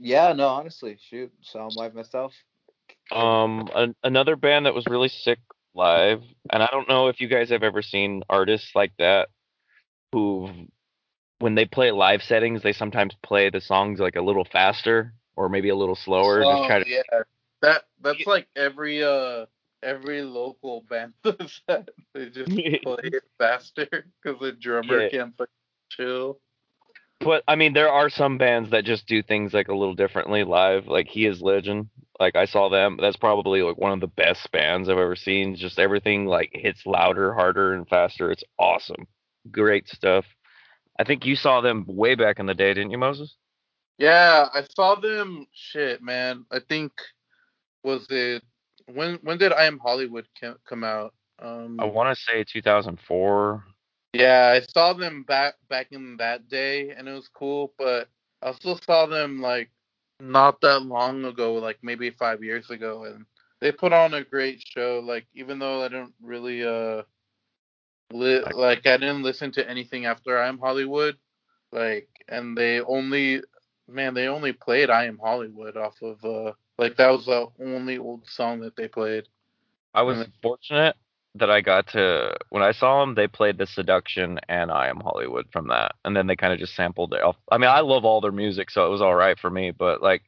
[0.01, 2.33] Yeah, no, honestly, shoot, saw him live myself.
[3.13, 5.39] Um, an, another band that was really sick
[5.75, 9.29] live, and I don't know if you guys have ever seen artists like that
[10.13, 10.49] who,
[11.39, 15.49] when they play live settings, they sometimes play the songs like a little faster or
[15.49, 16.41] maybe a little slower.
[16.41, 17.03] just Oh, try to yeah.
[17.63, 19.47] That that's like every uh
[19.83, 21.91] every local band does that.
[22.15, 22.51] They just
[22.83, 23.87] play it faster
[24.23, 25.09] because the drummer Yeah.
[25.09, 25.35] can't
[25.91, 26.41] chill.
[27.21, 30.43] But I mean, there are some bands that just do things like a little differently
[30.43, 30.87] live.
[30.87, 31.89] Like He Is Legend.
[32.19, 32.99] Like I saw them.
[33.01, 35.55] That's probably like one of the best bands I've ever seen.
[35.55, 38.31] Just everything like hits louder, harder, and faster.
[38.31, 39.07] It's awesome.
[39.51, 40.25] Great stuff.
[40.99, 43.37] I think you saw them way back in the day, didn't you, Moses?
[43.99, 45.47] Yeah, I saw them.
[45.53, 46.47] Shit, man.
[46.51, 46.93] I think
[47.85, 48.43] was it
[48.87, 50.27] when when did I Am Hollywood
[50.67, 51.15] come out?
[51.39, 53.65] Um, I want to say 2004.
[54.13, 57.75] Yeah, I saw them back back in that day, and it was cool.
[57.79, 58.09] But
[58.43, 59.71] I also saw them like
[60.21, 63.27] not that long ago, like maybe five years ago, and
[63.61, 65.01] they put on a great show.
[65.05, 67.03] Like even though I don't really uh,
[68.13, 71.17] li- like I didn't listen to anything after I Am Hollywood,
[71.73, 73.43] like, and they only,
[73.89, 77.99] man, they only played I Am Hollywood off of uh, like that was the only
[77.99, 79.29] old song that they played.
[79.95, 80.97] I was fortunate
[81.37, 83.15] that I got to when I saw them.
[83.15, 86.59] They played the Seduction and I Am Hollywood from that, and then they kind of
[86.59, 87.23] just sampled it.
[87.23, 89.71] off- I mean, I love all their music, so it was all right for me.
[89.71, 90.23] But like,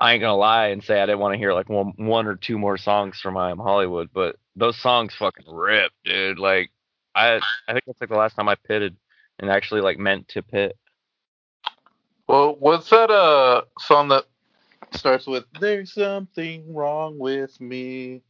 [0.00, 2.36] I ain't gonna lie and say I didn't want to hear like one one or
[2.36, 4.10] two more songs from I Am Hollywood.
[4.12, 6.38] But those songs fucking rip, dude.
[6.38, 6.70] Like,
[7.14, 8.96] I I think that's like the last time I pitted
[9.40, 10.76] and actually like meant to pit.
[12.28, 14.24] Well, what's that uh song that
[14.92, 18.22] starts with "There's something wrong with me"?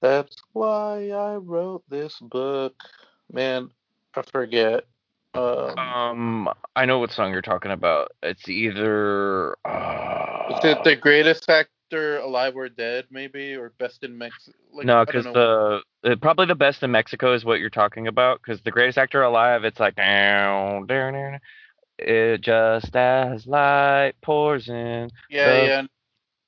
[0.00, 2.74] That's why I wrote this book.
[3.32, 3.70] Man,
[4.14, 4.86] I forget.
[5.34, 8.12] Um, Um, I know what song you're talking about.
[8.22, 9.56] It's either.
[9.64, 14.56] Uh, is it the greatest actor alive or dead, maybe, or best in Mexico?
[14.72, 18.40] Like, no, because the uh, probably the best in Mexico is what you're talking about.
[18.42, 21.40] Because the greatest actor alive, it's like down, down, down.
[21.98, 25.10] It just as light pours in.
[25.28, 25.82] Yeah, the- yeah.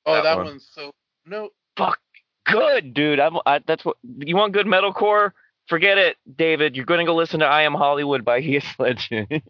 [0.05, 0.45] Oh, that that, one.
[0.47, 0.91] one's so
[1.25, 1.49] no.
[1.77, 1.99] Fuck,
[2.45, 3.19] good, dude.
[3.19, 3.37] I'm.
[3.45, 4.53] I, that's what you want.
[4.53, 5.31] Good metalcore.
[5.67, 6.75] Forget it, David.
[6.75, 9.41] You're gonna go listen to "I Am Hollywood" by He Is Legend.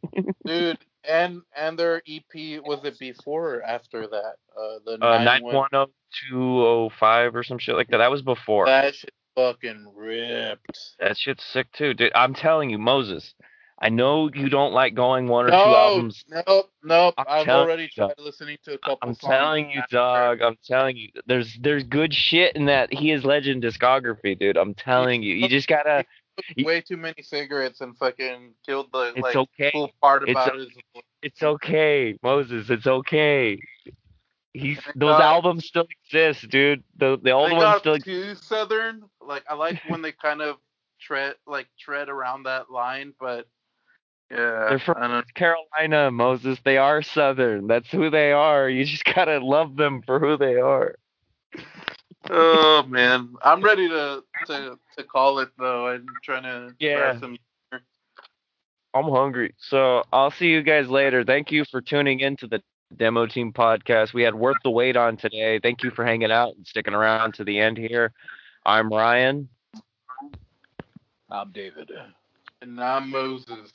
[0.45, 4.35] Dude, and and their EP was it before or after that?
[4.55, 5.55] Uh, the uh, nine one.
[5.55, 5.87] one zero
[6.29, 7.97] two zero five or some shit like that.
[7.97, 8.65] That was before.
[8.67, 10.79] That shit fucking ripped.
[10.99, 12.11] That shit's sick too, dude.
[12.15, 13.33] I'm telling you, Moses.
[13.83, 16.23] I know you don't like going one or two albums.
[16.29, 17.13] nope, nope.
[17.17, 19.19] I'm I've already tried listening to a couple songs.
[19.23, 20.41] I'm telling you, dog.
[20.41, 21.09] I'm telling you.
[21.27, 24.55] There's there's good shit in that He Is Legend discography, dude.
[24.55, 25.35] I'm telling you.
[25.35, 26.05] You just gotta.
[26.63, 29.71] Way too many cigarettes and fucking killed the It's like okay.
[29.73, 30.61] cool part It's about it.
[30.61, 32.69] is- It's okay, Moses.
[32.69, 33.59] It's okay.
[34.53, 36.83] He's those got- albums still exist, dude.
[36.97, 37.97] The the old ones still.
[37.99, 39.03] too southern.
[39.19, 40.55] Like I like when they kind of
[41.01, 43.45] tread like tread around that line, but
[44.33, 45.23] yeah, They're from I.
[45.35, 46.59] Carolina, Moses.
[46.63, 47.67] They are Southern.
[47.67, 48.69] That's who they are.
[48.69, 50.95] You just gotta love them for who they are.
[52.29, 55.87] Oh man, I'm ready to to to call it though.
[55.87, 57.19] I'm trying to Yeah.
[57.19, 57.37] some.
[58.95, 59.55] I'm hungry.
[59.57, 61.23] So I'll see you guys later.
[61.23, 62.61] Thank you for tuning in to the
[62.95, 64.13] Demo Team podcast.
[64.13, 65.59] We had worth the wait on today.
[65.59, 68.13] Thank you for hanging out and sticking around to the end here.
[68.65, 69.49] I'm Ryan.
[71.29, 71.89] I'm David.
[72.61, 73.71] And I'm Moses.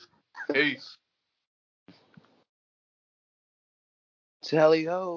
[0.53, 0.97] Peace.
[4.45, 5.17] Tally ho.